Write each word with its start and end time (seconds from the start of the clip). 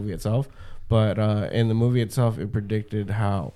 movie 0.00 0.12
itself, 0.12 0.48
but 0.88 1.18
uh, 1.18 1.48
in 1.52 1.68
the 1.68 1.74
movie 1.74 2.00
itself, 2.00 2.38
it 2.38 2.52
predicted 2.52 3.10
how 3.10 3.52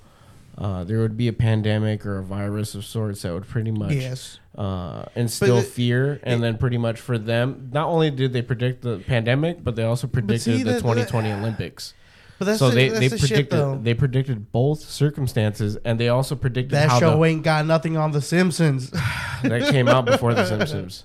uh, 0.59 0.85
there 0.85 1.01
would 1.01 1.17
be 1.17 1.27
a 1.29 1.33
pandemic 1.33 2.07
or 2.07 2.19
a 2.19 2.23
virus 2.23 2.75
of 2.75 2.85
sorts 2.85 3.23
that 3.23 3.33
would 3.33 3.49
pretty 3.49 3.73
much 3.73 3.93
Yes. 3.93 4.39
uh, 4.57 5.05
instill 5.17 5.59
it- 5.59 5.67
fear, 5.67 6.21
and 6.23 6.43
then 6.43 6.59
pretty 6.59 6.79
much 6.79 7.01
for 7.01 7.19
them, 7.19 7.71
not 7.73 7.89
only 7.89 8.11
did 8.11 8.33
they 8.33 8.43
predict 8.43 8.83
the 8.83 8.99
pandemic, 8.99 9.65
but 9.65 9.75
they 9.75 9.83
also 9.85 10.07
predicted 10.07 10.59
see, 10.59 10.63
the 10.63 10.73
that- 10.75 10.81
2020 10.81 11.33
Olympics. 11.33 11.95
But 12.39 12.47
that's 12.47 12.59
so 12.59 12.69
the, 12.71 12.75
they, 12.75 12.89
that's 12.89 13.01
they 13.01 13.09
the 13.09 13.19
predicted 13.19 13.59
though. 13.59 13.79
they 13.81 13.95
predicted 13.95 14.51
both 14.51 14.81
circumstances, 14.81 15.77
and 15.85 16.01
they 16.01 16.09
also 16.09 16.35
predicted 16.35 16.73
that 16.73 16.89
how 16.89 16.99
show 17.01 17.17
the, 17.19 17.25
ain't 17.25 17.45
got 17.45 17.65
nothing 17.65 17.97
on 17.97 18.11
The 18.11 18.21
Simpsons. 18.21 18.91
that 19.43 19.71
came 19.71 19.87
out 19.87 20.05
before 20.05 20.35
the 20.35 20.45
Simpsons. 20.53 21.05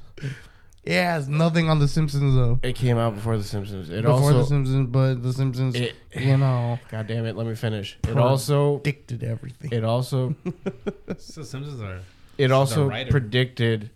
Yeah, 0.86 1.18
it's 1.18 1.27
nothing 1.27 1.70
on 1.70 1.80
The 1.80 1.88
Simpsons 1.88 2.36
though. 2.36 2.59
It 2.64 2.75
came 2.75 2.98
out 2.98 3.16
before 3.16 3.38
the 3.38 3.43
Simpsons. 3.43 3.89
It 3.89 4.02
Before 4.04 4.11
also 4.14 4.38
The 4.39 4.46
Simpsons, 4.46 4.88
but 4.89 5.21
The 5.23 5.34
Simpsons, 5.34 5.75
it, 5.75 5.96
you 6.16 6.38
know, 6.38 6.79
God 6.89 7.07
damn 7.07 7.25
it, 7.25 7.36
let 7.36 7.46
me 7.47 7.56
finish. 7.56 7.97
It 8.07 8.18
also 8.18 8.79
dictated 8.79 9.23
everything. 9.29 9.71
it 9.71 9.84
also 9.84 10.36
So 11.18 11.43
Simpsons 11.43 11.82
are. 11.82 12.00
it 12.37 12.51
also 12.51 12.87
writer. 12.87 13.11
predicted 13.11 13.89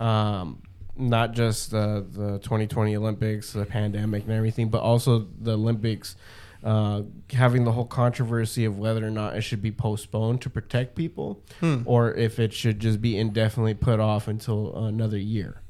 um, 0.00 0.62
not 0.96 1.32
just 1.32 1.70
the 1.70 2.04
the 2.10 2.38
2020 2.40 2.96
Olympics, 2.96 3.52
the 3.52 3.64
pandemic 3.64 4.24
and 4.24 4.32
everything, 4.32 4.68
but 4.68 4.82
also 4.82 5.26
the 5.40 5.52
Olympics 5.54 6.16
uh, 6.64 7.02
having 7.32 7.64
the 7.64 7.72
whole 7.72 7.84
controversy 7.86 8.64
of 8.64 8.78
whether 8.78 9.04
or 9.04 9.10
not 9.10 9.34
it 9.36 9.40
should 9.42 9.60
be 9.62 9.72
postponed 9.72 10.40
to 10.42 10.48
protect 10.50 10.94
people, 10.94 11.42
Hmm. 11.60 11.82
or 11.86 12.14
if 12.14 12.38
it 12.38 12.52
should 12.52 12.78
just 12.78 13.00
be 13.00 13.16
indefinitely 13.18 13.74
put 13.74 13.98
off 13.98 14.28
until 14.28 14.86
another 14.86 15.18
year, 15.18 15.61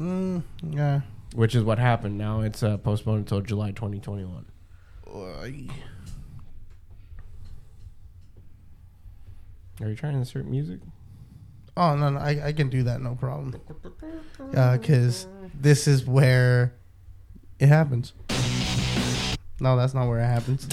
Mm, 0.00 0.42
yeah. 0.70 1.00
which 1.34 1.54
is 1.54 1.62
what 1.62 1.78
happened. 1.78 2.16
Now 2.16 2.40
it's 2.40 2.62
uh, 2.62 2.78
postponed 2.78 3.18
until 3.18 3.42
July 3.42 3.72
2021. 3.72 4.46
Are 9.82 9.88
you 9.88 9.94
trying 9.94 10.14
to 10.14 10.20
insert 10.20 10.46
music? 10.46 10.80
Oh 11.76 11.94
no, 11.96 12.08
no, 12.10 12.18
I, 12.18 12.46
I 12.46 12.52
can 12.52 12.70
do 12.70 12.82
that, 12.84 13.02
no 13.02 13.14
problem. 13.14 13.60
Because 14.50 15.26
this 15.54 15.86
is 15.86 16.06
where 16.06 16.72
it 17.58 17.68
happens. 17.68 18.14
No, 19.60 19.76
that's 19.76 19.92
not 19.92 20.08
where 20.08 20.20
it 20.20 20.26
happens. 20.26 20.66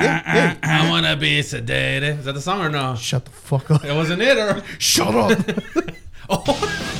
I 0.00 0.86
wanna 0.90 1.16
be 1.16 1.40
sedated. 1.40 2.20
Is 2.20 2.24
that 2.24 2.32
the 2.32 2.40
song 2.40 2.62
or 2.62 2.70
no? 2.70 2.94
Shut 2.94 3.26
the 3.26 3.30
fuck 3.30 3.70
up. 3.70 3.84
It 3.84 3.94
wasn't 3.94 4.22
it 4.22 4.38
or? 4.38 4.62
Shut 4.78 5.14
up. 5.14 5.38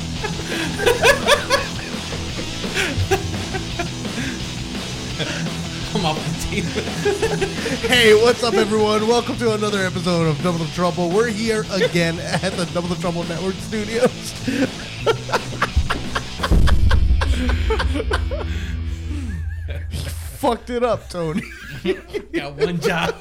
I'm 5.91 6.05
off 6.05 6.17
the 6.23 6.33
team. 6.47 6.63
hey, 7.89 8.13
what's 8.13 8.43
up, 8.43 8.53
everyone? 8.53 9.05
Welcome 9.07 9.35
to 9.37 9.53
another 9.53 9.79
episode 9.79 10.27
of 10.27 10.41
Double 10.41 10.59
the 10.59 10.71
Trouble. 10.73 11.09
We're 11.09 11.27
here 11.27 11.65
again 11.73 12.17
at 12.19 12.53
the 12.53 12.63
Double 12.73 12.87
the 12.87 12.95
Trouble 12.95 13.25
Network 13.25 13.55
Studios. 13.55 14.31
Fucked 20.37 20.69
it 20.69 20.83
up, 20.83 21.09
Tony. 21.09 21.43
Got 22.31 22.55
one 22.55 22.79
job. 22.79 23.15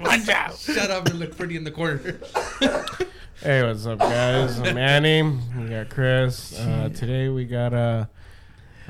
one 0.00 0.24
job. 0.24 0.56
Shut 0.56 0.90
up 0.90 1.06
and 1.08 1.18
look 1.18 1.36
pretty 1.36 1.56
in 1.56 1.64
the 1.64 1.70
corner. 1.70 2.18
Hey, 3.44 3.62
what's 3.62 3.84
up, 3.86 3.98
guys? 3.98 4.58
I'm 4.58 4.74
Manny. 4.74 5.22
We 5.22 5.68
got 5.68 5.90
Chris. 5.90 6.58
Uh, 6.58 6.88
today 6.94 7.28
we 7.28 7.44
got 7.44 7.72
a, 7.74 8.08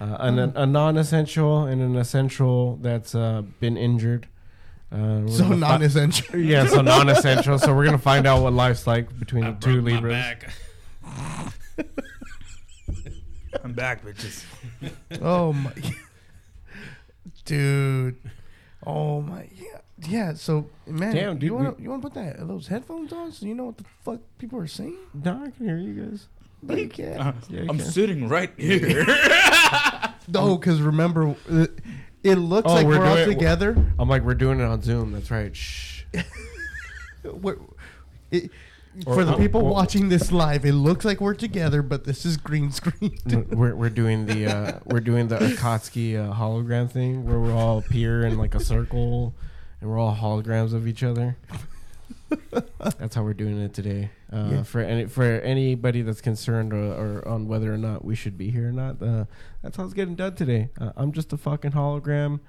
uh, 0.00 0.16
an, 0.20 0.38
a 0.38 0.64
non-essential 0.64 1.64
and 1.64 1.83
an 1.83 1.96
essential 1.96 2.77
that's 2.77 3.14
uh, 3.16 3.42
been 3.61 3.77
injured. 3.77 4.28
Uh, 4.92 5.27
So 5.27 5.42
gonna 5.44 5.55
fi- 5.56 5.56
non-essential. 5.56 6.38
yeah, 6.38 6.66
so 6.69 6.80
non-essential. 6.83 7.58
so 7.58 7.74
we're 7.74 7.84
gonna 7.84 7.98
find 7.98 8.27
out 8.27 8.42
what 8.42 8.52
life's 8.52 8.86
like 8.86 9.19
between 9.19 9.42
I 9.45 9.51
the 9.51 9.61
two 9.61 9.83
broke 9.83 9.84
my 9.84 9.90
Libras. 9.92 10.12
back. 10.12 10.51
I'm 13.64 13.73
back, 13.73 14.05
bitches. 14.05 14.45
Oh 15.20 15.52
my, 15.52 15.73
dude. 17.45 18.17
Oh 18.86 19.20
my, 19.20 19.48
yeah, 19.56 19.79
yeah. 20.09 20.35
So, 20.35 20.67
man, 20.87 21.15
Damn, 21.15 21.35
dude, 21.39 21.45
you 21.45 21.55
want 21.55 21.77
to 21.77 21.83
you 21.83 21.91
want 21.91 22.03
to 22.03 22.09
put 22.11 22.15
that 22.15 22.47
those 22.47 22.67
headphones 22.69 23.13
on 23.13 23.33
so 23.33 23.47
you 23.47 23.55
know 23.55 23.65
what 23.65 23.79
the 23.79 23.85
fuck 24.05 24.20
people 24.39 24.59
are 24.59 24.67
saying? 24.67 24.97
No, 25.13 25.42
I 25.45 25.51
can 25.51 25.67
hear 25.67 25.77
you 25.79 25.95
guys. 26.05 26.29
But 26.63 26.79
you 26.79 26.89
can't. 26.89 27.20
Uh, 27.20 27.33
Yeah, 27.51 27.61
you 27.63 27.67
I'm 27.69 27.79
can. 27.79 27.87
sitting 27.87 28.29
right 28.29 28.51
here. 28.57 29.05
No, 30.27 30.57
because 30.57 30.81
remember, 30.81 31.37
it, 31.51 31.70
it 32.23 32.37
looks 32.37 32.70
Oh, 32.70 32.75
like 32.75 32.87
we're 32.87 32.98
we're, 32.98 33.05
all 33.05 33.17
doing- 33.17 33.29
together. 33.29 33.77
I'm 33.98 34.09
like, 34.09 34.23
we're 34.23 34.33
doing 34.35 34.59
it 34.59 34.65
on 34.65 34.81
Zoom. 34.81 35.13
That's 35.13 35.31
right. 35.31 35.55
Shh. 35.55 36.05
We're, 37.23 37.57
it, 38.31 38.51
Or- 39.07 39.15
for 39.17 39.25
the 39.25 39.36
people 39.36 39.63
or- 39.63 39.71
watching 39.71 40.09
this 40.09 40.31
live, 40.33 40.65
it 40.65 40.73
looks 40.73 41.05
like 41.05 41.21
we're 41.21 41.35
together, 41.35 41.83
but 41.83 42.05
this 42.05 42.25
is 42.25 42.36
green 42.39 42.71
screen. 42.71 43.19
we're, 43.51 43.75
we're 43.75 43.91
doing 43.91 44.25
the 44.27 44.47
uh, 44.47 44.79
we're 44.86 45.01
doing 45.01 45.29
the 45.29 45.36
Akatsuki 45.39 46.17
uh, 46.17 46.33
hologram 46.35 46.91
thing 46.91 47.25
where 47.27 47.39
we're 47.39 47.53
all 47.55 47.79
appear 47.79 48.25
in 48.25 48.39
like 48.39 48.55
a 48.55 48.61
circle 48.61 49.35
and 49.84 49.92
we're 49.92 49.98
all 49.98 50.17
holograms 50.17 50.72
of 50.72 50.89
each 50.89 51.02
other. 51.02 51.36
That's 52.98 53.14
how 53.14 53.22
we're 53.22 53.34
doing 53.34 53.61
it 53.61 53.74
today. 53.74 54.11
Uh, 54.33 54.48
Yeah. 54.50 54.62
For 54.62 54.80
any 54.80 55.05
for 55.06 55.22
anybody 55.24 56.00
that's 56.02 56.22
concerned 56.22 56.72
or, 56.72 56.92
or 56.92 57.28
on 57.28 57.46
whether 57.48 57.72
or 57.72 57.77
not 57.77 58.02
we 58.05 58.14
should 58.14 58.39
be 58.39 58.50
here 58.50 58.68
or 58.68 58.73
not, 58.73 59.00
uh, 59.02 59.27
that's 59.62 59.77
how 59.77 59.84
it's 59.84 59.92
getting 59.94 60.14
done 60.14 60.34
today. 60.34 60.70
Uh, 60.80 60.92
I'm 60.96 61.12
just 61.12 61.33
a 61.33 61.36
fucking 61.36 61.73
hologram. 61.73 62.40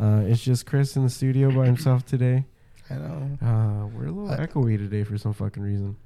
Uh, 0.00 0.22
it's 0.26 0.42
just 0.42 0.66
Chris 0.66 0.96
in 0.96 1.02
the 1.02 1.10
studio 1.10 1.50
by 1.50 1.66
himself 1.66 2.06
today. 2.14 2.44
I 2.88 2.94
know. 2.94 3.38
Uh, 3.42 3.86
we're 3.88 4.06
a 4.06 4.12
little 4.12 4.28
echoey 4.46 4.78
today 4.78 5.02
for 5.04 5.18
some 5.18 5.32
fucking 5.34 5.62
reason. 5.62 5.96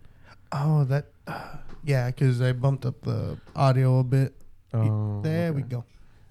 Oh, 0.53 0.84
that. 0.84 1.06
Uh, 1.27 1.56
yeah, 1.84 2.06
because 2.10 2.41
I 2.41 2.53
bumped 2.53 2.87
up 2.87 3.00
the 3.03 3.38
audio 3.54 3.98
a 4.00 4.04
bit. 4.04 4.34
Oh, 4.72 5.21
there 5.22 5.53
we 5.53 5.62
go. 5.62 5.84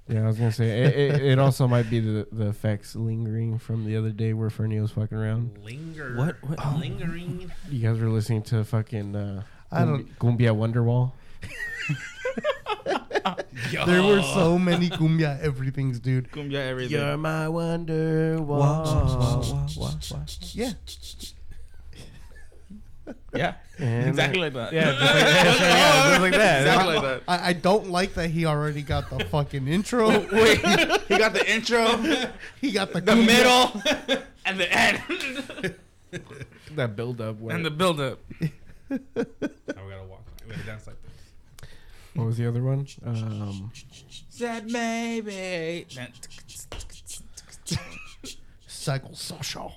Yeah, 0.10 0.24
I 0.24 0.28
was 0.28 0.38
gonna 0.38 0.52
say 0.52 0.84
it, 0.84 0.96
it, 0.96 1.22
it 1.34 1.40
also 1.40 1.68
might 1.68 1.90
be 1.90 2.00
the 2.00 2.28
the 2.32 2.48
effects 2.48 2.96
lingering 2.96 3.58
from 3.60 3.86
the 3.86 3.98
other 3.98 4.12
day 4.12 4.34
where 4.34 4.50
Fernie 4.50 4.80
was 4.80 4.92
fucking 4.92 5.18
around. 5.18 5.58
Linger. 5.64 6.16
What- 6.16 6.38
what- 6.44 6.80
Lingering. 6.80 7.52
You 7.70 7.88
guys 7.90 8.00
were 8.00 8.08
listening 8.10 8.44
to 8.44 8.64
fucking 8.64 9.16
uh, 9.16 9.44
I 9.72 9.84
don't. 9.84 10.18
Cumbia 10.20 10.56
Wonderwall. 10.56 11.12
There 13.86 14.02
were 14.04 14.22
so 14.22 14.58
many 14.58 14.90
cumbia 14.90 15.40
everythings, 15.42 16.00
dude. 16.00 16.32
Cumbia 16.32 16.66
everything. 16.70 16.98
You're 16.98 17.18
my 17.18 17.50
wonder 17.50 18.38
Yeah. 20.54 20.72
Yeah. 23.34 23.54
And- 23.80 24.08
exactly 24.10 24.40
like 24.42 24.54
that. 24.54 24.74
Yeah, 24.74 24.92
just 24.92 25.02
like 25.02 25.14
that. 25.14 25.46
yeah, 25.60 26.10
just 26.10 26.22
like 26.22 26.32
that. 26.34 26.62
Exactly 26.62 26.94
like 26.96 27.04
that. 27.04 27.22
I, 27.28 27.50
I 27.50 27.54
don't 27.54 27.90
like 27.90 28.14
that 28.16 28.30
he 28.32 28.46
already 28.46 28.82
got 28.82 29.10
the 29.10 29.24
fucking 29.26 29.68
intro. 29.68 30.08
Wait, 30.32 30.58
he 31.08 31.18
got 31.18 31.34
the 31.34 31.44
intro, 31.48 31.86
He 32.62 32.72
got 32.72 32.92
the, 32.94 33.02
the 33.02 33.16
middle, 33.16 33.82
and 34.46 34.60
the 34.60 34.72
end, 34.72 35.76
That 36.76 36.96
build 36.96 37.22
up. 37.22 37.38
and 37.50 37.64
the 37.66 37.72
build 37.72 38.00
up. 38.02 38.20
Now 38.90 38.98
we 39.20 39.26
gotta 39.26 40.04
walk. 40.08 40.24
We 40.48 40.54
gotta 40.56 40.66
dance 40.66 40.88
like 40.88 40.96
this. 41.04 41.70
what 42.16 42.26
was 42.26 42.38
the 42.38 42.48
other 42.48 42.64
one? 42.64 42.88
Um, 43.06 43.72
Said 44.30 44.72
maybe. 44.72 45.86
Psychosocial. 48.88 49.74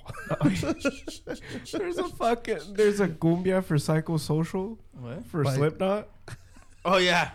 there's 1.71 1.97
a 1.97 2.07
fucking 2.07 2.59
there's 2.73 2.99
a 2.99 3.07
Cumbia 3.07 3.63
for 3.63 3.75
psychosocial 3.75 4.77
What? 4.93 5.25
for 5.27 5.43
Like- 5.43 5.55
Slipknot. 5.55 6.07
Oh 6.83 6.97
yeah, 6.97 7.29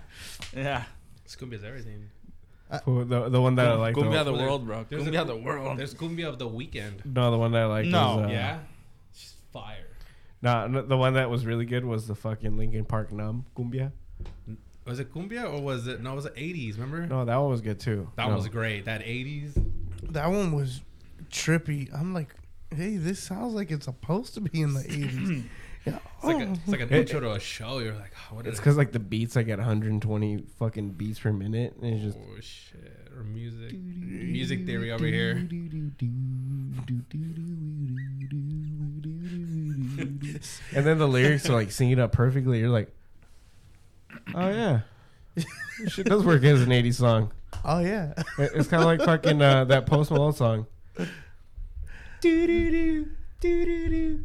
yeah. 0.56 0.82
Scumbia's 1.28 1.62
everything. 1.62 2.10
Who- 2.84 3.04
The 3.04 3.28
the 3.28 3.40
one 3.40 3.54
that 3.56 3.68
I 3.68 3.74
like. 3.74 3.94
Cumbia 3.94 4.24
the, 4.24 4.32
the 4.32 4.42
world, 4.42 4.66
bro. 4.66 4.84
There's 4.88 5.06
a 5.06 5.10
Cumbia 5.10 5.20
cu- 5.20 5.26
the 5.28 5.36
world. 5.36 5.78
There's 5.78 5.94
cumbia 5.94 6.26
of 6.28 6.38
the 6.40 6.48
weekend. 6.48 7.02
no, 7.04 7.30
the 7.30 7.38
one 7.38 7.52
that 7.52 7.62
I 7.62 7.66
like. 7.66 7.86
No. 7.86 8.16
was, 8.16 8.24
uh, 8.26 8.28
yeah. 8.32 8.58
She's 9.14 9.34
fire. 9.52 9.86
Nah, 10.42 10.66
no, 10.66 10.82
the 10.82 10.96
one 10.96 11.14
that 11.14 11.30
was 11.30 11.46
really 11.46 11.64
good 11.64 11.84
was 11.84 12.08
the 12.08 12.16
fucking 12.16 12.56
Linkin 12.58 12.84
Park 12.84 13.12
Numb 13.12 13.46
Cumbia. 13.56 13.92
Was 14.84 14.98
it 14.98 15.12
cumbia 15.14 15.44
or 15.52 15.60
was 15.62 15.86
it 15.86 16.00
no? 16.02 16.12
It 16.12 16.16
was 16.16 16.24
the 16.24 16.30
80s. 16.30 16.74
Remember? 16.74 17.06
No, 17.06 17.24
that 17.24 17.36
one 17.36 17.50
was 17.50 17.60
good 17.60 17.78
too. 17.78 18.10
That 18.16 18.28
No. 18.28 18.34
was 18.34 18.48
great. 18.48 18.86
That 18.86 19.02
80s. 19.02 19.52
That 20.10 20.28
one 20.28 20.50
was 20.52 20.80
trippy. 21.30 21.92
I'm 21.94 22.12
like, 22.14 22.34
hey, 22.74 22.96
this 22.96 23.22
sounds 23.22 23.54
like 23.54 23.70
it's 23.70 23.84
supposed 23.86 24.34
to 24.34 24.40
be 24.40 24.60
in 24.60 24.74
the 24.74 24.80
80s. 24.80 25.44
yeah. 25.84 25.98
It's 26.16 26.24
like, 26.24 26.36
a, 26.42 26.46
Oh. 26.48 26.52
it's 26.52 26.68
like 26.68 26.80
an 26.80 26.88
It- 26.92 26.98
intro 27.00 27.20
to 27.20 27.32
a 27.32 27.40
show. 27.40 27.78
You're 27.78 27.94
like, 27.94 28.12
oh, 28.30 28.36
what 28.36 28.46
is 28.46 28.52
It's 28.52 28.60
because 28.60 28.76
like 28.76 28.92
the 28.92 28.98
beats, 28.98 29.36
I 29.36 29.42
get 29.42 29.58
120 29.58 30.38
fucking 30.58 30.90
beats 30.92 31.18
per 31.20 31.32
minute, 31.32 31.76
and 31.80 31.94
it's 31.94 32.02
just. 32.04 32.18
Oh 32.18 32.40
shit! 32.40 33.08
Or 33.16 33.22
music, 33.24 33.72
music 33.78 34.66
theory 34.66 34.90
over 34.92 35.06
here. 35.06 35.36
And 40.74 40.84
then 40.84 40.98
the 40.98 41.06
lyrics 41.08 41.48
are 41.48 41.54
like 41.54 41.70
singing 41.70 41.94
it 41.94 41.98
up 42.00 42.12
perfectly. 42.12 42.58
You're 42.58 42.68
like, 42.70 42.92
oh 44.34 44.48
yeah, 44.50 44.80
this 45.34 45.46
shit 45.88 46.06
does 46.06 46.24
work 46.24 46.42
as 46.44 46.60
an 46.62 46.68
80s 46.70 46.94
song. 46.94 47.32
Oh 47.64 47.78
yeah. 47.80 48.12
It- 48.38 48.52
It's 48.54 48.68
kind 48.68 48.82
of 48.82 48.86
like 48.86 49.00
fucking 49.02 49.40
uh, 49.40 49.64
that 49.66 49.86
Post 49.86 50.10
Malone 50.10 50.32
song. 50.32 50.66
Do 50.96 52.46
do 52.46 52.70
do 52.70 53.06
do 53.40 53.64
do 53.64 53.88
do. 53.88 54.24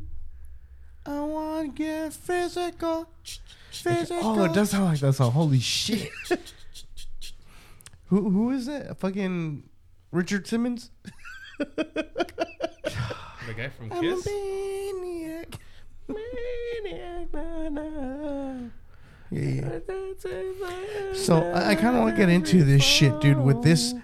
I 1.06 1.20
want 1.22 1.76
to 1.76 1.84
get 1.84 2.14
physical. 2.14 3.08
Oh, 3.08 3.08
physical. 3.72 4.18
Oh, 4.24 4.44
it 4.46 4.54
does 4.54 4.70
sound 4.72 4.86
like 4.86 5.00
that 5.00 5.14
song. 5.14 5.32
Holy 5.32 5.60
shit! 5.60 6.10
Who 8.08 8.30
who 8.30 8.52
is 8.52 8.66
that? 8.68 8.98
Fucking 9.00 9.64
Richard 10.12 10.48
Simmons. 10.48 10.92
The 13.48 13.54
guy 13.56 13.70
from 13.70 13.92
I'm 13.92 13.98
a 13.98 14.02
Kiss. 14.02 14.26
maniac. 14.26 15.56
Maniac, 16.08 17.34
na, 17.34 17.70
na. 17.70 18.54
Yeah, 19.32 19.42
yeah. 19.42 21.14
So 21.14 21.38
I, 21.52 21.70
I 21.72 21.76
kind 21.76 21.96
of 21.96 22.04
want 22.04 22.16
to 22.16 22.18
get 22.18 22.30
into 22.30 22.64
this 22.64 22.84
shit, 22.84 23.20
dude, 23.20 23.40
with 23.40 23.64
this 23.64 23.96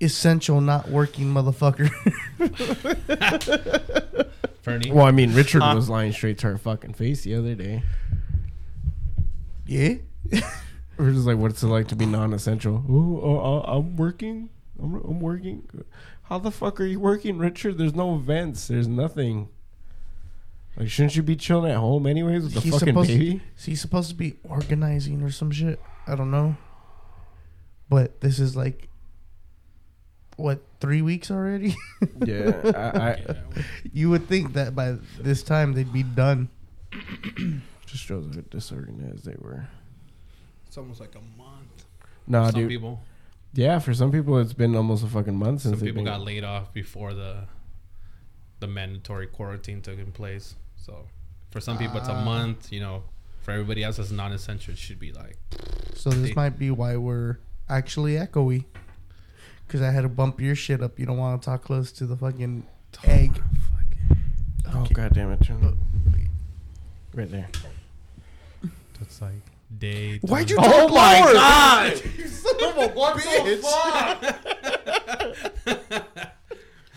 essential 0.00 0.60
not 0.60 0.88
working 0.88 1.26
motherfucker. 1.26 1.90
Fernie. 4.62 4.90
Well, 4.92 5.06
I 5.06 5.10
mean, 5.10 5.34
Richard 5.34 5.62
Huh? 5.62 5.74
was 5.74 5.88
lying 5.88 6.12
straight 6.12 6.38
to 6.38 6.46
her 6.48 6.58
fucking 6.58 6.94
face 6.94 7.22
the 7.22 7.34
other 7.34 7.54
day. 7.54 7.82
yeah. 9.66 9.94
We're 10.98 11.12
just 11.12 11.26
like, 11.26 11.38
what's 11.38 11.62
it 11.62 11.68
like 11.68 11.88
to 11.88 11.96
be 11.96 12.06
non-essential? 12.06 12.84
Oh, 12.88 13.20
oh, 13.22 13.40
oh, 13.40 13.60
I'm 13.78 13.96
working. 13.96 14.50
I'm, 14.82 14.94
I'm 14.96 15.20
working. 15.20 15.62
How 16.24 16.38
the 16.40 16.50
fuck 16.50 16.80
are 16.80 16.84
you 16.86 16.98
working, 16.98 17.38
Richard? 17.38 17.78
There's 17.78 17.94
no 17.94 18.16
events. 18.16 18.66
There's 18.66 18.88
nothing. 18.88 19.48
Like, 20.76 20.88
shouldn't 20.90 21.14
you 21.14 21.22
be 21.22 21.36
chilling 21.36 21.70
at 21.70 21.76
home 21.78 22.04
anyways 22.06 22.42
with 22.42 22.54
the 22.54 22.60
He's 22.60 22.72
fucking 22.72 22.88
supposed- 22.88 23.08
baby? 23.10 23.40
Is 23.56 23.64
he 23.64 23.76
supposed 23.76 24.10
to 24.10 24.16
be 24.16 24.34
organizing 24.42 25.22
or 25.22 25.30
some 25.30 25.52
shit? 25.52 25.80
I 26.06 26.16
don't 26.16 26.32
know. 26.32 26.56
But 27.88 28.20
this 28.20 28.40
is 28.40 28.56
like, 28.56 28.88
what, 30.38 30.60
three 30.80 31.02
weeks 31.02 31.30
already? 31.30 31.76
yeah, 32.24 32.60
I, 32.74 33.10
I 33.32 33.36
you 33.92 34.08
would 34.10 34.26
think 34.28 34.54
that 34.54 34.74
by 34.74 34.96
this 35.20 35.42
time 35.42 35.72
they'd 35.74 35.92
be 35.92 36.02
done. 36.02 36.48
just 37.86 38.04
shows 38.04 38.34
how 38.34 38.40
disorganized 38.50 39.24
they 39.24 39.36
were. 39.38 39.68
It's 40.66 40.76
almost 40.78 41.00
like 41.00 41.14
a 41.14 41.38
month. 41.40 41.84
Nah, 42.26 42.50
some 42.50 42.60
dude. 42.60 42.68
people, 42.68 43.00
Yeah, 43.54 43.78
for 43.78 43.94
some 43.94 44.12
people, 44.12 44.38
it's 44.38 44.52
been 44.52 44.74
almost 44.76 45.02
a 45.04 45.06
fucking 45.08 45.36
month 45.36 45.62
since 45.62 45.72
some 45.72 45.80
they've 45.80 45.94
people 45.94 46.04
been. 46.04 46.12
got 46.12 46.20
laid 46.22 46.44
off 46.44 46.72
before 46.72 47.14
the 47.14 47.44
the 48.60 48.66
mandatory 48.66 49.26
quarantine 49.26 49.80
took 49.80 49.98
in 49.98 50.12
place. 50.12 50.54
So 50.76 51.06
for 51.50 51.60
some 51.60 51.78
people, 51.78 51.96
it's 51.98 52.08
a 52.08 52.12
Ah. 52.12 52.24
month. 52.24 52.72
You 52.72 52.80
know, 52.80 53.04
for 53.42 53.52
everybody 53.52 53.82
else, 53.84 53.98
it's 53.98 54.10
non-essential. 54.10 54.72
It 54.74 54.78
should 54.78 54.98
be 54.98 55.12
like 55.12 55.36
So 55.94 56.10
this 56.10 56.28
They- 56.30 56.34
might 56.34 56.58
be 56.58 56.70
why 56.70 56.96
we're 56.96 57.38
actually 57.68 58.14
echoey. 58.14 58.64
Because 59.68 59.82
I 59.82 59.90
had 59.90 60.00
to 60.00 60.08
bump 60.08 60.40
your 60.40 60.54
shit 60.54 60.82
up. 60.82 60.98
You 60.98 61.04
don't 61.06 61.18
want 61.18 61.42
to 61.42 61.46
talk 61.46 61.62
close 61.62 61.92
to 61.92 62.06
the 62.06 62.16
fucking 62.16 62.66
oh, 63.06 63.10
egg. 63.10 63.42
Oh 64.66 64.86
god 64.94 65.12
damn 65.14 65.30
it! 65.30 65.42
Turn. 65.44 65.76
Right 67.14 67.30
there. 67.30 67.48
it's 69.00 69.20
like 69.20 69.32
day. 69.78 70.18
Why'd 70.22 70.48
you 70.50 70.56
twenty- 70.56 70.72
talk 70.72 70.90
Oh 70.90 70.94
my 70.94 71.20
lower? 71.20 71.32
god! 71.34 72.02
You 72.18 72.28
son 72.28 72.54
of 72.64 72.78
a 72.78 72.88
bitch. 75.68 76.30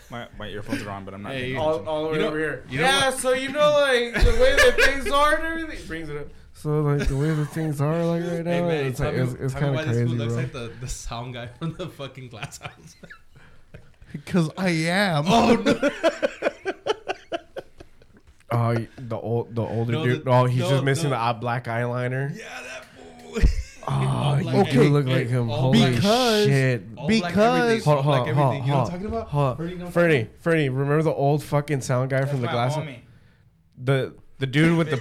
My, 0.10 0.28
my 0.38 0.48
earphones 0.48 0.82
are 0.84 0.90
on, 0.92 1.06
but 1.06 1.14
I'm 1.14 1.22
not. 1.24 1.32
Hey, 1.34 1.56
all, 1.56 1.86
all 1.88 2.04
the 2.04 2.10
way 2.10 2.16
You 2.16 2.22
know- 2.22 2.28
over 2.28 2.38
here. 2.40 2.64
you 2.70 2.80
know 2.80 2.84
yeah, 2.86 3.10
what- 3.10 3.20
so 3.20 3.34
you 3.34 3.50
know, 3.50 3.72
like 3.72 4.14
the 4.14 4.32
way 4.32 4.56
that 4.56 4.76
things 4.86 5.10
are 5.12 5.36
and 5.36 5.46
everything 5.46 5.86
brings 5.88 6.10
it 6.10 6.18
up. 6.18 6.28
So 6.62 6.82
like 6.82 7.08
the 7.08 7.18
way 7.18 7.32
that 7.34 7.46
things 7.48 7.82
are, 7.82 8.06
like 8.06 8.22
right 8.24 8.44
now, 8.46 8.52
Hey 8.52 8.62
man, 8.62 8.86
it's 8.86 9.00
tell 9.00 9.08
like 9.08 9.16
me- 9.16 9.22
it's, 9.24 9.34
it's 9.34 9.54
tell 9.54 9.62
kind 9.62 9.76
why 9.76 9.82
of 9.82 9.88
this 9.88 9.98
crazy, 9.98 10.10
fool 10.10 10.18
looks 10.28 10.34
bro. 10.34 10.42
like 10.44 10.52
the, 10.54 10.72
the 10.82 10.88
sound 10.88 11.34
guy 11.34 11.48
from 11.60 11.74
the 11.74 11.88
fucking 11.90 12.30
glass 12.30 12.60
house. 12.60 12.96
Because 14.12 14.50
I 14.58 14.70
am. 14.70 15.24
oh 15.28 15.56
no! 15.56 15.90
Oh, 18.52 18.74
y- 18.74 18.88
the 18.98 19.18
old, 19.18 19.56
the 19.56 19.62
older 19.62 19.92
No, 19.94 20.04
dude. 20.06 20.26
the- 20.26 20.30
oh, 20.32 20.46
he's 20.46 20.60
no, 20.60 20.70
just 20.70 20.84
missing 20.84 21.10
no. 21.12 21.16
the 21.16 21.22
eye- 21.22 21.32
black 21.34 21.64
eyeliner. 21.66 22.38
Yeah, 22.38 22.44
that 22.62 22.86
fool. 22.86 23.40
Oh, 23.88 23.92
All 23.94 24.38
you 24.38 24.44
black 24.44 24.70
do 24.70 24.80
every- 24.80 24.90
look 24.90 25.06
like 25.06 25.28
him. 25.30 25.50
all 25.50 25.62
Holy 25.74 25.96
Because- 25.96 26.46
shit! 26.46 26.84
All 26.98 27.08
Because- 27.08 27.62
everything, 27.62 27.84
Hold, 27.86 27.98
all 27.98 28.04
hold, 28.04 28.28
hold. 28.30 28.56
You 28.56 28.62
know 28.62 28.78
what 28.78 28.86
I'm 28.86 28.92
talking 28.92 29.06
about? 29.06 29.28
hold. 29.30 29.58
Fernie, 29.58 29.72
you 29.72 29.78
know 29.78 29.86
what 29.86 29.88
I'm 29.88 29.94
Fernie, 29.94 30.30
Fernie, 30.42 30.70
remember 30.70 31.04
the 31.04 31.14
old 31.14 31.42
fucking 31.44 31.80
sound 31.82 32.10
guy 32.10 32.26
from 32.26 32.42
the 32.42 32.48
glass? 32.50 32.76
homie. 32.76 33.00
The 33.82 34.14
the 34.40 34.46
dude 34.48 34.78
with 34.78 34.90
the 34.90 34.98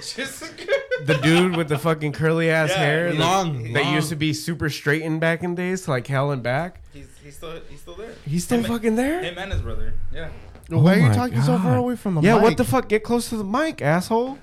the 1.05 1.19
dude 1.23 1.57
with 1.57 1.69
the 1.69 1.79
fucking 1.79 2.13
curly 2.13 2.51
ass 2.51 2.71
Yeah, 2.71 2.77
hair 2.79 3.11
he- 3.11 3.17
that- 3.19 3.25
Long, 3.25 3.73
that 3.73 3.87
used 3.93 4.09
to 4.11 4.17
be 4.17 4.33
super 4.33 4.69
straightened 4.71 5.21
back 5.21 5.43
in 5.43 5.55
days, 5.55 5.83
to 5.83 5.91
like 5.91 6.07
hell 6.07 6.31
and 6.31 6.43
back. 6.43 6.81
He's, 6.93 7.07
he's 7.23 7.37
still 7.37 7.61
he's 7.69 7.81
still 7.81 7.95
there. 7.95 8.13
He's 8.27 8.45
still 8.45 8.59
Him- 8.59 8.65
fucking 8.65 8.97
there. 8.97 9.23
Him 9.23 9.39
and 9.39 9.53
his 9.53 9.63
brother. 9.63 9.95
Yeah. 10.13 10.29
Why 10.69 10.79
Oh 10.79 10.87
are 10.89 10.97
you 10.97 11.05
oh 11.05 11.09
my 11.09 11.15
talking 11.15 11.43
so 11.43 11.59
far 11.59 11.77
away 11.77 11.97
from 11.97 12.15
the 12.15 12.21
mic? 12.21 12.27
yeah, 12.29 12.35
mic? 12.35 12.43
what 12.45 12.57
the 12.57 12.65
fuck? 12.65 12.89
Get 12.89 13.03
close 13.03 13.29
to 13.31 13.37
the 13.37 13.45
mic, 13.45 13.83
asshole. 13.83 14.39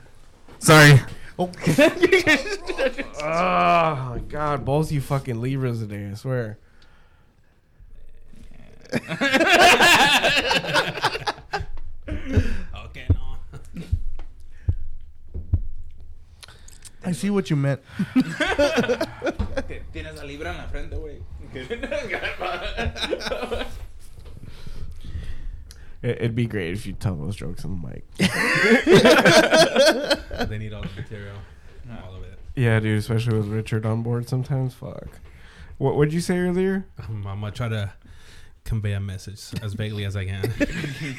Sorry. 0.59 0.99
Oh, 1.39 1.51
oh 3.21 4.09
my 4.09 4.21
god, 4.27 4.65
both 4.65 4.91
you 4.91 4.99
fucking 5.01 5.39
Libras 5.39 5.79
today, 5.79 6.09
I 6.11 6.15
swear. 6.15 6.57
Okay, 12.09 13.05
no. 13.13 13.37
I 17.07 17.13
see 17.13 17.29
what 17.29 17.49
you 17.49 17.55
meant. 17.55 17.79
Tienes 19.93 20.17
la 20.17 20.23
libra 20.23 20.49
en 20.49 20.57
la 20.57 20.67
frente, 20.67 20.97
güey. 20.97 21.21
It, 26.03 26.17
it'd 26.17 26.35
be 26.35 26.45
great 26.45 26.73
if 26.73 26.85
you 26.85 26.93
tell 26.93 27.15
those 27.15 27.35
jokes 27.35 27.65
on 27.65 27.81
the 27.81 27.87
mic. 27.87 28.05
they 30.47 30.59
need 30.59 30.71
all 30.71 30.83
the 30.83 30.89
material, 30.95 31.37
all 32.03 32.15
of 32.15 32.21
it. 32.21 32.37
Yeah, 32.55 32.79
dude, 32.79 32.99
especially 32.99 33.35
with 33.37 33.47
Richard 33.47 33.83
on 33.83 34.03
board 34.03 34.29
sometimes. 34.29 34.75
Fuck. 34.75 35.07
What 35.79 35.95
would 35.95 36.13
you 36.13 36.21
say 36.21 36.37
earlier? 36.37 36.85
I'm, 36.99 37.25
I'm 37.25 37.39
gonna 37.39 37.51
try 37.51 37.69
to 37.69 37.93
convey 38.63 38.93
a 38.93 38.99
message 38.99 39.41
as 39.63 39.73
vaguely 39.73 40.05
as 40.05 40.15
I 40.15 40.25
can. 40.25 40.53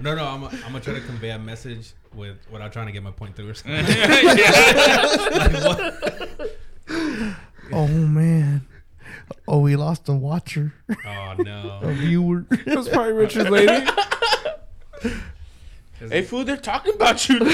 no, 0.00 0.14
no, 0.14 0.24
I'm, 0.24 0.44
I'm 0.44 0.60
gonna 0.60 0.80
try 0.80 0.94
to 0.94 1.00
convey 1.00 1.30
a 1.30 1.38
message 1.38 1.92
with 2.14 2.36
without 2.50 2.72
trying 2.72 2.86
to 2.86 2.92
get 2.92 3.02
my 3.02 3.10
point 3.10 3.36
through 3.36 3.50
or 3.50 3.54
something. 3.54 3.86
Like. 6.90 7.36
Oh 7.72 7.86
man. 7.86 8.66
Oh, 9.46 9.60
we 9.60 9.76
lost 9.76 10.08
a 10.08 10.12
watcher, 10.12 10.74
Oh 11.06 11.34
no. 11.38 11.78
a 11.82 11.86
no! 11.86 11.94
viewer. 11.94 12.44
It 12.50 12.76
was 12.76 12.88
probably 12.88 13.12
Richard's 13.12 13.50
lady. 13.50 13.86
hey, 15.98 16.22
fool, 16.22 16.44
they're 16.44 16.56
talking 16.56 16.94
about 16.94 17.28
you. 17.28 17.36
You're 17.36 17.44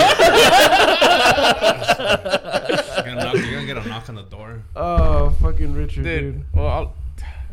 gonna, 3.04 3.14
knock, 3.16 3.34
you're 3.34 3.52
gonna 3.52 3.66
get 3.66 3.76
a 3.76 3.88
knock 3.88 4.08
on 4.08 4.14
the 4.14 4.22
door. 4.22 4.62
Oh, 4.74 5.30
fucking 5.42 5.74
Richard, 5.74 6.04
dude. 6.04 6.34
Dude, 6.34 6.44
well, 6.54 6.66
I'll, 6.66 6.94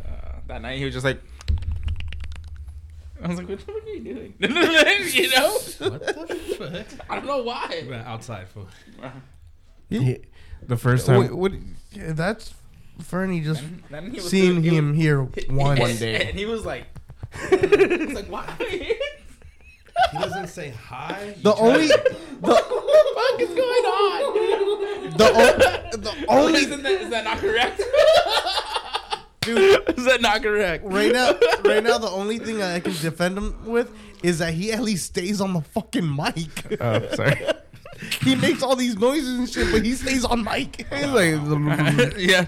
uh, 0.06 0.40
that 0.48 0.62
night 0.62 0.78
he 0.78 0.86
was 0.86 0.94
just 0.94 1.06
like, 1.06 1.22
I 3.24 3.28
was 3.28 3.38
like, 3.38 3.48
what 3.50 3.60
the 3.60 3.66
fuck 3.66 3.84
are 3.84 3.90
you 3.90 4.04
doing? 4.04 4.34
you 4.40 5.30
know? 5.30 5.52
What 5.54 6.06
the 6.06 6.86
fuck? 6.88 7.10
I 7.10 7.16
don't 7.16 7.26
know 7.26 7.42
why. 7.44 7.84
We're 7.88 7.96
outside 7.96 8.48
for 8.50 8.66
He- 9.90 10.20
the 10.62 10.78
first 10.78 11.06
time. 11.06 11.20
Wait, 11.22 11.32
what? 11.34 11.52
yeah, 11.92 12.12
that's 12.14 12.54
Fernie 13.02 13.42
just 13.42 13.62
And 13.62 13.84
then 13.90 14.12
he 14.12 14.18
was 14.18 14.30
seeing 14.30 14.62
he 14.62 14.70
was- 14.70 14.78
him 14.80 14.94
here 14.94 15.22
once. 15.50 15.80
One 15.80 15.96
day. 15.98 16.28
And 16.30 16.38
he 16.40 16.46
was 16.46 16.66
like, 16.66 16.86
he's 17.50 18.14
like, 18.14 18.28
why? 18.30 18.46
He 20.12 20.18
doesn't 20.20 20.48
say 20.48 20.70
hi. 20.72 21.36
The 21.42 21.56
only, 21.56 21.88
what 22.40 22.68
the 22.68 22.76
fuck 23.16 23.42
is 23.42 23.50
going 23.50 23.60
on? 23.60 25.18
the, 25.18 25.26
o- 25.26 25.98
the 25.98 26.26
only 26.28 26.60
Isn't 26.62 26.84
that, 26.84 26.92
is 27.02 27.10
that 27.10 27.24
not 27.24 27.38
correct? 27.38 27.82
Dude 29.44 29.84
Is 29.98 30.06
that 30.06 30.22
not 30.22 30.42
correct? 30.44 30.84
right 30.86 31.12
now, 31.12 31.32
right 31.66 31.84
now, 31.84 31.98
the 31.98 32.10
only 32.10 32.40
thing 32.40 32.62
I 32.62 32.80
can 32.80 32.94
defend 32.94 33.38
him 33.38 33.66
with 33.66 33.92
is 34.22 34.40
that 34.40 34.54
he 34.54 34.72
at 34.72 34.82
least 34.82 35.08
stays 35.08 35.42
on 35.42 35.54
the 35.54 35.62
fucking 35.62 36.16
mic. 36.16 36.82
oh, 36.82 37.16
sorry. 37.16 37.42
he 38.22 38.36
makes 38.36 38.64
all 38.64 38.76
these 38.76 38.98
noises 38.98 39.40
and 39.40 39.50
shit, 39.50 39.72
but 39.72 39.86
he 39.86 39.94
stays 39.94 40.26
on 40.26 40.44
mic. 40.44 40.86
He's 40.92 41.08
like, 41.08 42.18
yeah. 42.18 42.46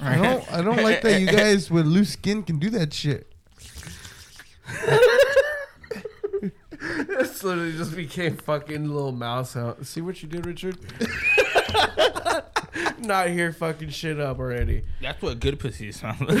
I 0.00 0.16
don't, 0.16 0.52
I 0.52 0.62
don't 0.62 0.82
like 0.82 1.02
that 1.02 1.20
you 1.20 1.26
guys 1.26 1.70
with 1.70 1.86
loose 1.86 2.10
skin 2.10 2.42
can 2.42 2.58
do 2.58 2.70
that 2.70 2.92
shit. 2.92 3.32
this 6.88 7.44
literally 7.44 7.72
just 7.72 7.94
became 7.94 8.36
fucking 8.36 8.88
little 8.88 9.12
mouse 9.12 9.56
out. 9.56 9.86
See 9.86 10.00
what 10.00 10.22
you 10.22 10.28
did, 10.28 10.46
Richard? 10.46 10.78
Not 12.98 13.28
here 13.28 13.52
fucking 13.52 13.90
shit 13.90 14.18
up 14.20 14.38
already. 14.38 14.82
That's 15.00 15.20
what 15.22 15.40
good 15.40 15.58
pussy 15.58 15.92
sounds 15.92 16.20
like. 16.20 16.38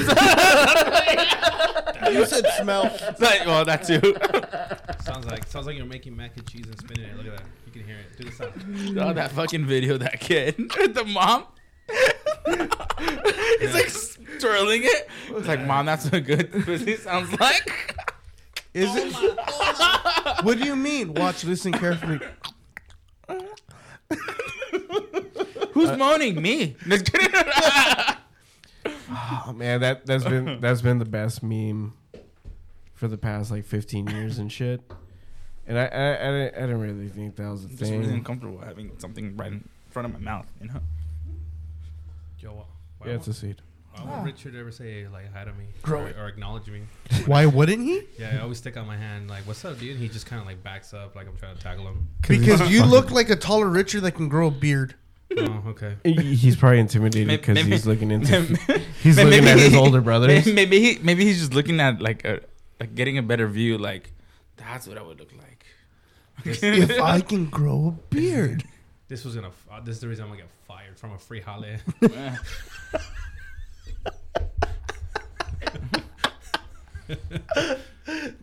You 2.12 2.26
said 2.26 2.46
smell. 2.60 2.84
like. 3.18 3.46
Well, 3.46 3.64
that 3.64 3.84
too. 3.84 4.00
Sounds 5.04 5.26
like 5.26 5.46
sounds 5.46 5.66
like 5.66 5.76
you're 5.76 5.86
making 5.86 6.16
mac 6.16 6.36
and 6.36 6.46
cheese 6.46 6.66
and 6.66 6.78
spinning 6.78 7.04
it. 7.10 7.16
Look 7.16 7.26
at 7.26 7.36
that. 7.38 7.46
You 7.66 7.72
can 7.72 7.84
hear 7.84 7.96
it. 7.98 8.16
Do 8.16 8.24
the 8.24 8.32
sound. 8.32 8.98
oh, 8.98 9.12
that 9.12 9.32
fucking 9.32 9.66
video, 9.66 9.98
that 9.98 10.20
kid, 10.20 10.56
the 10.94 11.04
mom. 11.04 11.44
He's 13.60 13.74
like 13.74 13.90
twirling 14.40 14.82
it. 14.84 15.08
It's 15.28 15.46
like, 15.48 15.64
mom, 15.66 15.86
that's 15.86 16.10
what 16.10 16.24
good 16.24 16.50
pussy 16.64 16.96
sounds 16.96 17.38
like. 17.38 17.96
Is 18.74 18.94
it? 18.96 19.12
Oh 19.14 20.36
what 20.42 20.58
do 20.58 20.64
you 20.64 20.76
mean? 20.76 21.12
Watch, 21.14 21.44
listen 21.44 21.72
carefully. 21.72 22.20
Who's 25.72 25.90
uh, 25.90 25.96
moaning? 25.96 26.40
Me. 26.40 26.76
Oh 29.14 29.52
man, 29.54 29.80
that 29.80 30.06
that's 30.06 30.24
been 30.24 30.60
that's 30.60 30.80
been 30.80 30.98
the 30.98 31.04
best 31.04 31.42
meme 31.42 31.92
for 32.94 33.08
the 33.08 33.18
past 33.18 33.50
like 33.50 33.64
15 33.64 34.08
years 34.08 34.38
and 34.38 34.50
shit. 34.50 34.80
And 35.66 35.78
I 35.78 35.84
I, 35.84 35.86
I, 35.86 36.30
didn't, 36.30 36.54
I 36.56 36.60
didn't 36.60 36.80
really 36.80 37.08
think 37.08 37.36
that 37.36 37.50
was 37.50 37.64
a 37.64 37.68
Just 37.68 37.90
really 37.90 38.14
uncomfortable 38.14 38.58
having 38.58 38.92
something 38.98 39.36
right 39.36 39.52
in 39.52 39.68
front 39.90 40.06
of 40.06 40.12
my 40.14 40.18
mouth. 40.18 40.46
You 40.60 40.68
know. 40.68 40.80
Yo, 42.38 42.66
why, 42.98 43.08
Yeah, 43.08 43.14
it's 43.14 43.28
a 43.28 43.34
seed. 43.34 43.60
why 43.94 44.04
won't 44.04 44.14
ah. 44.20 44.24
Richard 44.24 44.56
ever 44.56 44.72
say 44.72 45.06
like 45.08 45.32
hi 45.32 45.44
to 45.44 45.52
me 45.52 45.66
Grow 45.82 46.00
or, 46.02 46.08
it. 46.08 46.16
or 46.16 46.26
acknowledge 46.28 46.68
me? 46.68 46.82
Why 47.26 47.46
wouldn't 47.46 47.82
he? 47.82 48.02
Yeah, 48.18 48.38
I 48.38 48.42
always 48.42 48.58
stick 48.58 48.76
out 48.76 48.86
my 48.86 48.96
hand 48.96 49.28
like, 49.28 49.46
"What's 49.46 49.64
up, 49.64 49.78
dude?" 49.78 49.98
He 49.98 50.08
just 50.08 50.26
kind 50.26 50.40
of 50.40 50.46
like 50.46 50.62
backs 50.62 50.94
up 50.94 51.14
like 51.14 51.28
I'm 51.28 51.36
trying 51.36 51.56
to 51.56 51.62
tackle 51.62 51.86
him. 51.86 52.08
Because 52.26 52.70
you 52.72 52.84
look 52.84 53.10
like 53.10 53.30
a 53.30 53.36
taller 53.36 53.68
Richard 53.68 54.00
that 54.02 54.12
can 54.12 54.28
grow 54.28 54.48
a 54.48 54.50
beard. 54.50 54.94
Oh, 55.38 55.62
okay. 55.68 55.96
He's 56.04 56.56
probably 56.56 56.80
intimidated 56.80 57.28
because 57.40 57.58
he's 57.64 57.86
looking 57.86 58.10
into 58.16 58.40
Maybe- 58.40 58.84
he's 59.02 59.16
maybe 59.16 59.30
looking 59.30 59.48
at 59.48 59.58
his 59.58 59.74
older 59.74 60.00
brothers. 60.00 60.46
Maybe 60.46 60.80
he 60.80 60.98
maybe 61.02 61.24
he's 61.24 61.38
just 61.40 61.54
looking 61.54 61.80
at 61.80 62.00
like 62.00 62.24
a 62.24 62.40
like 62.80 62.94
getting 62.94 63.18
a 63.18 63.22
better 63.22 63.46
view. 63.48 63.78
Like 63.78 64.12
that's 64.56 64.86
what 64.86 64.98
I 64.98 65.02
would 65.02 65.18
look 65.18 65.32
like. 65.32 65.64
if 66.44 67.00
I 67.00 67.20
can 67.20 67.46
grow 67.46 67.88
a 67.88 68.14
beard. 68.14 68.64
This 69.08 69.24
was 69.24 69.34
gonna. 69.34 69.48
f- 69.48 69.66
Uh, 69.70 69.80
this 69.80 69.96
is 69.96 70.00
the 70.00 70.08
reason 70.08 70.24
I'm 70.24 70.30
gonna 70.30 70.42
get 70.42 70.50
fired 70.66 70.98
from 70.98 71.12
a 71.12 71.18
free 71.18 71.40
holiday. 71.40 71.78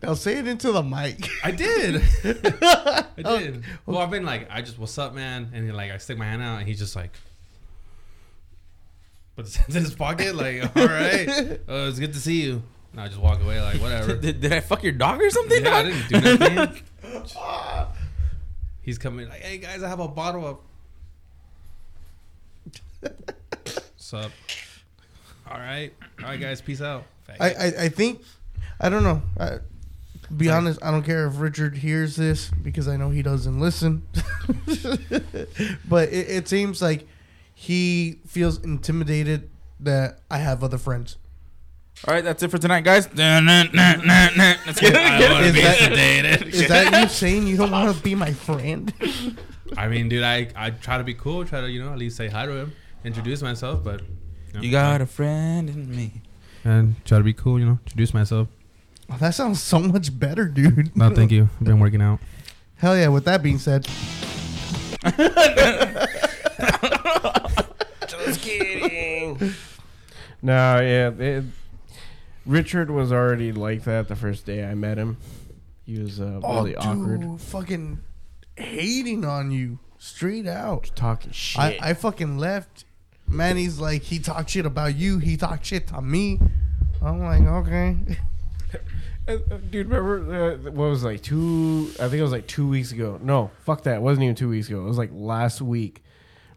Now 0.02 0.14
say 0.14 0.38
it 0.38 0.48
into 0.48 0.72
the 0.72 0.82
mic. 0.82 1.28
I 1.44 1.50
did. 1.50 2.02
I 2.24 3.04
did. 3.16 3.64
Well, 3.84 3.98
I've 3.98 4.10
been 4.10 4.24
like, 4.24 4.48
I 4.50 4.62
just, 4.62 4.78
what's 4.78 4.96
up, 4.96 5.14
man? 5.14 5.50
And 5.52 5.64
he, 5.64 5.72
like, 5.72 5.90
I 5.90 5.98
stick 5.98 6.16
my 6.16 6.24
hand 6.24 6.42
out, 6.42 6.58
and 6.58 6.66
he's 6.66 6.78
just 6.78 6.96
like, 6.96 7.10
puts 9.36 9.50
his 9.50 9.56
hands 9.56 9.76
in 9.76 9.82
his 9.82 9.94
pocket, 9.94 10.34
like, 10.34 10.62
all 10.76 10.86
right, 10.86 11.28
uh, 11.68 11.88
it's 11.88 11.98
good 11.98 12.14
to 12.14 12.18
see 12.18 12.42
you. 12.42 12.62
And 12.92 13.00
I 13.00 13.08
just 13.08 13.20
walk 13.20 13.42
away, 13.42 13.60
like, 13.60 13.80
whatever. 13.80 14.16
did, 14.20 14.40
did 14.40 14.52
I 14.52 14.60
fuck 14.60 14.82
your 14.82 14.92
dog 14.92 15.20
or 15.20 15.28
something? 15.28 15.64
yeah, 15.64 15.76
I 15.76 15.82
didn't 15.82 16.08
do 16.08 16.20
nothing. 16.46 16.82
he's 18.80 18.96
coming, 18.96 19.28
like, 19.28 19.42
hey 19.42 19.58
guys, 19.58 19.82
I 19.82 19.88
have 19.88 20.00
a 20.00 20.08
bottle 20.08 20.46
of. 20.46 20.58
What's 23.00 24.14
up? 24.14 24.30
All 25.46 25.58
right, 25.58 25.92
all 26.20 26.28
right, 26.28 26.40
guys, 26.40 26.62
peace 26.62 26.80
out. 26.80 27.04
I, 27.38 27.50
I, 27.50 27.64
I 27.82 27.88
think 27.88 28.22
I 28.80 28.88
don't 28.88 29.02
know. 29.02 29.22
I, 29.38 29.58
be 30.36 30.46
Like- 30.48 30.56
honest, 30.56 30.78
I 30.82 30.90
don't 30.90 31.02
care 31.02 31.26
if 31.26 31.40
Richard 31.40 31.76
hears 31.78 32.16
this 32.16 32.50
because 32.62 32.86
I 32.88 32.96
know 32.96 33.10
he 33.10 33.22
doesn't 33.22 33.58
listen. 33.60 34.02
but 35.88 36.08
it, 36.10 36.28
it 36.30 36.48
seems 36.48 36.80
like 36.82 37.06
he 37.54 38.20
feels 38.26 38.62
intimidated 38.62 39.50
that 39.80 40.20
I 40.30 40.38
have 40.38 40.62
other 40.64 40.78
friends. 40.78 41.16
All 42.08 42.14
right, 42.14 42.24
that's 42.24 42.42
it 42.42 42.50
for 42.50 42.56
tonight, 42.58 42.82
guys. 42.84 43.06
Let's 43.14 43.20
get 44.80 44.96
I 44.96 45.22
it. 45.22 45.30
wanna 45.30 45.46
Is 45.46 45.54
that- 45.54 46.46
Is 46.54 46.68
that 46.68 47.02
you 47.02 47.08
saying 47.08 47.46
you 47.46 47.56
don't 47.58 47.70
want 47.70 47.94
to 47.94 48.02
be 48.02 48.14
my 48.14 48.32
friend? 48.32 48.92
I 49.76 49.88
mean, 49.88 50.08
dude, 50.08 50.22
I 50.24 50.48
I 50.56 50.70
try 50.70 50.98
to 50.98 51.04
be 51.04 51.14
cool, 51.14 51.44
try 51.44 51.60
to 51.60 51.70
you 51.70 51.82
know 51.84 51.92
at 51.92 51.98
least 51.98 52.16
say 52.16 52.28
hi 52.28 52.46
to 52.46 52.52
him, 52.52 52.72
introduce 53.04 53.42
myself, 53.42 53.84
but 53.84 54.02
You 54.60 54.70
got 54.70 55.00
a 55.00 55.06
friend 55.06 55.68
in 55.68 55.94
me. 55.94 56.22
and 56.64 56.94
try 57.04 57.18
to 57.18 57.24
be 57.24 57.32
cool, 57.34 57.58
you 57.60 57.66
know, 57.66 57.78
introduce 57.84 58.12
myself. 58.14 58.48
Oh, 59.10 59.16
that 59.18 59.34
sounds 59.34 59.60
so 59.60 59.80
much 59.80 60.16
better, 60.18 60.46
dude. 60.46 60.96
No, 60.96 61.12
thank 61.14 61.32
you. 61.32 61.48
I've 61.58 61.66
been 61.66 61.80
working 61.86 62.00
out. 62.00 62.20
Hell 62.76 62.96
yeah. 62.96 63.08
With 63.08 63.24
that 63.24 63.42
being 63.42 63.58
said, 63.58 63.86
Just 68.08 68.42
kidding. 68.42 69.38
no, 70.42 70.80
yeah. 70.80 71.10
It, 71.10 71.44
Richard 72.46 72.90
was 72.90 73.12
already 73.12 73.52
like 73.52 73.84
that 73.84 74.08
the 74.08 74.16
first 74.16 74.46
day 74.46 74.64
I 74.64 74.74
met 74.74 74.98
him. 74.98 75.16
He 75.86 75.98
was 75.98 76.20
uh, 76.20 76.40
oh, 76.42 76.56
really 76.56 76.72
dude, 76.72 76.82
awkward, 76.84 77.40
fucking 77.40 78.00
hating 78.56 79.24
on 79.24 79.50
you 79.50 79.78
straight 79.98 80.46
out. 80.46 80.90
talking 80.94 81.32
shit. 81.32 81.60
I, 81.60 81.78
I 81.80 81.94
fucking 81.94 82.38
left. 82.38 82.84
Manny's 83.26 83.78
like, 83.78 84.02
he 84.02 84.18
talked 84.18 84.50
shit 84.50 84.66
about 84.66 84.94
you. 84.96 85.18
He 85.18 85.36
talked 85.36 85.66
shit 85.66 85.86
to 85.88 86.00
me. 86.00 86.40
I'm 87.02 87.20
like, 87.20 87.42
okay. 87.42 87.96
Uh, 89.30 89.38
uh, 89.54 89.58
Dude, 89.70 89.88
remember 89.88 90.34
uh, 90.34 90.56
what 90.72 90.88
was 90.90 91.04
like 91.04 91.22
two? 91.22 91.90
I 92.00 92.08
think 92.08 92.14
it 92.14 92.22
was 92.22 92.32
like 92.32 92.48
two 92.48 92.66
weeks 92.68 92.90
ago. 92.90 93.20
No, 93.22 93.52
fuck 93.64 93.84
that. 93.84 93.96
It 93.96 94.02
wasn't 94.02 94.24
even 94.24 94.34
two 94.34 94.48
weeks 94.48 94.68
ago. 94.68 94.82
It 94.82 94.88
was 94.88 94.98
like 94.98 95.10
last 95.12 95.62
week 95.62 96.02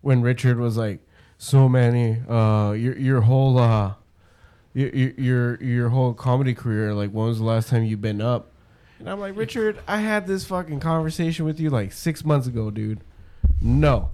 when 0.02 0.24
Richard 0.24 0.58
was 0.58 0.76
like, 0.76 1.00
"So 1.38 1.70
many, 1.70 2.20
uh, 2.28 2.72
your 2.72 2.98
your 2.98 3.22
whole 3.22 3.60
uh, 3.60 3.94
your 4.74 4.90
your 4.90 5.12
your, 5.18 5.64
your 5.64 5.90
whole 5.90 6.16
comedy 6.16 6.56
career. 6.56 6.96
Like, 6.96 7.12
when 7.12 7.28
was 7.28 7.38
the 7.38 7.46
last 7.46 7.70
time 7.70 7.84
you've 7.84 8.02
been 8.02 8.22
up?" 8.22 8.50
And 8.98 9.08
I'm 9.08 9.20
like, 9.20 9.36
Richard, 9.36 9.80
I 9.88 9.98
had 9.98 10.26
this 10.26 10.46
fucking 10.46 10.80
conversation 10.80 11.46
with 11.46 11.60
you 11.60 11.70
like 11.70 11.92
six 11.92 12.26
months 12.26 12.48
ago, 12.48 12.72
dude. 12.72 13.02
No. 13.62 14.10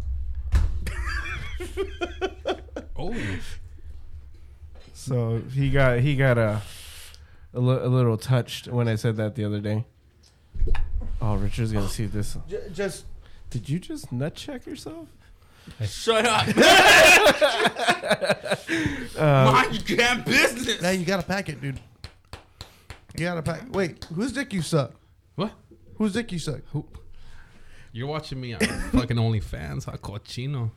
Oh, 2.97 3.15
So 4.93 5.41
he 5.53 5.71
got 5.71 5.99
he 5.99 6.15
got 6.17 6.37
a 6.37 6.61
a, 7.53 7.59
li- 7.59 7.81
a 7.83 7.87
little 7.87 8.17
touched 8.17 8.67
when 8.67 8.87
I 8.87 8.95
said 8.95 9.17
that 9.17 9.35
the 9.35 9.45
other 9.45 9.59
day. 9.59 9.85
Oh, 11.21 11.35
Richard's 11.35 11.71
gonna 11.71 11.87
see 11.89 12.05
this. 12.05 12.37
just 12.73 13.05
Did 13.49 13.67
you 13.69 13.79
just 13.79 14.11
nut 14.11 14.35
check 14.35 14.65
yourself? 14.65 15.07
Shut 15.85 16.25
up. 16.25 16.47
Uh, 19.17 19.51
Mind 19.53 19.89
your 19.89 19.97
damn 19.97 20.23
business. 20.23 20.81
now 20.81 20.89
you 20.89 21.05
gotta 21.05 21.23
pack 21.23 21.49
it, 21.49 21.61
dude. 21.61 21.79
You 23.17 23.25
gotta 23.25 23.41
pack. 23.41 23.63
Wait, 23.71 24.05
whose 24.15 24.31
dick 24.31 24.53
you 24.53 24.61
suck? 24.61 24.93
what? 25.35 25.51
Whose 25.97 26.13
dick 26.13 26.31
you 26.31 26.39
suck? 26.39 26.61
Who? 26.71 26.85
You're 27.91 28.07
watching 28.07 28.39
me 28.39 28.53
on 28.53 28.59
fucking 28.91 29.17
OnlyFans, 29.17 29.87
a 29.91 29.97
cochino. 29.97 30.71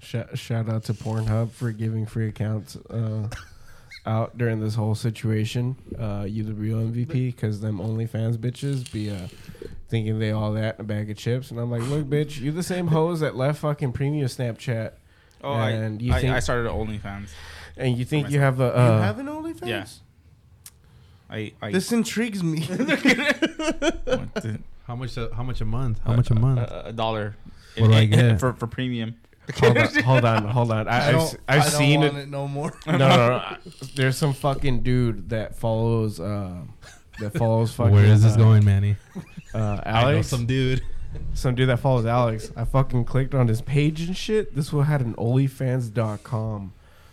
shout, 0.00 0.36
shout 0.38 0.68
out 0.68 0.84
to 0.84 0.94
Pornhub 0.94 1.50
for 1.50 1.70
giving 1.72 2.06
free 2.06 2.28
accounts 2.28 2.76
uh, 2.90 3.28
out 4.06 4.36
during 4.36 4.60
this 4.60 4.74
whole 4.74 4.94
situation. 4.94 5.76
Uh, 5.98 6.24
you 6.28 6.42
the 6.44 6.52
real 6.54 6.78
MVP 6.78 7.08
because 7.34 7.60
them 7.60 7.78
OnlyFans 7.78 8.36
bitches 8.36 8.90
be 8.92 9.10
uh, 9.10 9.28
thinking 9.88 10.18
they 10.18 10.30
all 10.30 10.52
that 10.52 10.76
in 10.76 10.80
a 10.82 10.84
bag 10.84 11.10
of 11.10 11.16
chips, 11.16 11.50
and 11.50 11.58
I'm 11.60 11.70
like, 11.70 11.82
look, 11.82 12.04
bitch, 12.06 12.38
you 12.40 12.52
the 12.52 12.62
same 12.62 12.88
hoes 12.88 13.20
that 13.20 13.34
left 13.36 13.60
fucking 13.60 13.92
premium 13.92 14.26
Snapchat, 14.26 14.92
Oh, 15.42 15.52
And 15.54 16.00
I, 16.00 16.04
you 16.04 16.12
I, 16.14 16.20
think- 16.20 16.34
I 16.34 16.40
started 16.40 16.70
OnlyFans. 16.70 17.28
and 17.76 17.96
you 17.98 18.04
think 18.04 18.30
you 18.30 18.40
have 18.40 18.60
a 18.60 18.64
you 18.64 18.70
uh, 18.70 19.00
have 19.02 19.18
an 19.18 19.26
OnlyFans? 19.26 19.66
yeah. 19.66 19.86
I, 21.30 21.52
I 21.62 21.70
This 21.72 21.90
intrigues 21.90 22.42
me. 22.42 22.60
How 24.86 24.94
much? 24.94 25.16
A, 25.16 25.30
how 25.34 25.42
much 25.42 25.60
a 25.62 25.64
month? 25.64 25.98
How 26.04 26.14
much 26.14 26.30
a 26.30 26.34
month? 26.34 26.58
a, 26.60 26.84
a 26.88 26.92
dollar. 26.92 27.36
What 27.78 27.88
do 27.88 27.94
I 27.94 28.04
get? 28.06 28.38
for 28.38 28.52
for 28.52 28.66
premium? 28.66 29.16
Hold 29.56 29.76
on, 29.78 29.94
hold 30.04 30.24
on, 30.24 30.44
hold 30.48 30.70
on. 30.72 30.88
I, 30.88 30.90
I 30.90 31.06
I've, 31.08 31.12
don't, 31.12 31.20
s- 31.22 31.36
I've 31.48 31.60
I 31.60 31.64
don't 31.64 31.72
seen 31.78 32.00
want 32.00 32.16
it. 32.16 32.20
it 32.20 32.28
no 32.30 32.48
more. 32.48 32.72
No, 32.86 32.96
no, 32.98 33.06
no. 33.08 33.34
I- 33.36 33.58
There's 33.94 34.16
some 34.16 34.32
fucking 34.32 34.82
dude 34.82 35.30
that 35.30 35.56
follows. 35.56 36.20
Uh, 36.20 36.54
that 37.20 37.36
follows 37.38 37.72
fucking. 37.74 37.92
Where 37.94 38.04
is 38.04 38.22
this 38.22 38.34
uh, 38.34 38.36
going, 38.38 38.64
Manny? 38.64 38.96
Uh, 39.54 39.58
I 39.58 39.60
know 39.60 40.08
Alex, 40.10 40.28
some 40.28 40.46
dude. 40.46 40.82
some, 41.34 41.52
dude. 41.52 41.58
dude 41.58 41.68
that 41.68 41.78
follows 41.80 42.06
Alex. 42.06 42.50
I 42.56 42.64
fucking 42.64 43.04
clicked 43.04 43.34
on 43.34 43.46
his 43.48 43.60
page 43.62 44.00
and 44.02 44.16
shit. 44.16 44.54
This 44.56 44.72
one 44.72 44.84
had 44.86 45.00
an 45.00 45.14
OnlyFans.com 45.14 46.72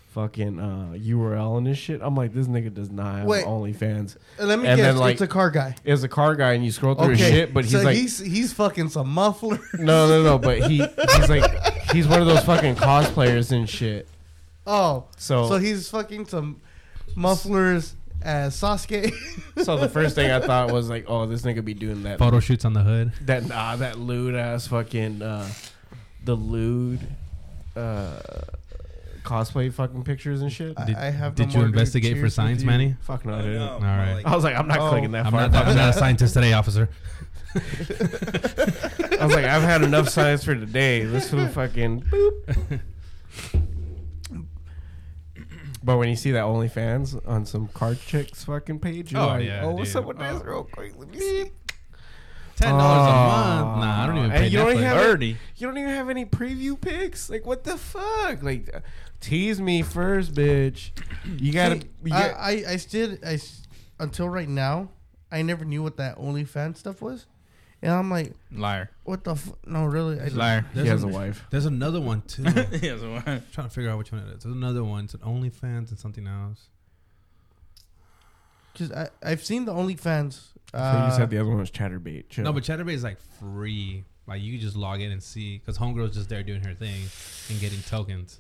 fucking 0.10 0.60
uh, 0.60 0.94
URL 0.98 1.58
and 1.58 1.66
this 1.68 1.78
shit. 1.78 2.02
I'm 2.04 2.16
like, 2.16 2.34
this 2.34 2.48
nigga 2.48 2.74
does 2.74 2.90
not 2.90 3.20
have 3.20 3.26
Wait. 3.28 3.46
OnlyFans. 3.46 4.18
Uh, 4.40 4.44
Let 4.46 4.60
me 4.60 4.68
And 4.68 4.78
guess. 4.78 4.88
then, 4.88 4.98
like- 4.98 5.14
it's 5.14 5.22
a 5.22 5.28
car 5.28 5.50
guy. 5.52 5.76
It's 5.86 6.04
a 6.04 6.10
car 6.10 6.36
guy, 6.36 6.54
and 6.54 6.66
you 6.66 6.72
scroll 6.72 6.96
through 6.96 7.10
his 7.12 7.20
shit, 7.20 7.54
but 7.54 7.64
he's 7.64 7.74
so 7.74 7.82
like, 7.82 7.96
he's 7.96 8.20
he's 8.20 8.52
fucking 8.54 8.90
some 8.90 9.08
muffler. 9.10 9.60
no, 9.76 10.08
no, 10.10 10.24
no. 10.24 10.38
But 10.38 10.64
he 10.70 10.78
he's 11.18 11.30
like, 11.30 11.44
he's 11.94 12.08
one 12.08 12.22
of 12.22 12.28
those 12.28 12.44
fucking 12.44 12.76
cosplayers 12.76 13.52
and 13.52 13.70
shit. 13.70 14.08
Oh, 14.68 15.06
So, 15.18 15.48
so 15.50 15.58
he's 15.58 15.90
fucking 15.90 16.28
some 16.28 16.62
mufflers 17.16 17.96
as 18.22 18.56
Sasuke. 18.60 19.12
so 19.64 19.78
the 19.78 19.90
first 19.90 20.16
thing 20.16 20.30
I 20.32 20.40
thought 20.46 20.72
was 20.72 20.90
like, 20.90 21.06
oh, 21.08 21.26
this 21.26 21.42
nigga 21.42 21.66
be 21.66 21.74
doing 21.74 22.04
that 22.04 22.20
Photo 22.20 22.40
shoots 22.40 22.66
on 22.66 22.74
the 22.74 22.82
hood. 22.84 23.12
that 23.22 23.48
nah, 23.48 23.76
that 23.78 23.98
lewd 24.00 24.36
ass 24.36 24.68
fucking 24.68 25.22
uh 25.22 25.50
the 26.24 26.36
lewd 26.36 27.00
uh 27.76 28.20
cosplay 29.24 29.72
fucking 29.74 30.04
pictures 30.04 30.42
and 30.42 30.52
shit. 30.52 30.76
Did- 30.86 30.96
I, 30.96 31.08
I 31.08 31.10
have. 31.12 31.36
Did 31.36 31.48
no 31.50 31.54
you 31.54 31.58
more, 31.60 31.66
investigate 31.68 32.18
for 32.18 32.24
with 32.24 32.34
science, 32.34 32.62
you. 32.62 32.68
Manny? 32.68 32.96
Fuck 33.02 33.26
no, 33.26 33.42
dude. 33.42 33.56
no. 33.56 33.74
All 33.74 33.80
right. 33.82 34.22
I 34.26 34.36
was 34.36 34.44
like, 34.44 34.56
I'm 34.56 34.68
not 34.68 34.80
Oh. 34.80 34.90
clicking 34.90 35.12
that 35.12 35.26
I'm 35.26 35.32
far. 35.32 35.48
not, 35.50 35.68
I'm 35.68 35.76
not 35.76 35.90
a 35.90 35.94
scientist 35.98 36.34
today, 36.34 36.54
officer. 36.54 36.90
I 37.56 39.26
was 39.26 39.36
like, 39.36 39.46
I've 39.46 39.62
had 39.64 39.82
enough 39.84 40.10
science 40.10 40.44
for 40.44 40.56
today. 40.56 41.04
This 41.06 41.30
fool 41.30 41.48
fucking 41.48 42.02
boop. 42.04 42.80
But 45.84 45.98
when 45.98 46.10
you 46.10 46.16
see 46.16 46.32
that 46.32 46.44
OnlyFans 46.44 47.28
on 47.28 47.46
some 47.46 47.68
card 47.70 48.00
chicks 48.00 48.44
fucking 48.44 48.80
page, 48.80 49.12
you're 49.12 49.22
Oh, 49.22 49.28
like, 49.28 49.46
yeah, 49.46 49.62
oh, 49.64 49.72
what's 49.72 49.90
dude. 49.94 50.02
up 50.04 50.06
with 50.10 50.20
this? 50.20 50.42
Oh. 50.42 50.44
Real 50.46 50.64
quick, 50.64 50.94
let 50.96 51.10
me 51.10 51.18
see. 51.20 51.52
Ten 52.56 52.76
dollars 52.78 53.08
a 53.08 53.12
Oh. 53.12 53.66
month. 53.66 53.80
Nah, 53.84 54.04
I 54.04 54.06
don't 54.06 54.18
even 54.20 54.32
And 54.32 54.40
pay 54.42 54.48
you 54.50 54.58
don't 54.60 54.68
Netflix. 54.68 54.72
even 54.74 54.84
have 54.84 54.98
Thirty. 55.02 55.38
You 55.58 55.68
don't 55.68 55.78
even 55.80 55.90
have 55.90 56.10
any 56.10 56.26
preview 56.26 56.80
pics. 56.80 57.30
Like, 57.32 57.48
what 57.48 57.64
the 57.64 57.78
fuck? 57.78 58.44
Like, 58.44 58.70
uh, 58.76 58.82
tease 59.20 59.60
me 59.60 59.82
first, 59.82 60.36
bitch. 60.36 60.92
You 61.40 61.52
gotta. 61.52 61.82
See, 61.82 61.88
you 62.06 62.14
I, 62.14 62.28
got- 62.28 62.38
I, 62.40 62.52
I 62.70 62.76
still, 62.76 63.18
I, 63.26 63.34
s- 63.34 63.64
until 64.00 64.30
right 64.30 64.50
now, 64.50 64.90
I 65.32 65.42
never 65.42 65.66
knew 65.66 65.82
what 65.82 65.98
that 65.98 66.18
OnlyFans 66.20 66.78
stuff 66.78 67.02
was. 67.02 67.26
And 67.84 67.92
I'm 67.92 68.12
like, 68.12 68.34
Liar. 68.52 68.92
what 69.04 69.24
the 69.24 69.32
f- 69.32 69.52
No, 69.66 69.86
really? 69.86 70.20
I, 70.20 70.28
Liar. 70.28 70.66
he 70.74 70.86
has 70.88 71.04
a 71.04 71.08
an- 71.08 71.14
wife. 71.14 71.46
There's 71.50 71.66
another 71.66 72.00
one 72.00 72.22
too. 72.22 72.44
He 72.72 72.88
Yeah, 72.88 72.98
so 72.98 73.14
what? 73.14 73.24
trying 73.26 73.68
to 73.68 73.70
figure 73.70 73.90
out 73.90 73.98
which 73.98 74.12
one 74.12 74.22
it 74.22 74.36
is. 74.36 74.44
There's 74.44 74.56
another 74.56 74.84
one. 74.84 75.06
It's 75.06 75.14
an 75.16 75.22
OnlyFans 75.22 75.90
and 75.90 75.98
something 76.00 76.28
else. 76.28 76.70
Because 78.74 78.92
I, 78.92 79.10
I've 79.24 79.44
seen 79.44 79.66
the 79.66 79.74
OnlyFans. 79.74 80.34
so 80.34 80.78
Uh, 80.78 81.08
you 81.10 81.18
said 81.18 81.30
the 81.32 81.40
other 81.40 81.50
one 81.50 81.58
was 81.58 81.72
Chaturbate. 81.72 82.30
Chill. 82.30 82.44
No, 82.44 82.54
but 82.54 82.64
Chaturbate 82.64 82.94
is 82.94 83.04
like 83.04 83.18
free. 83.40 84.06
Like 84.28 84.42
you 84.42 84.58
just 84.60 84.76
log 84.76 85.02
in 85.02 85.12
and 85.12 85.22
see 85.22 85.58
because 85.58 85.78
Homegirl's 85.80 86.16
just 86.16 86.30
there 86.30 86.44
doing 86.44 86.64
her 86.64 86.74
thing 86.76 87.02
and 87.50 87.60
getting 87.60 87.82
tokens, 87.82 88.40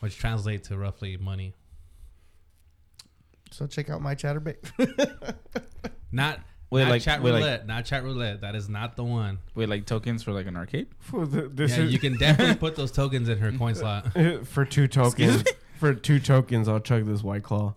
which 0.00 0.18
translate 0.18 0.64
to 0.64 0.76
roughly 0.76 1.16
money. 1.16 1.54
so 3.52 3.66
check 3.68 3.88
out 3.88 4.02
my 4.02 4.14
Chaturbate. 4.16 4.56
Not 6.12 6.40
Wait, 6.72 6.82
not 6.84 6.90
like- 6.90 7.02
chat 7.02 7.22
wait, 7.22 7.32
like- 7.32 7.40
roulette. 7.42 7.66
not 7.66 7.84
chat 7.84 8.02
roulette. 8.02 8.40
That 8.40 8.54
is 8.56 8.68
not 8.68 8.96
the 8.96 9.04
one. 9.04 9.38
Wait, 9.54 9.68
like 9.68 9.84
tokens 9.86 10.22
for 10.22 10.32
like 10.32 10.46
an 10.46 10.56
arcade? 10.56 10.88
For 10.98 11.26
the- 11.26 11.48
this 11.48 11.76
yeah, 11.76 11.84
is 11.84 11.92
you 11.92 11.98
can 11.98 12.16
definitely 12.16 12.56
put 12.56 12.76
those 12.76 12.90
tokens 12.90 13.28
in 13.28 13.38
her 13.38 13.52
coin 13.58 13.74
slot. 13.74 14.06
for 14.44 14.64
two 14.64 14.88
tokens. 14.88 15.44
for 15.78 15.94
two 15.94 16.18
tokens, 16.18 16.68
I'll 16.68 16.80
chug 16.80 17.04
this 17.06 17.22
white 17.22 17.42
claw. 17.42 17.74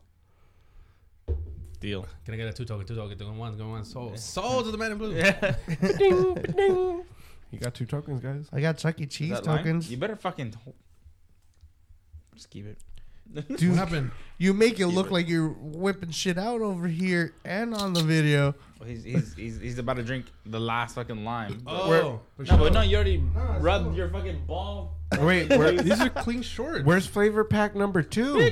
Deal. 1.82 2.08
Can 2.24 2.34
I 2.34 2.38
get 2.38 2.48
a 2.48 2.54
two 2.54 2.66
token? 2.66 2.86
Two 2.88 2.96
token. 2.96 3.18
Two 3.18 3.32
one. 3.34 3.58
Go 3.58 3.70
one. 3.70 3.84
Soul. 3.86 4.16
Soul 4.16 4.64
to 4.64 4.72
the 4.72 4.78
man 4.78 4.94
in 4.94 4.98
blue. 4.98 5.14
Yeah. 5.14 5.56
ding, 5.98 6.34
ding. 6.56 7.04
You 7.52 7.60
got 7.60 7.74
two 7.76 7.86
tokens, 7.86 8.22
guys. 8.22 8.48
I 8.52 8.62
got 8.62 8.78
Chuck 8.78 9.00
E. 9.00 9.06
Cheese 9.06 9.40
tokens. 9.42 9.92
You 9.92 9.98
better 9.98 10.16
fucking 10.16 10.56
just 12.34 12.50
keep 12.50 12.66
it. 12.66 12.78
Dude, 13.58 13.72
What 13.72 13.78
happened? 13.80 14.12
you 14.38 14.54
make 14.54 14.80
it 14.80 14.88
look 14.88 15.08
it. 15.08 15.12
like 15.12 15.28
you're 15.28 15.50
whipping 15.50 16.12
shit 16.12 16.38
out 16.38 16.62
over 16.62 16.88
here 16.88 17.34
and 17.44 17.74
on 17.74 17.94
the 17.94 18.04
video. 18.04 18.54
Well, 18.80 18.90
he's, 18.90 19.04
he's 19.04 19.34
he's 19.36 19.60
he's 19.60 19.80
about 19.80 19.96
to 19.98 20.04
drink 20.04 20.26
the 20.46 20.60
last 20.60 20.96
fucking 20.96 21.24
lime. 21.24 21.64
Oh, 21.68 22.20
for 22.36 22.44
no, 22.44 22.46
sure. 22.46 22.58
but 22.58 22.74
no, 22.74 22.82
you 22.82 22.96
already 22.96 23.16
it's 23.36 23.64
rubbed 23.64 23.86
cool. 23.86 23.96
your 23.96 24.10
fucking 24.10 24.46
ball. 24.46 24.96
Wait, 25.20 25.50
where, 25.58 25.72
These 25.72 26.02
are 26.02 26.10
clean 26.10 26.42
shorts. 26.42 26.84
where's 26.86 27.06
flavor 27.08 27.44
pack 27.46 27.76
number 27.76 28.02
two? 28.04 28.52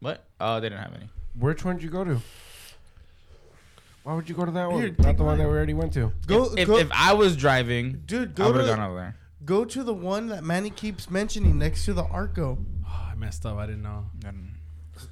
What? 0.00 0.24
Oh, 0.40 0.60
they 0.60 0.68
didn't 0.70 0.82
have 0.82 0.94
any. 0.94 1.08
Which 1.38 1.64
one 1.64 1.76
did 1.76 1.84
you 1.84 1.90
go 1.90 2.04
to? 2.04 2.20
Why 4.02 4.14
would 4.14 4.28
you 4.28 4.34
go 4.34 4.44
to 4.46 4.50
that 4.52 4.70
one? 4.70 4.80
Here, 4.80 4.88
Not 4.98 5.04
take 5.04 5.16
the 5.18 5.24
one 5.24 5.38
that 5.38 5.44
we 5.46 5.50
already 5.54 5.74
went 5.74 5.92
to. 5.92 6.12
Go, 6.26 6.52
if, 6.56 6.66
go, 6.66 6.78
if 6.78 6.88
I 6.90 7.12
was 7.12 7.36
driving, 7.36 8.02
dude, 8.06 8.30
I 8.30 8.32
go 8.32 8.46
would 8.46 8.56
have 8.56 8.66
to, 8.70 8.76
gone 8.76 8.90
over 8.90 8.96
there. 8.98 9.16
go 9.44 9.64
to 9.66 9.82
the 9.84 9.92
one 9.94 10.28
that 10.28 10.42
Manny 10.42 10.70
keeps 10.70 11.10
mentioning 11.10 11.58
next 11.58 11.84
to 11.84 11.92
the 11.92 12.04
Arco. 12.04 12.58
Oh, 12.88 13.08
I 13.12 13.14
messed 13.14 13.44
up. 13.44 13.58
I 13.58 13.66
didn't 13.66 13.82
know. 13.82 14.06
I 14.24 14.30
don't- 14.30 14.54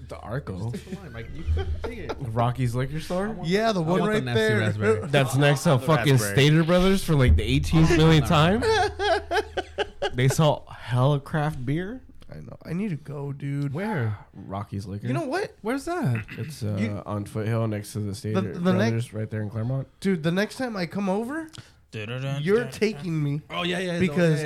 The 0.09 0.17
Arco. 0.19 0.71
Take 0.71 0.91
the 0.91 0.97
lime. 0.97 1.13
Like, 1.13 1.27
you 1.35 1.45
could 1.55 1.67
take 1.83 1.99
it. 1.99 2.17
Rocky's 2.21 2.75
liquor 2.75 3.01
store. 3.01 3.37
Yeah, 3.45 3.73
the 3.73 3.81
one 3.81 4.01
want 4.01 4.05
the 4.05 4.09
right 4.19 4.25
nasty 4.25 4.41
there. 4.41 4.59
raspberry. 4.61 5.01
That's 5.11 5.37
next 5.37 5.63
to 5.65 5.79
fucking 5.79 6.13
raspberry. 6.15 6.33
Stater 6.35 6.65
Brothers 6.65 7.05
for 7.05 7.15
like 7.15 7.37
the 7.37 7.61
18th 7.61 7.97
millionth 7.97 8.29
time. 8.29 8.63
they 10.15 10.29
sell 10.29 10.67
hella 10.71 11.21
craft 11.21 11.65
beer. 11.65 12.01
I 12.31 12.37
know. 12.41 12.57
I 12.65 12.73
need 12.75 12.91
to 12.91 12.97
go, 12.97 13.33
dude. 13.33 13.73
Where? 13.73 14.19
Rocky's 14.35 14.87
liquor. 14.87 15.07
You 15.07 15.15
know 15.15 15.25
what, 15.25 15.55
Where's 15.63 15.87
that? 15.87 16.25
it's 16.37 16.63
uh, 16.63 16.77
You- 16.79 17.03
on 17.07 17.25
Foothill 17.25 17.67
next 17.69 17.93
to 17.95 18.01
the 18.01 18.15
Stater 18.15 18.41
the 18.53 18.61
Brothers, 18.61 18.93
next- 18.93 19.13
right 19.15 19.31
there 19.31 19.41
in 19.43 19.49
Claremont. 19.51 19.89
dude? 20.01 20.23
The 20.23 20.31
next 20.33 20.57
time 20.57 20.77
I 20.77 20.85
come 20.87 21.09
over, 21.09 21.49
you're 22.41 22.65
taking 22.67 23.23
me 23.23 23.41
Oh 23.49 23.63
yeah, 23.63 23.79
yeah. 23.79 23.99
because 23.99 24.43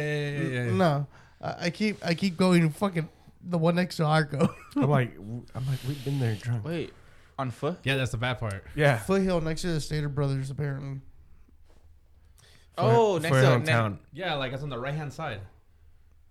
no, 0.73 1.07
I, 1.41 1.55
I 1.67 1.71
keep 1.71 1.99
I 2.07 2.15
keep 2.15 2.37
going 2.37 2.71
fucking 2.71 3.09
the 3.45 3.59
one 3.59 3.75
next 3.75 3.97
to 3.97 4.05
Arco. 4.05 4.55
I'm 4.77 4.89
like, 4.91 5.15
w- 5.17 5.45
I'm 5.55 5.67
like, 5.67 5.79
we've 5.87 6.05
been 6.05 6.19
there 6.21 6.35
drunk. 6.35 6.65
Wait, 6.65 6.93
on 7.39 7.51
foot? 7.51 7.79
Yeah, 7.85 7.97
that's 7.97 8.11
the 8.13 8.17
bad 8.19 8.39
part. 8.39 8.65
Yeah. 8.75 8.99
Foothill 8.99 9.41
next 9.41 9.63
to 9.63 9.69
the 9.69 9.81
Stater 9.81 10.09
Brothers, 10.09 10.51
apparently. 10.51 11.01
Oh, 12.79 13.19
next 13.19 13.29
Foothill 13.35 13.51
to 13.51 13.57
in 13.57 13.65
town. 13.65 13.99
Yeah, 14.13 14.35
like 14.35 14.53
it's 14.53 14.63
on 14.63 14.71
the 14.71 14.79
right 14.79 14.95
hand 14.95 15.13
side. 15.13 15.41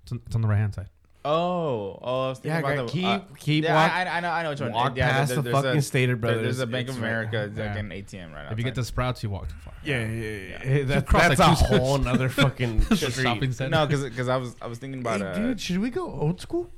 It's 0.04 0.12
on, 0.12 0.22
it's 0.26 0.36
on 0.36 0.42
the 0.42 0.48
right 0.48 0.58
hand 0.58 0.74
side. 0.74 0.90
Oh, 1.24 2.00
oh, 2.02 2.26
I 2.26 2.30
was 2.30 2.40
thinking 2.40 2.52
Yeah, 2.52 2.60
about 2.60 2.76
guy, 2.78 2.82
the 2.86 2.92
keep 2.92 3.06
uh, 3.06 3.20
keep 3.38 3.64
yeah, 3.64 3.76
walk, 3.76 3.92
I, 3.92 4.18
I 4.18 4.20
know, 4.22 4.32
I 4.32 4.42
know 4.42 4.50
which 4.50 4.60
one. 4.62 4.72
walk 4.72 4.98
yeah, 4.98 5.12
past 5.12 5.30
there- 5.36 5.44
the 5.44 5.52
fucking 5.52 5.78
a, 5.78 5.82
Stater 5.84 6.08
there- 6.08 6.16
Brothers. 6.16 6.42
There's 6.42 6.60
a 6.62 6.66
Bank 6.66 6.90
of 6.90 6.96
right- 7.00 7.08
America, 7.10 7.44
it's 7.44 7.58
like 7.60 7.66
Yeah. 7.68 7.78
an 7.78 7.90
ATM 7.92 8.34
right 8.34 8.46
now. 8.46 8.52
If 8.52 8.58
you 8.58 8.64
get 8.64 8.72
outside. 8.72 8.82
the 8.82 8.86
sprouts, 8.86 9.22
you 9.22 9.30
walk 9.30 9.48
too 9.50 9.56
far. 9.64 9.74
Yeah, 9.84 10.04
yeah, 10.08 10.38
yeah. 10.50 10.58
Hey, 10.58 10.84
that, 10.84 11.06
cross 11.06 11.28
that's 11.36 11.40
like 11.40 11.62
a 11.62 11.68
two- 11.70 11.78
whole 11.78 12.08
other 12.08 12.28
fucking 12.28 12.80
The 12.90 12.96
street. 12.98 13.12
shopping 13.14 13.52
center. 13.52 13.70
No, 13.70 13.86
because 13.86 14.28
I 14.28 14.38
was 14.38 14.56
I 14.64 14.66
was 14.66 14.80
thinking 14.80 15.02
about 15.02 15.20
Hey, 15.22 15.28
uh, 15.28 15.36
dude, 15.36 15.62
should 15.62 15.78
we 15.78 15.92
go 15.92 16.12
old 16.12 16.42
school? 16.42 16.72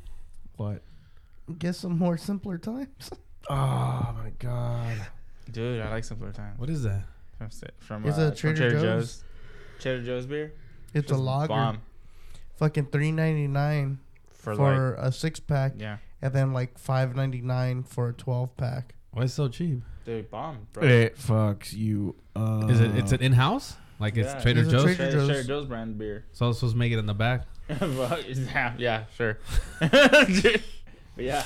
What? 0.56 0.82
Guess 1.60 1.80
some 1.80 1.98
more 1.98 2.18
simpler 2.18 2.58
times. 2.58 3.12
Oh 3.50 4.16
my 4.24 4.30
god. 4.40 4.96
dude, 5.52 5.82
I 5.82 5.92
like 5.92 6.06
simpler 6.06 6.32
times. 6.32 6.58
What 6.58 6.70
is 6.70 6.84
that? 6.84 7.04
From, 7.38 7.52
Sta- 7.52 7.72
from, 7.80 8.06
It's 8.08 8.18
uh, 8.18 8.22
a 8.22 8.28
from 8.28 8.56
Trader 8.56 8.80
Joe's. 8.80 9.22
Trader 9.82 10.02
Joe's 10.02 10.26
beer. 10.26 10.54
It's 10.94 11.12
a 11.12 11.16
Just 11.16 11.22
lager, 11.22 11.48
Bomb 11.50 11.82
fucking 12.56 12.86
three 12.88 13.12
ninety 13.12 13.48
nine 13.48 14.00
for, 14.32 14.56
for, 14.56 14.96
like 14.98 15.08
a 15.08 15.12
six 15.12 15.40
pack, 15.40 15.74
yeah, 15.78 15.98
and 16.22 16.34
then 16.34 16.54
like 16.54 16.78
five 16.78 17.16
ninety 17.16 17.42
nine 17.42 17.84
for 17.84 18.10
a 18.10 18.14
twelve 18.14 18.56
pack. 18.58 18.96
Why 19.12 19.24
is 19.24 19.32
it 19.32 19.36
so 19.36 19.48
cheap? 19.48 19.82
dude, 20.06 20.30
bomb, 20.30 20.68
bro. 20.74 20.84
It 20.84 21.18
fucks 21.18 21.74
you. 21.74 22.16
Uh, 22.36 22.68
Is 22.70 22.80
it? 22.80 22.96
It's 22.98 23.12
an 23.12 23.22
in 23.22 23.34
house. 23.34 23.76
Like 24.00 24.18
it's 24.18 24.42
Trader 24.42 24.62
It's 24.62 24.72
Joe's. 24.72 24.84
Trader 24.84 24.96
Trader, 24.96 25.12
Joe's. 25.18 25.28
Trader 25.28 25.44
Joe's 25.44 25.66
brand 25.66 25.98
beer. 25.98 26.26
So 26.32 26.50
it's 26.50 26.60
supposed 26.60 26.74
to 26.74 26.80
make 26.80 26.92
it 26.92 27.00
in 27.00 27.06
the 27.06 27.14
back. 27.14 27.44
Well, 27.82 28.20
yeah, 28.28 28.74
yeah, 28.78 29.04
sure. 29.16 29.38
but 29.80 30.62
yeah, 31.18 31.44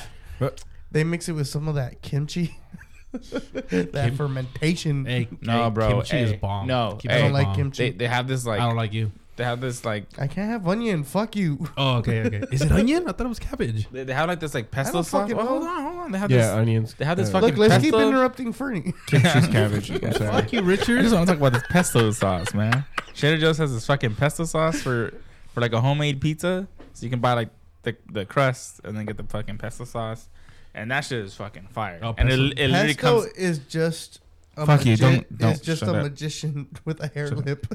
They 0.92 1.04
mix 1.04 1.30
it 1.30 1.34
with 1.34 1.48
some 1.48 1.68
of 1.68 1.76
that 1.76 2.02
kimchi, 2.02 2.58
that 3.12 3.92
Kim- 3.94 4.16
fermentation. 4.18 5.06
Hey, 5.06 5.28
no, 5.42 5.66
hey, 5.66 5.70
bro. 5.70 5.90
Kimchi 5.90 6.18
is 6.18 6.34
bomb. 6.34 6.68
No, 6.68 6.98
Keep 7.00 7.12
I 7.12 7.18
don't 7.20 7.34
like 7.34 7.48
bomb. 7.48 7.56
kimchi. 7.56 7.92
they 7.92 7.98
they 7.98 8.08
have 8.08 8.28
this 8.28 8.46
like 8.46 8.60
I 8.60 8.66
don't 8.66 8.76
like 8.76 8.94
you. 8.94 9.12
they 9.36 9.44
have 9.44 9.62
this 9.62 9.86
like 9.86 10.06
I 10.20 10.28
can't 10.28 10.50
have 10.50 10.68
onion. 10.68 11.04
Fuck 11.04 11.36
you. 11.36 11.68
Oh, 11.78 11.98
okay, 11.98 12.24
okay. 12.24 12.44
Is 12.52 12.62
it 12.64 12.72
onion? 12.72 13.04
I 13.08 13.12
thought 13.12 13.26
it 13.26 13.30
was 13.30 13.40
cabbage. 13.40 13.88
they, 13.92 14.04
they 14.04 14.14
have 14.14 14.28
like 14.28 14.40
this 14.40 14.54
like 14.54 14.72
pesto 14.72 15.02
sauce. 15.04 15.10
fucking 15.30 15.38
Oh, 15.38 15.46
hold 15.46 15.64
on, 15.64 15.84
hold 15.84 15.98
on. 16.06 16.12
They 16.12 16.18
have 16.18 16.32
Yeah, 16.32 16.38
this. 16.38 16.50
onions. 16.50 16.94
They 16.98 17.06
have 17.06 17.18
this 17.18 17.30
Uh, 17.30 17.34
fucking 17.34 17.50
Look, 17.56 17.70
let's 17.70 17.84
keep 17.84 17.94
interrupting 17.94 18.54
Fernie. 18.54 18.94
Kimchi's 19.08 19.48
cabbage. 19.48 19.92
I'm 19.92 20.14
sorry. 20.14 20.32
Fuck 20.42 20.54
you, 20.54 20.72
I 20.72 20.76
just 20.76 21.14
want 21.14 21.28
to 21.28 21.34
talk 21.34 21.38
about 21.38 21.54
this 21.54 21.64
pesto 21.70 22.10
sauce, 22.12 22.54
man. 22.54 22.86
Trader 23.14 23.38
Joe's 23.38 23.58
has 23.60 23.72
this 23.74 23.86
fucking 23.86 24.16
pesto 24.16 24.46
sauce 24.46 24.82
for 24.82 25.14
for 25.58 25.62
like 25.62 25.74
a 25.74 25.82
homemade 25.82 26.22
pizza. 26.22 26.67
So 26.93 27.04
you 27.04 27.10
can 27.10 27.20
buy 27.20 27.34
like 27.34 27.50
the 27.82 27.96
the 28.12 28.26
crust 28.26 28.80
and 28.84 28.96
then 28.96 29.06
get 29.06 29.17
the 29.17 29.24
fucking 29.24 29.58
pesto 29.58 29.86
sauce, 29.86 30.30
and 30.76 30.91
that 30.91 31.02
shit 31.02 31.26
is 31.26 31.34
fucking 31.34 31.67
fire. 31.74 31.98
Oh, 32.04 32.13
and 32.15 32.30
it, 32.30 32.38
pesto- 32.38 32.62
it 32.63 32.67
literally 32.70 32.93
Pesto 32.93 33.22
comes. 33.24 33.34
is 33.34 33.58
just 33.60 34.20
a 34.56 34.65
Fuck 34.67 34.86
you, 34.86 34.98
don't- 34.98 35.38
don't 35.38 35.54
is 35.54 35.62
just 35.62 35.82
a 35.82 35.88
up. 35.96 36.04
magician 36.04 36.67
with 36.86 37.02
a 37.04 37.08
hair 37.08 37.30
Shut 37.30 37.43
lip. 37.43 37.65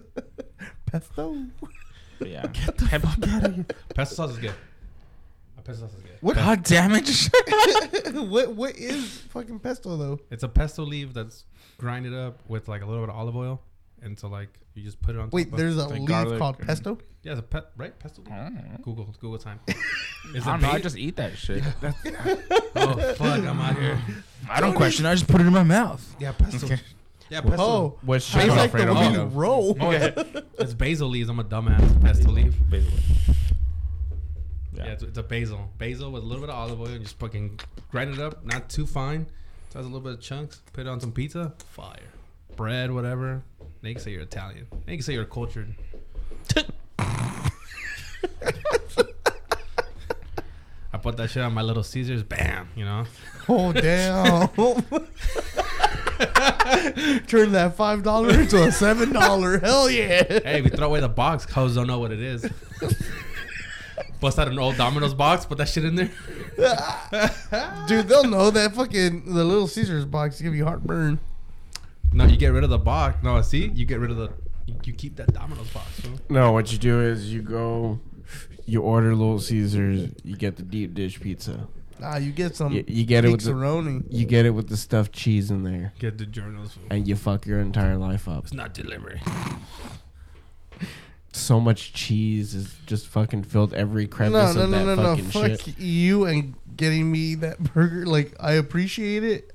Pesto. 0.87 1.37
Yeah. 2.21 2.47
Get 2.53 2.79
the 2.79 2.87
fuck 2.87 3.29
out 3.29 3.45
of 3.47 3.55
here. 3.57 3.66
Pesto 3.97 4.14
sauce 4.14 4.31
is 4.31 4.38
good. 4.38 4.55
Pesto 5.64 5.87
sauce 5.87 5.95
is 5.97 6.03
good. 6.03 6.12
What? 6.21 6.37
God 6.37 6.62
damn 6.62 6.92
it! 6.95 7.09
what? 8.14 8.53
What 8.55 8.77
is 8.77 9.09
fucking 9.31 9.59
pesto 9.59 9.97
though? 9.97 10.21
It's 10.31 10.45
a 10.45 10.49
pesto 10.49 10.85
leaf 10.85 11.12
that's 11.12 11.45
grinded 11.79 12.14
up 12.14 12.38
with 12.47 12.68
like 12.68 12.83
a 12.83 12.87
little 12.87 13.03
bit 13.03 13.11
of 13.12 13.16
olive 13.18 13.35
oil, 13.35 13.61
and 14.03 14.16
so 14.18 14.29
like 14.29 14.51
you 14.75 14.83
just 14.83 15.01
put 15.03 15.15
it 15.15 15.19
on. 15.21 15.31
Wait, 15.31 15.45
top 15.45 15.53
of- 15.53 15.59
there's 15.59 15.77
a 15.77 15.87
like 15.87 16.01
leaf 16.01 16.09
garlic 16.09 16.39
called 16.39 16.59
and- 16.59 16.67
pesto. 16.67 16.99
yeah, 17.23 17.33
it's 17.33 17.41
a 17.41 17.43
pet 17.43 17.67
right 17.77 17.99
pesto. 17.99 18.23
Leaf? 18.23 18.33
I 18.33 18.37
don't 18.45 18.55
know. 18.55 18.79
Google 18.83 19.15
Google 19.21 19.39
time. 19.39 19.61
I 19.69 19.75
don't 20.39 20.63
know. 20.63 20.69
I 20.69 20.75
bait? 20.75 20.83
just 20.83 20.97
eat 20.97 21.17
that 21.17 21.37
shit. 21.37 21.63
oh 21.83 23.15
fuck, 23.15 23.41
I'm 23.41 23.61
out 23.61 23.79
here. 23.79 23.99
I 24.49 24.61
don't 24.61 24.75
question. 24.75 25.07
I 25.07 25.15
just 25.15 25.29
put 25.29 25.41
it 25.41 25.47
in 25.47 25.53
my 25.53 25.63
mouth. 25.63 26.17
Yeah, 26.19 26.33
pesto. 26.33 26.67
Okay. 26.67 26.81
Yeah, 27.31 27.41
pesto. 27.41 27.57
Oh, 27.63 27.99
What's 28.03 28.25
tastes 28.31 28.43
chicken 28.43 28.57
like 28.59 28.73
the 28.73 28.79
Alfredo 28.79 28.95
way 28.95 29.09
made 29.09 29.15
you 29.15 29.23
of? 29.23 29.37
roll. 29.37 29.77
Oh, 29.81 29.91
it's 29.91 30.75
basil 30.75 31.09
leaves. 31.09 31.29
I'm 31.31 31.39
a 31.39 31.45
dumbass. 31.45 32.03
Pesto 32.03 32.31
leaf. 32.31 32.55
Basically. 32.69 33.01
Yeah, 34.75 34.85
it's, 34.87 35.03
it's 35.03 35.19
a 35.19 35.23
basil. 35.23 35.71
Basil 35.79 36.11
with 36.11 36.23
a 36.23 36.27
little 36.27 36.43
bit 36.43 36.51
of 36.51 36.57
olive 36.57 36.81
oil. 36.81 36.89
And 36.89 37.03
just 37.03 37.19
fucking 37.19 37.61
grind 37.91 38.13
it 38.15 38.19
up, 38.21 38.45
not 38.45 38.69
too 38.69 38.87
fine. 38.87 39.27
So 39.71 39.79
it 39.79 39.83
has 39.83 39.87
a 39.87 39.89
little 39.89 40.01
bit 40.01 40.15
of 40.15 40.21
chunks. 40.21 40.61
Put 40.73 40.83
it 40.87 40.89
on 40.89 41.01
some 41.01 41.13
pizza. 41.13 41.55
Fire. 41.71 41.97
Bread, 42.57 42.91
whatever. 42.91 43.43
They 43.83 43.95
can 43.95 44.03
say 44.03 44.12
you're 44.12 44.23
Italian. 44.23 44.68
They 44.87 44.95
can 44.95 45.03
say 45.03 45.14
you're 45.14 45.25
cultured. 45.25 45.75
I 50.92 50.99
put 50.99 51.16
that 51.16 51.31
shit 51.31 51.42
on 51.42 51.53
my 51.53 51.62
little 51.62 51.83
Caesars. 51.83 52.23
Bam. 52.23 52.68
You 52.77 52.85
know. 52.85 53.07
Oh 53.49 53.73
damn! 53.73 54.49
Turn 57.27 57.51
that 57.53 57.75
five 57.77 58.05
dollar 58.05 58.38
into 58.38 58.62
a 58.62 58.71
seven 58.71 59.12
dollar. 59.12 59.59
Hell 59.59 59.90
yeah! 59.90 60.23
Hey, 60.45 60.62
we 60.62 60.68
throw 60.68 60.87
away 60.87 61.01
the 61.01 61.09
box. 61.09 61.51
Hoes 61.51 61.75
don't 61.75 61.88
know 61.88 61.99
what 61.99 62.12
it 62.12 62.21
is. 62.21 62.49
Bust 64.21 64.38
out 64.38 64.47
an 64.47 64.61
old 64.61 64.77
Domino's 64.77 65.14
box, 65.14 65.45
put 65.45 65.59
that 65.59 65.68
shit 65.68 65.85
in 65.85 65.97
there. 65.97 66.11
Dude, 67.88 68.07
they'll 68.07 68.29
know 68.29 68.53
that 68.53 68.77
fucking 68.77 69.25
the 69.25 69.42
Little 69.42 69.66
Caesars 69.66 70.05
box 70.05 70.40
give 70.40 70.55
you 70.55 70.64
heartburn. 70.64 71.18
No, 72.12 72.25
you 72.27 72.37
get 72.37 72.48
rid 72.48 72.64
of 72.64 72.70
the 72.70 72.79
box. 72.79 73.22
No, 73.22 73.40
see, 73.42 73.68
you 73.68 73.85
get 73.87 73.98
rid 74.01 74.11
of 74.11 74.16
the. 74.16 74.33
You, 74.66 74.75
you 74.85 74.92
keep 74.92 75.16
that 75.16 75.33
Domino's 75.33 75.68
box. 75.70 75.88
fool. 76.01 76.18
No, 76.29 76.53
what 76.53 76.70
you 76.72 76.79
do 76.79 77.01
is 77.01 77.33
you 77.33 77.42
go, 77.42 77.98
you 78.66 78.81
order 78.83 79.14
Little 79.14 79.40
Caesars, 79.40 80.11
you 80.22 80.37
get 80.37 80.57
the 80.57 80.62
deep 80.62 80.94
dish 80.94 81.20
pizza. 81.20 81.66
Nah, 81.98 82.16
you 82.16 82.33
get 82.33 82.57
some. 82.57 82.72
You, 82.72 82.85
you 82.87 83.05
get 83.05 83.25
it 83.25 83.31
with 83.31 83.42
the, 83.42 83.53
Pixaroni. 83.53 84.05
you 84.11 84.25
get 84.27 84.44
it 84.46 84.51
with 84.51 84.68
the 84.68 84.77
stuffed 84.77 85.12
cheese 85.12 85.51
in 85.51 85.62
there, 85.62 85.92
Get 85.98 86.18
the 86.18 86.27
journals. 86.27 86.77
and 86.90 87.07
you 87.07 87.16
fuck 87.16 87.46
your 87.46 87.61
entire 87.61 87.96
life 87.96 88.29
up. 88.29 88.44
It's 88.44 88.53
not 88.53 88.75
delivery. 88.75 89.20
So 91.35 91.59
much 91.61 91.94
cheese 91.94 92.55
is 92.55 92.75
just 92.85 93.07
fucking 93.07 93.44
filled 93.44 93.72
every 93.72 94.07
crevice 94.07 94.55
no, 94.55 94.64
of 94.64 94.70
no, 94.70 94.85
that 94.85 94.85
no, 94.85 94.94
no. 95.03 95.03
fucking 95.16 95.31
Fuck 95.31 95.61
shit. 95.64 95.79
you 95.79 96.27
and 96.27 96.55
getting 96.77 97.11
me 97.11 97.37
that 97.37 97.59
burger. 97.72 98.05
Like, 98.05 98.35
I 98.38 98.53
appreciate 98.53 99.25
it. 99.25 99.52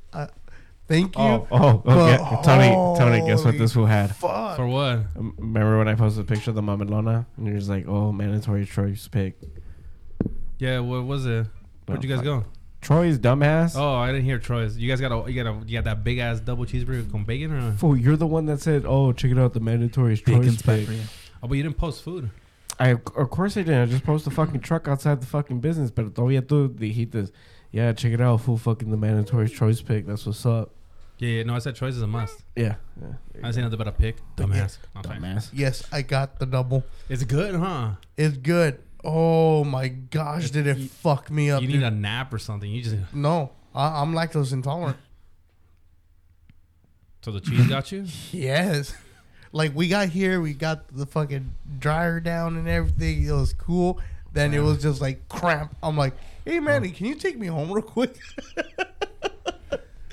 I, 0.89 0.93
thank 0.93 1.17
you. 1.17 1.23
Oh, 1.23 1.47
oh, 1.51 1.81
But 1.85 2.19
okay. 2.21 2.41
Tony, 2.43 2.97
Tony, 2.97 3.27
guess 3.27 3.43
what 3.43 3.57
this 3.57 3.73
fool 3.73 3.85
had? 3.85 4.15
Fuck. 4.15 4.55
For 4.55 4.67
what? 4.67 5.05
Remember 5.15 5.77
when 5.77 5.87
I 5.87 5.95
posted 5.95 6.23
a 6.23 6.27
picture 6.27 6.51
of 6.51 6.55
the 6.55 6.61
mamelona 6.61 7.25
and 7.37 7.47
you're 7.47 7.57
just 7.57 7.69
like, 7.69 7.87
oh, 7.87 8.11
mandatory 8.11 8.65
choice 8.65 9.07
pick. 9.07 9.37
Yeah, 10.59 10.79
what 10.79 11.03
was 11.03 11.25
it? 11.25 11.47
Where'd 11.85 12.03
you 12.03 12.09
guys 12.09 12.23
go? 12.23 12.45
Troy's 12.81 13.17
dumbass. 13.19 13.75
Oh, 13.75 13.95
I 13.95 14.11
didn't 14.11 14.25
hear 14.25 14.39
Troy's. 14.39 14.77
You 14.77 14.87
guys 14.87 15.01
got 15.01 15.11
a 15.11 15.31
you 15.31 15.43
got 15.43 15.49
a 15.49 15.65
you 15.65 15.77
got 15.77 15.85
that 15.85 16.03
big 16.03 16.19
ass 16.19 16.39
double 16.39 16.65
cheeseburger 16.65 17.09
con 17.11 17.23
bacon 17.23 17.51
or? 17.51 17.73
Fool, 17.73 17.97
you're 17.97 18.15
the 18.15 18.27
one 18.27 18.45
that 18.45 18.61
said, 18.61 18.85
oh, 18.85 19.11
check 19.11 19.31
it 19.31 19.37
out, 19.39 19.53
the 19.53 19.59
mandatory 19.59 20.15
choice 20.15 20.25
Bacon's 20.25 20.61
back 20.61 20.85
pick. 20.85 20.99
Oh, 21.41 21.47
but 21.47 21.55
you 21.55 21.63
didn't 21.63 21.77
post 21.77 22.03
food. 22.03 22.29
I 22.79 22.91
of 22.91 23.29
course 23.29 23.57
I 23.57 23.61
didn't. 23.61 23.81
I 23.81 23.85
just 23.91 24.03
posted 24.03 24.31
the 24.31 24.35
fucking 24.35 24.61
truck 24.61 24.87
outside 24.87 25.21
the 25.21 25.25
fucking 25.25 25.59
business. 25.59 25.91
But 25.91 26.13
todavía 26.13 26.41
tú 26.41 26.69
dijiste, 26.69 27.31
yeah, 27.71 27.91
check 27.93 28.13
it 28.13 28.21
out, 28.21 28.41
full 28.41 28.57
fucking 28.57 28.91
the 28.91 28.97
mandatory 28.97 29.49
choice 29.49 29.81
pick. 29.81 30.05
That's 30.05 30.25
what's 30.25 30.45
up. 30.45 30.71
Yeah, 31.19 31.29
yeah. 31.29 31.43
No, 31.43 31.55
I 31.55 31.59
said 31.59 31.75
choice 31.75 31.95
is 31.95 32.01
a 32.01 32.07
must. 32.07 32.43
Yeah. 32.55 32.75
yeah. 32.99 33.07
I 33.35 33.37
didn't 33.37 33.53
say 33.53 33.61
nothing 33.61 33.73
about 33.73 33.87
a 33.87 33.91
pick. 33.91 34.17
Dumbass. 34.35 34.77
Okay. 34.97 35.09
Dumbass. 35.09 35.49
Yes, 35.53 35.83
I 35.91 36.01
got 36.03 36.39
the 36.39 36.45
double. 36.45 36.83
It's 37.09 37.23
good, 37.23 37.55
huh? 37.55 37.93
It's 38.15 38.37
good. 38.37 38.79
Oh 39.03 39.63
my 39.63 39.87
gosh, 39.87 40.51
did 40.51 40.67
it 40.67 40.77
fuck 40.89 41.31
me 41.31 41.49
up? 41.49 41.61
You 41.61 41.67
dude. 41.67 41.77
need 41.77 41.85
a 41.85 41.91
nap 41.91 42.33
or 42.33 42.39
something. 42.39 42.69
You 42.69 42.81
just 42.83 42.95
no, 43.13 43.51
I, 43.73 44.01
I'm 44.01 44.13
lactose 44.13 44.53
intolerant. 44.53 44.97
so 47.21 47.31
the 47.31 47.41
cheese 47.41 47.67
got 47.67 47.91
you. 47.91 48.05
Yes. 48.31 48.93
Like 49.53 49.73
we 49.73 49.87
got 49.87 50.09
here, 50.09 50.41
we 50.41 50.53
got 50.53 50.93
the 50.95 51.05
fucking 51.05 51.53
dryer 51.79 52.19
down 52.19 52.57
and 52.57 52.67
everything. 52.67 53.23
It 53.23 53.31
was 53.31 53.53
cool. 53.53 53.99
Then 54.33 54.53
it 54.53 54.59
was 54.59 54.81
just 54.81 54.99
like 54.99 55.29
cramp. 55.29 55.75
I'm 55.81 55.97
like, 55.97 56.13
hey 56.43 56.59
Manny, 56.59 56.91
oh. 56.93 56.97
can 56.97 57.05
you 57.05 57.15
take 57.15 57.37
me 57.39 57.47
home 57.47 57.71
real 57.71 57.81
quick? 57.81 58.19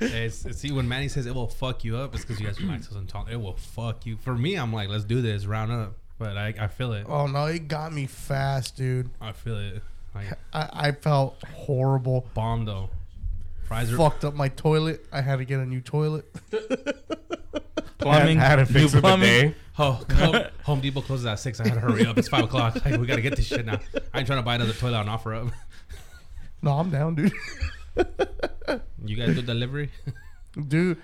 Hey, 0.08 0.26
it's, 0.26 0.40
it's- 0.44 0.58
see, 0.60 0.72
when 0.72 0.88
Manny 0.88 1.08
says 1.08 1.26
it 1.26 1.34
will 1.34 1.48
fuck 1.48 1.84
you 1.84 1.96
up, 1.96 2.14
it's 2.14 2.24
because 2.24 2.40
you 2.40 2.46
guys 2.46 2.58
are 2.58 2.62
lactose 2.62 2.96
intolerant. 2.96 3.32
It 3.34 3.40
will 3.42 3.56
fuck 3.56 4.06
you. 4.06 4.16
For 4.16 4.34
me, 4.34 4.54
I'm 4.56 4.72
like, 4.72 4.88
let's 4.88 5.04
do 5.04 5.20
this, 5.22 5.46
round 5.46 5.72
up. 5.72 5.94
But 6.18 6.36
I, 6.36 6.54
I 6.58 6.66
feel 6.68 6.92
it. 6.92 7.06
oh 7.08 7.26
no, 7.26 7.46
it 7.46 7.66
got 7.68 7.92
me 7.92 8.06
fast, 8.06 8.76
dude. 8.76 9.10
I 9.20 9.32
feel 9.32 9.58
it. 9.58 9.82
Like 10.14 10.26
I, 10.52 10.68
I 10.72 10.92
felt 10.92 11.42
horrible. 11.52 12.26
bomb 12.34 12.64
though. 12.64 12.88
Fries 13.64 13.92
are. 13.92 13.96
Fucked 13.96 14.24
up 14.24 14.34
my 14.34 14.48
toilet. 14.48 15.04
I 15.12 15.22
had 15.22 15.36
to 15.40 15.44
get 15.44 15.58
a 15.58 15.66
new 15.66 15.80
toilet. 15.80 16.24
Plumbing. 17.98 18.38
Had, 18.38 18.58
had 18.58 18.66
to 18.68 18.72
fix 18.72 18.92
it 18.94 19.00
plumbing. 19.00 19.26
today. 19.28 19.54
Oh, 19.78 20.04
come, 20.08 20.44
Home 20.64 20.80
Depot 20.80 21.00
closes 21.00 21.26
at 21.26 21.36
six. 21.40 21.58
I 21.60 21.64
had 21.66 21.74
to 21.74 21.80
hurry 21.80 22.06
up. 22.06 22.16
It's 22.18 22.28
five 22.28 22.44
o'clock. 22.44 22.76
Like, 22.84 23.00
we 23.00 23.06
gotta 23.06 23.22
get 23.22 23.34
this 23.36 23.46
shit 23.46 23.64
now. 23.66 23.80
I 24.12 24.18
ain't 24.18 24.26
trying 24.26 24.38
to 24.38 24.42
buy 24.44 24.54
another 24.56 24.72
toilet 24.74 24.98
on 24.98 25.08
offer 25.08 25.34
up. 25.34 25.48
No, 26.62 26.72
I'm 26.72 26.90
down, 26.90 27.14
dude. 27.14 27.32
You 29.06 29.16
guys 29.16 29.34
do 29.34 29.42
delivery? 29.42 29.90
dude, 30.68 30.96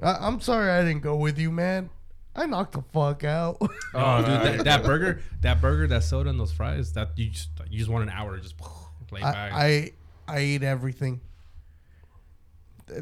I, 0.00 0.18
I'm 0.20 0.40
sorry 0.40 0.70
I 0.70 0.82
didn't 0.84 1.02
go 1.02 1.16
with 1.16 1.36
you, 1.38 1.50
man. 1.50 1.90
I 2.36 2.46
knocked 2.46 2.72
the 2.72 2.82
fuck 2.92 3.24
out. 3.24 3.58
Oh, 3.92 4.18
dude, 4.18 4.26
that, 4.58 4.64
that 4.64 4.84
burger, 4.84 5.20
that 5.40 5.60
burger, 5.60 5.88
that 5.88 6.04
soda, 6.04 6.30
and 6.30 6.38
those 6.38 6.52
fries. 6.52 6.92
That 6.92 7.10
you 7.18 7.30
just 7.30 7.48
you 7.68 7.78
just 7.78 7.90
want 7.90 8.04
an 8.04 8.10
hour 8.10 8.36
to 8.36 8.40
just 8.42 8.54
lay 9.10 9.20
back. 9.20 9.34
I, 9.52 9.66
I 9.66 9.92
I 10.28 10.38
ate 10.38 10.62
everything. 10.62 11.20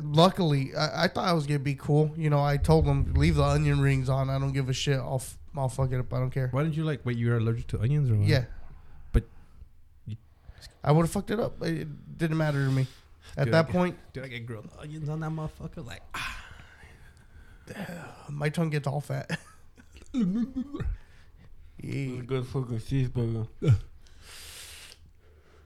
Luckily, 0.03 0.75
I, 0.75 1.05
I 1.05 1.09
thought 1.09 1.27
I 1.29 1.35
was 1.35 1.47
gonna 1.47 1.59
be 1.59 1.75
cool. 1.75 2.11
You 2.17 2.31
know, 2.31 2.41
I 2.43 2.57
told 2.57 2.87
them 2.87 3.13
leave 3.15 3.35
the 3.37 3.43
onion 3.45 3.81
rings 3.81 4.09
on. 4.09 4.31
I 4.31 4.39
don't 4.39 4.53
give 4.53 4.71
a 4.71 4.73
shit. 4.73 4.99
I'll 4.99 5.17
f- 5.17 5.37
I'll 5.57 5.69
fuck 5.69 5.93
it 5.93 5.99
up. 5.99 6.13
I 6.15 6.19
don't 6.19 6.31
care. 6.31 6.49
Why 6.51 6.63
didn't 6.63 6.77
you 6.77 6.85
like? 6.85 7.05
Wait, 7.05 7.19
you're 7.19 7.37
allergic 7.37 7.67
to 7.69 7.81
onions 7.83 8.11
or 8.11 8.17
what? 8.17 8.27
Yeah, 8.29 8.45
But 9.13 9.25
you- 10.07 10.17
I 10.83 10.93
would 10.93 11.03
have 11.03 11.11
fucked 11.11 11.31
it 11.31 11.39
up. 11.39 11.63
It 11.63 12.17
didn't 12.17 12.37
matter 12.39 12.65
to 12.65 12.71
me. 12.71 12.87
At 13.37 13.45
Dude, 13.47 13.55
that 13.55 13.69
I- 13.69 13.73
point, 13.73 13.99
Did 14.13 14.25
I 14.25 14.29
get 14.29 14.47
grilled 14.47 14.69
onions 14.79 15.09
on 15.09 15.21
that 15.21 15.31
motherfucker? 15.31 15.85
Like, 15.87 16.03
ah, 16.15 16.45
my 18.31 18.49
tongue 18.49 18.71
gets 18.71 18.87
all 18.87 19.01
fat. 19.01 19.39
yeah. 20.13 20.25
Good 22.27 22.47
fucking 22.47 22.79
cheeseburger. 22.81 23.47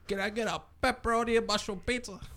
can 0.07 0.19
I 0.19 0.29
get 0.29 0.47
a 0.47 0.61
pepperoni 0.81 1.37
and 1.37 1.47
mushroom 1.47 1.81
pizza? 1.85 2.19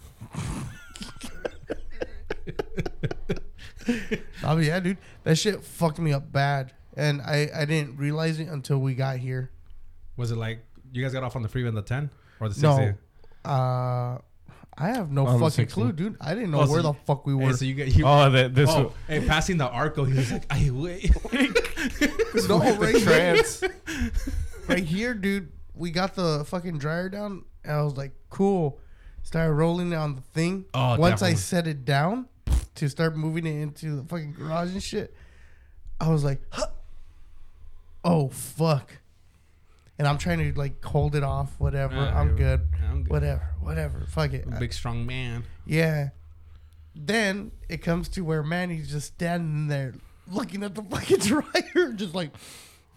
Oh 4.44 4.56
yeah, 4.58 4.80
dude, 4.80 4.98
that 5.24 5.36
shit 5.38 5.62
fucked 5.62 5.98
me 5.98 6.12
up 6.12 6.30
bad, 6.32 6.72
and 6.96 7.20
I 7.22 7.48
I 7.54 7.64
didn't 7.64 7.96
realize 7.96 8.38
it 8.40 8.48
until 8.48 8.78
we 8.78 8.94
got 8.94 9.18
here. 9.18 9.50
Was 10.16 10.30
it 10.30 10.36
like 10.36 10.64
you 10.92 11.02
guys 11.02 11.12
got 11.12 11.22
off 11.22 11.36
on 11.36 11.42
the 11.42 11.48
freeway 11.48 11.68
on 11.68 11.74
the 11.74 11.82
ten 11.82 12.10
or 12.40 12.48
the 12.48 12.60
No. 12.60 12.94
Uh, 13.50 14.18
I 14.78 14.88
have 14.88 15.10
no 15.10 15.26
On 15.26 15.34
the 15.34 15.38
fucking 15.38 15.50
16. 15.68 15.82
clue, 15.84 15.92
dude. 15.92 16.16
I 16.20 16.34
didn't 16.34 16.50
know 16.50 16.60
Oh, 16.60 16.64
so 16.66 16.70
where 16.72 16.80
you- 16.80 16.82
the 16.82 16.92
fuck 17.06 17.26
we 17.26 17.34
were. 17.34 17.46
Hey, 17.46 17.52
so 17.52 17.64
you 17.64 17.74
get 17.74 17.94
you. 17.96 18.04
Oh, 18.06 18.28
that 18.30 18.54
this 18.54 18.68
Oh, 18.68 18.92
hey, 19.08 19.26
passing 19.26 19.56
the 19.56 19.66
Arco, 19.68 20.04
he 20.04 20.14
was 20.14 20.30
like, 20.30 20.44
"I 20.50 20.68
wait." 20.72 21.10
no, 22.48 22.58
right 22.58 22.94
here, 22.94 23.00
trance. 23.04 23.62
right 24.68 24.84
here, 24.84 25.14
dude. 25.14 25.50
We 25.74 25.90
got 25.90 26.14
the 26.14 26.44
fucking 26.46 26.78
dryer 26.78 27.08
down, 27.08 27.44
and 27.64 27.72
I 27.72 27.82
was 27.82 27.96
like, 27.96 28.12
cool. 28.30 28.78
Started 29.22 29.52
rolling 29.54 29.92
it 29.92 29.96
on 29.96 30.14
the 30.14 30.20
thing. 30.20 30.66
Oh, 30.72 30.96
Once 30.98 31.20
I 31.22 31.30
definitely. 31.30 31.34
set 31.36 31.66
it 31.66 31.84
down 31.84 32.26
to 32.76 32.88
start 32.88 33.16
moving 33.16 33.44
it 33.46 33.60
into 33.60 33.96
the 33.96 34.04
fucking 34.04 34.34
garage 34.38 34.70
and 34.72 34.82
shit, 34.82 35.14
I 36.00 36.08
was 36.10 36.22
like, 36.22 36.40
huh. 36.50 36.66
oh 38.04 38.28
fuck. 38.28 38.92
And 39.98 40.06
I'm 40.06 40.18
trying 40.18 40.38
to 40.38 40.58
like 40.58 40.84
hold 40.84 41.14
it 41.14 41.22
off, 41.22 41.52
whatever. 41.58 41.96
Ah, 41.96 42.20
I'm 42.20 42.36
good. 42.36 42.60
I'm 42.88 43.02
good. 43.02 43.10
Whatever, 43.10 43.54
whatever. 43.60 44.06
Fuck 44.10 44.34
it. 44.34 44.46
Big 44.58 44.72
strong 44.72 45.06
man. 45.06 45.44
Yeah. 45.64 46.10
Then 46.94 47.52
it 47.68 47.78
comes 47.78 48.08
to 48.10 48.22
where 48.22 48.42
Manny's 48.42 48.90
just 48.90 49.14
standing 49.14 49.68
there 49.68 49.94
looking 50.30 50.62
at 50.62 50.74
the 50.74 50.82
fucking 50.82 51.18
dryer, 51.18 51.92
just 51.92 52.14
like, 52.14 52.30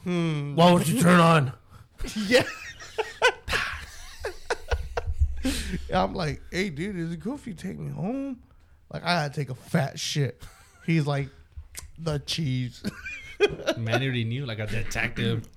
hmm. 0.03 0.55
Why 0.55 0.73
would 0.73 0.87
you 0.87 1.01
turn 1.01 1.19
on? 1.19 1.53
Yeah. 2.27 2.43
I'm 5.93 6.13
like, 6.13 6.41
hey, 6.51 6.69
dude, 6.69 6.97
is 6.97 7.11
it 7.11 7.21
cool 7.21 7.35
if 7.35 7.45
you 7.45 7.53
take 7.53 7.77
me 7.77 7.91
home? 7.91 8.39
Like, 8.91 9.03
I 9.03 9.23
gotta 9.23 9.33
take 9.33 9.49
a 9.49 9.55
fat 9.55 9.99
shit. 9.99 10.41
He's 10.85 11.05
like, 11.05 11.27
the 11.97 12.19
cheese. 12.19 12.81
Manny 13.77 14.05
already 14.05 14.23
knew, 14.23 14.45
like 14.45 14.59
a 14.59 14.67
detective. 14.67 15.47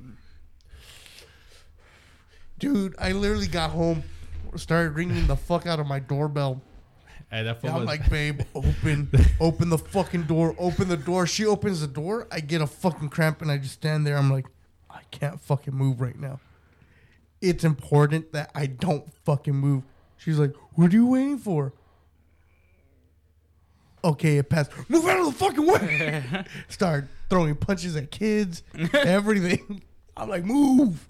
Dude, 2.62 2.94
I 2.96 3.10
literally 3.10 3.48
got 3.48 3.70
home, 3.70 4.04
started 4.54 4.94
ringing 4.94 5.26
the 5.26 5.34
fuck 5.34 5.66
out 5.66 5.80
of 5.80 5.88
my 5.88 5.98
doorbell. 5.98 6.62
Hey, 7.28 7.42
that 7.42 7.58
And 7.64 7.72
I'm 7.72 7.80
was 7.80 7.86
like, 7.88 8.08
babe, 8.08 8.42
open, 8.54 9.10
open 9.40 9.68
the 9.68 9.78
fucking 9.78 10.22
door, 10.22 10.54
open 10.60 10.86
the 10.86 10.96
door. 10.96 11.26
She 11.26 11.44
opens 11.44 11.80
the 11.80 11.88
door. 11.88 12.28
I 12.30 12.38
get 12.38 12.60
a 12.60 12.68
fucking 12.68 13.08
cramp 13.08 13.42
and 13.42 13.50
I 13.50 13.58
just 13.58 13.74
stand 13.74 14.06
there. 14.06 14.16
I'm 14.16 14.30
like, 14.30 14.46
I 14.88 15.00
can't 15.10 15.40
fucking 15.40 15.74
move 15.74 16.00
right 16.00 16.16
now. 16.16 16.38
It's 17.40 17.64
important 17.64 18.30
that 18.30 18.52
I 18.54 18.66
don't 18.66 19.12
fucking 19.24 19.56
move. 19.56 19.82
She's 20.16 20.38
like, 20.38 20.54
what 20.74 20.92
are 20.92 20.94
you 20.94 21.08
waiting 21.08 21.38
for? 21.38 21.72
Okay, 24.04 24.38
it 24.38 24.48
passed. 24.48 24.70
Move 24.88 25.04
out 25.06 25.18
of 25.18 25.26
the 25.26 25.32
fucking 25.32 25.66
way. 25.66 26.44
Start 26.68 27.08
throwing 27.28 27.56
punches 27.56 27.96
at 27.96 28.12
kids, 28.12 28.62
everything. 28.92 29.82
I'm 30.16 30.28
like, 30.28 30.44
move. 30.44 31.04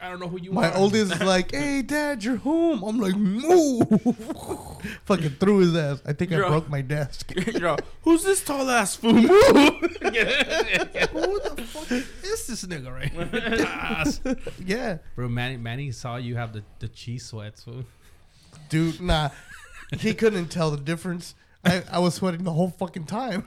I 0.00 0.08
don't 0.08 0.20
know 0.20 0.28
who 0.28 0.38
you 0.40 0.52
My 0.52 0.70
are. 0.70 0.76
oldest 0.76 1.12
is 1.12 1.20
like, 1.22 1.50
"Hey, 1.52 1.82
Dad, 1.82 2.22
you're 2.22 2.36
home." 2.36 2.82
I'm 2.84 2.98
like, 3.00 3.16
"Move!" 3.16 3.82
Fucking 5.06 5.30
threw 5.40 5.58
his 5.58 5.74
ass. 5.74 6.00
I 6.06 6.12
think 6.12 6.30
I 6.32 6.36
Bro. 6.36 6.48
broke 6.50 6.68
my 6.68 6.82
desk. 6.82 7.32
Yo, 7.58 7.76
who's 8.02 8.22
this 8.22 8.44
tall 8.44 8.70
ass 8.70 8.94
fool? 8.94 9.12
Who 10.08 11.40
the 11.40 11.64
fuck 11.66 11.90
is 11.90 12.46
this 12.46 12.64
nigga 12.64 12.92
right 12.92 13.10
here? 14.22 14.36
Yeah, 14.64 14.98
Bro, 15.16 15.28
Manny, 15.30 15.56
Manny 15.56 15.90
saw 15.92 16.16
you 16.16 16.36
have 16.36 16.52
the, 16.52 16.62
the 16.78 16.88
cheese 16.88 17.24
sweats. 17.26 17.64
fool. 17.64 17.84
dude. 18.68 19.00
Nah, 19.00 19.30
he 19.98 20.14
couldn't 20.14 20.48
tell 20.48 20.70
the 20.70 20.76
difference. 20.76 21.34
I, 21.64 21.82
I 21.90 21.98
was 21.98 22.14
sweating 22.14 22.44
the 22.44 22.52
whole 22.52 22.70
fucking 22.70 23.04
time. 23.06 23.44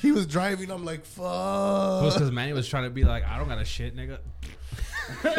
he 0.00 0.12
was 0.12 0.26
driving. 0.26 0.70
I'm 0.70 0.84
like, 0.84 1.04
fuck. 1.04 2.02
It 2.02 2.04
was 2.06 2.14
because 2.14 2.30
Manny 2.30 2.52
was 2.52 2.68
trying 2.68 2.84
to 2.84 2.90
be 2.90 3.02
like, 3.04 3.24
I 3.24 3.38
don't 3.38 3.48
got 3.48 3.58
a 3.58 3.64
shit, 3.64 3.96
nigga. 3.96 4.18
No, 5.24 5.30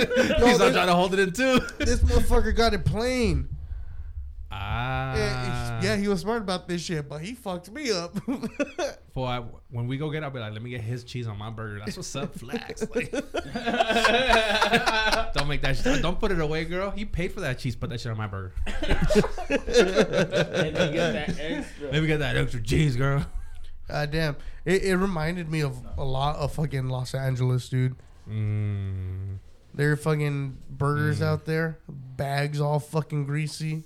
He's 0.48 0.60
not 0.60 0.66
this, 0.66 0.74
trying 0.74 0.88
to 0.88 0.96
hold 0.96 1.14
it 1.14 1.20
in 1.20 1.32
too. 1.32 1.60
this 1.80 2.00
motherfucker 2.02 2.56
got 2.56 2.74
it 2.74 2.86
plain. 2.86 3.50
Ah. 4.52 5.16
Yeah, 5.16 5.82
yeah, 5.84 5.96
he 5.98 6.08
was 6.08 6.22
smart 6.22 6.42
about 6.42 6.68
this 6.68 6.82
shit, 6.82 7.10
but 7.10 7.22
he 7.22 7.34
fucked 7.34 7.72
me 7.72 7.92
up. 7.92 8.16
For 9.14 9.28
I, 9.28 9.40
when 9.70 9.88
we 9.88 9.98
go 9.98 10.10
get, 10.10 10.24
it, 10.24 10.26
I'll 10.26 10.32
be 10.32 10.40
like, 10.40 10.54
let 10.54 10.62
me 10.62 10.70
get 10.70 10.82
his 10.82 11.04
cheese 11.04 11.28
on 11.28 11.38
my 11.38 11.50
burger. 11.50 11.80
That's 11.80 11.98
what's 11.98 12.16
up, 12.16 12.38
flex. 12.38 12.86
Like, 12.96 13.12
don't 15.34 15.48
make 15.48 15.62
that. 15.62 15.78
Shit, 15.82 16.02
don't 16.02 16.20
put 16.20 16.32
it 16.32 16.40
away, 16.40 16.66
girl. 16.66 16.94
You 16.96 17.06
paid 17.06 17.34
for 17.34 17.42
that 17.42 17.60
cheese. 17.60 17.76
Put 17.76 17.90
that 17.90 18.00
shit 18.00 18.12
on 18.12 18.18
my 18.18 18.28
burger. 18.28 18.54
and 18.66 18.80
you 19.50 19.58
get 19.58 21.14
that 21.14 21.36
extra. 21.38 21.92
Let 21.92 22.02
me 22.02 22.08
get 22.08 22.20
that 22.20 22.38
extra 22.38 22.62
cheese, 22.62 22.96
girl. 22.96 23.26
God 23.88 24.12
damn. 24.12 24.36
It, 24.64 24.84
it 24.84 24.96
reminded 24.96 25.52
me 25.52 25.62
of 25.62 25.78
a 25.98 26.04
lot 26.04 26.38
of 26.38 26.54
fucking 26.54 26.88
Los 26.90 27.14
Angeles, 27.14 27.70
dude. 27.70 27.96
Mm. 28.30 29.38
There 29.76 29.92
are 29.92 29.98
fucking 29.98 30.58
burgers 30.70 31.20
mm. 31.20 31.26
out 31.26 31.44
there, 31.44 31.80
bags 31.90 32.62
all 32.62 32.80
fucking 32.80 33.26
greasy. 33.26 33.84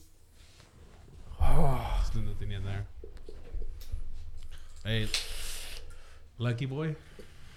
Oh. 1.41 2.03
There's 2.13 2.25
nothing 2.27 2.51
in 2.51 2.63
there. 2.63 2.85
Hey, 4.85 5.07
Lucky 6.37 6.67
Boy 6.67 6.95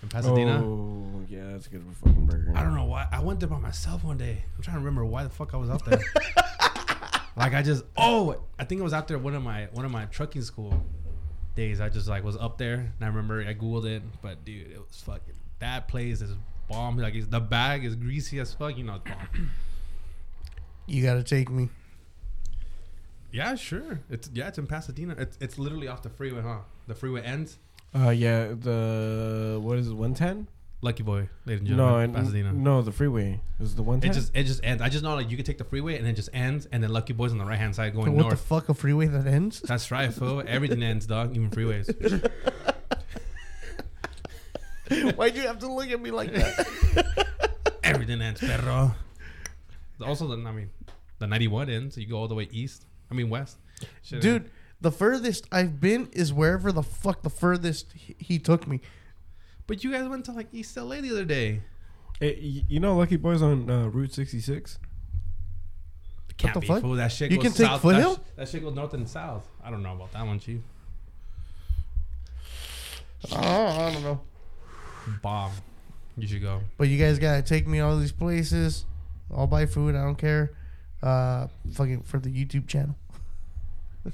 in 0.03 0.09
Pasadena. 0.09 0.63
Oh, 0.65 1.21
yeah, 1.29 1.53
that's 1.53 1.67
a 1.67 1.71
good 1.71 1.85
fucking 2.03 2.25
burger. 2.25 2.53
I 2.55 2.63
don't 2.63 2.75
know 2.75 2.85
why. 2.85 3.07
I 3.13 3.21
went 3.21 3.39
there 3.39 3.51
by 3.51 3.59
myself 3.59 4.03
one 4.03 4.17
day. 4.17 4.45
I'm 4.57 4.63
trying 4.63 4.77
to 4.77 4.81
remember 4.81 5.05
why 5.05 5.25
the 5.25 5.31
fuck 5.31 5.53
I 5.53 5.59
was 5.59 5.69
out 5.69 5.85
there. 5.85 6.01
like 7.37 7.53
I 7.53 7.63
just 7.63 7.85
oh, 7.99 8.43
I 8.59 8.65
think 8.65 8.81
I 8.81 8.85
was 8.85 8.95
out 8.95 9.09
there 9.09 9.19
one 9.19 9.35
of 9.35 9.43
my 9.43 9.69
one 9.73 9.85
of 9.85 9.91
my 9.91 10.07
trucking 10.07 10.43
school 10.43 10.83
days. 11.55 11.83
I 11.83 11.91
just 11.91 12.09
like 12.09 12.25
was 12.25 12.37
up 12.37 12.57
there 12.57 12.75
and 12.75 12.95
I 13.03 13.07
remember 13.09 13.43
I 13.47 13.53
googled 13.53 13.85
it, 13.85 14.03
but 14.23 14.43
dude, 14.45 14.71
it 14.71 14.79
was 14.79 15.03
fucking 15.03 15.35
that 15.59 15.87
place 15.87 16.23
is 16.23 16.35
bomb. 16.73 16.97
Like 16.99 17.15
it's, 17.15 17.27
the 17.27 17.41
bag 17.41 17.85
is 17.85 17.95
greasy 17.95 18.41
as 18.41 18.53
fuck. 18.55 18.77
You 18.77 18.85
know 18.85 18.97
it's 18.97 19.05
bomb. 19.05 19.51
You 20.87 21.03
gotta 21.03 21.23
take 21.23 21.51
me. 21.51 21.69
yeah, 23.31 23.55
sure. 23.55 24.01
It's 24.11 24.29
yeah, 24.33 24.49
it's 24.49 24.59
in 24.59 24.67
Pasadena. 24.67 25.15
It's 25.19 25.37
it's 25.41 25.59
literally 25.59 25.89
off 25.89 26.03
the 26.03 26.11
freeway, 26.11 26.43
huh? 26.43 26.59
The 26.87 26.95
freeway 26.95 27.23
ends. 27.23 27.59
Uh, 27.95 28.11
yeah, 28.11 28.49
the 28.49 29.59
what 29.63 29.79
is 29.79 29.89
it? 29.89 29.95
One 29.95 30.15
ten? 30.15 30.49
Lucky 30.85 31.05
Boy, 31.05 31.29
ladies 31.47 31.61
and 31.61 31.71
No, 31.71 31.85
gentlemen, 31.85 32.03
and 32.05 32.15
Pasadena. 32.17 32.53
no, 32.53 32.83
the 32.83 32.91
freeway 32.91 33.41
is 33.61 33.77
the 33.77 33.85
one 33.85 34.01
It 34.03 34.13
just 34.13 34.35
it 34.35 34.45
just 34.45 34.61
ends. 34.65 34.83
I 34.83 34.89
just 34.89 35.05
know 35.05 35.15
like 35.15 35.31
you 35.31 35.37
can 35.37 35.47
take 35.47 35.59
the 35.59 35.65
freeway 35.65 35.97
and 35.97 36.09
it 36.09 36.15
just 36.15 36.31
ends, 36.33 36.67
and 36.73 36.83
then 36.83 36.91
Lucky 36.91 37.13
Boy's 37.13 37.31
on 37.31 37.39
the 37.39 37.45
right 37.45 37.59
hand 37.59 37.77
side 37.77 37.95
going 37.95 38.13
north. 38.13 38.25
what 38.25 38.31
the 38.31 38.37
fuck, 38.37 38.69
a 38.69 38.75
freeway 38.75 39.07
that 39.07 39.27
ends? 39.29 39.61
That's 39.61 39.93
right, 39.93 40.13
fool. 40.13 40.43
Everything 40.45 40.83
ends, 40.83 41.07
dog. 41.07 41.37
Even 41.37 41.51
freeways. 41.51 41.87
Why'd 45.17 45.37
you 45.37 45.43
have 45.43 45.59
to 45.61 45.73
look 45.73 45.91
at 45.91 46.01
me 46.01 46.11
like 46.11 46.33
that? 46.35 47.27
Everything 47.85 48.21
ends, 48.21 48.41
perro. 48.41 48.95
Also, 50.05 50.27
the 50.27 50.35
I 50.49 50.53
mean, 50.53 50.71
the 51.19 51.27
ninety 51.27 51.49
one 51.49 51.71
ends. 51.71 51.97
You 51.97 52.07
go 52.07 52.17
all 52.19 52.29
the 52.29 52.35
way 52.35 52.49
east. 52.51 52.87
I 53.11 53.15
mean 53.15 53.31
west. 53.31 53.59
Shit, 54.03 54.21
Dude, 54.21 54.51
the 54.81 54.91
furthest 54.91 55.47
I've 55.53 55.81
been 55.81 56.09
is 56.13 56.33
wherever 56.33 56.73
the 56.73 56.83
fuck 56.83 57.23
the 57.23 57.31
furthest 57.31 57.93
he, 57.95 58.17
he 58.19 58.39
took 58.39 58.67
me. 58.67 58.81
But 59.67 59.85
you 59.85 59.93
guys 59.93 60.09
went 60.09 60.25
to 60.27 60.33
like 60.33 60.49
East 60.53 60.77
LA 60.77 61.01
the 61.01 61.11
other 61.13 61.25
day. 61.25 61.63
Hey, 62.21 62.37
you 62.69 62.81
know, 62.81 62.97
Lucky 62.97 63.17
Boys 63.17 63.43
on 63.43 63.71
uh, 63.71 63.87
Route 63.89 64.13
sixty 64.13 64.41
six. 64.41 64.79
Can't 66.37 66.55
the 66.55 66.61
be, 66.61 66.67
fuck? 66.67 66.81
fool. 66.83 66.95
That 66.95 67.13
shit 67.13 67.31
You 67.31 67.37
goes 67.37 67.45
can 67.45 67.53
take 67.53 67.67
south. 67.67 67.83
Foothill? 67.83 68.15
That, 68.15 68.21
sh- 68.21 68.31
that 68.37 68.49
shit 68.49 68.63
goes 68.65 68.75
north 68.75 68.95
and 68.95 69.09
south. 69.09 69.47
I 69.63 69.71
don't 69.71 69.83
know 69.83 69.93
about 69.93 70.13
that 70.13 70.27
one, 70.27 70.41
chief. 70.41 70.61
Oh, 73.31 73.37
I 73.39 73.93
don't 73.93 74.03
know. 74.03 74.21
Bomb. 75.23 75.53
You 76.17 76.27
should 76.29 76.43
go. 76.43 76.61
But 76.79 76.89
you 76.89 76.99
guys 76.99 77.19
gotta 77.19 77.43
take 77.43 77.67
me 77.67 77.81
all 77.81 77.97
these 77.97 78.13
places. 78.13 78.85
I'll 79.35 79.47
buy 79.47 79.67
food. 79.67 79.95
I 79.95 80.03
don't 80.05 80.17
care. 80.19 80.53
Uh, 81.03 81.47
fucking 81.73 82.03
for 82.03 82.19
the 82.19 82.29
YouTube 82.29 82.67
channel. 82.69 82.95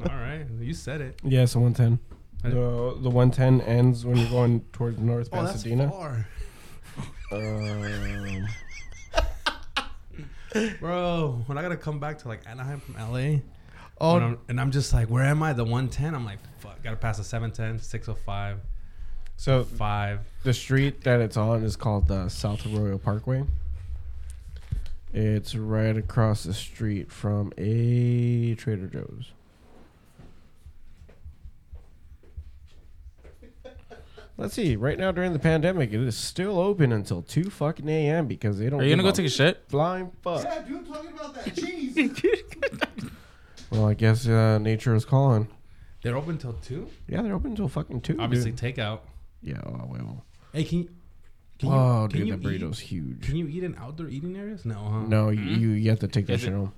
All 0.00 0.16
right, 0.16 0.46
you 0.60 0.74
said 0.74 1.00
it. 1.00 1.20
Yeah, 1.22 1.42
it's 1.42 1.52
the 1.52 1.58
one 1.60 1.74
ten. 1.74 1.98
The 2.42 2.96
the 3.00 3.10
one 3.10 3.30
ten 3.30 3.60
ends 3.62 4.04
when 4.04 4.16
you're 4.16 4.30
going 4.30 4.60
towards 4.72 4.98
North 4.98 5.28
Oh, 5.32 5.40
that's 5.42 5.52
Pasadena. 5.64 5.90
far, 5.90 6.26
Um, 7.32 8.46
bro. 10.80 11.42
When 11.46 11.58
I 11.58 11.62
gotta 11.62 11.76
come 11.76 11.98
back 12.00 12.18
to 12.18 12.28
like 12.28 12.40
Anaheim 12.48 12.80
from 12.80 12.94
LA, 12.94 13.38
Oh, 14.00 14.16
and 14.16 14.24
I'm, 14.24 14.38
and 14.48 14.60
I'm 14.60 14.70
just 14.70 14.92
like, 14.92 15.08
where 15.08 15.24
am 15.24 15.42
I? 15.42 15.52
The 15.52 15.64
110. 15.64 16.14
I'm 16.14 16.24
like, 16.24 16.38
fuck. 16.58 16.82
Gotta 16.82 16.96
pass 16.96 17.18
the 17.18 17.24
710, 17.24 17.80
605, 17.80 18.58
so 19.38 19.64
five. 19.64 20.20
the 20.42 20.52
street 20.52 21.02
that 21.04 21.20
it's 21.20 21.36
on 21.36 21.62
is 21.64 21.76
called 21.76 22.08
the 22.08 22.28
South 22.28 22.66
Arroyo 22.66 22.98
Parkway. 22.98 23.44
It's 25.14 25.54
right 25.54 25.96
across 25.96 26.42
the 26.44 26.52
street 26.52 27.10
from 27.10 27.52
a 27.56 28.54
Trader 28.56 28.88
Joe's. 28.88 29.32
Let's 34.36 34.54
see. 34.54 34.76
Right 34.76 34.98
now, 34.98 35.10
during 35.10 35.32
the 35.32 35.38
pandemic, 35.40 35.92
it 35.92 36.00
is 36.00 36.16
still 36.16 36.60
open 36.60 36.92
until 36.92 37.22
two 37.22 37.50
fucking 37.50 37.88
a.m. 37.88 38.26
because 38.26 38.58
they 38.58 38.68
don't. 38.70 38.80
Are 38.80 38.84
you 38.84 38.90
gonna 38.90 39.02
go 39.02 39.08
give 39.08 39.16
take 39.16 39.26
a 39.26 39.30
shit? 39.30 39.64
flying 39.68 40.12
fuck? 40.22 40.44
yeah, 40.44 40.62
dude, 40.62 40.86
talking 40.86 41.10
about 41.12 41.34
that 41.34 41.56
cheese. 41.56 42.22
Well, 43.70 43.86
I 43.86 43.92
guess 43.92 44.26
uh, 44.26 44.56
nature 44.58 44.94
is 44.94 45.04
calling. 45.04 45.46
They're 46.00 46.16
open 46.16 46.38
till 46.38 46.54
two. 46.54 46.88
Yeah, 47.06 47.20
they're 47.20 47.34
open 47.34 47.50
until 47.50 47.68
fucking 47.68 48.00
two. 48.00 48.16
Obviously, 48.18 48.52
dude. 48.52 48.76
takeout. 48.76 49.00
Yeah. 49.42 49.60
Oh, 49.64 49.86
well. 49.88 50.24
Hey, 50.52 50.64
can 50.64 50.78
you? 50.78 50.90
Can 51.58 51.70
oh, 51.72 52.02
you, 52.04 52.08
can 52.08 52.18
dude, 52.18 52.28
you 52.28 52.32
that 52.36 52.42
burrito's 52.42 52.80
Eat, 52.82 52.86
huge. 52.86 53.22
can 53.22 53.36
you 53.36 53.48
eat 53.48 53.64
in 53.64 53.74
outdoor 53.76 54.08
eating 54.08 54.36
areas? 54.36 54.64
No, 54.64 54.74
huh? 54.76 55.00
no, 55.08 55.30
you, 55.30 55.40
you 55.42 55.68
you 55.70 55.90
have 55.90 55.98
to 56.00 56.06
take 56.08 56.26
that 56.26 56.34
Is 56.34 56.40
shit 56.42 56.52
it- 56.52 56.56
home. 56.56 56.72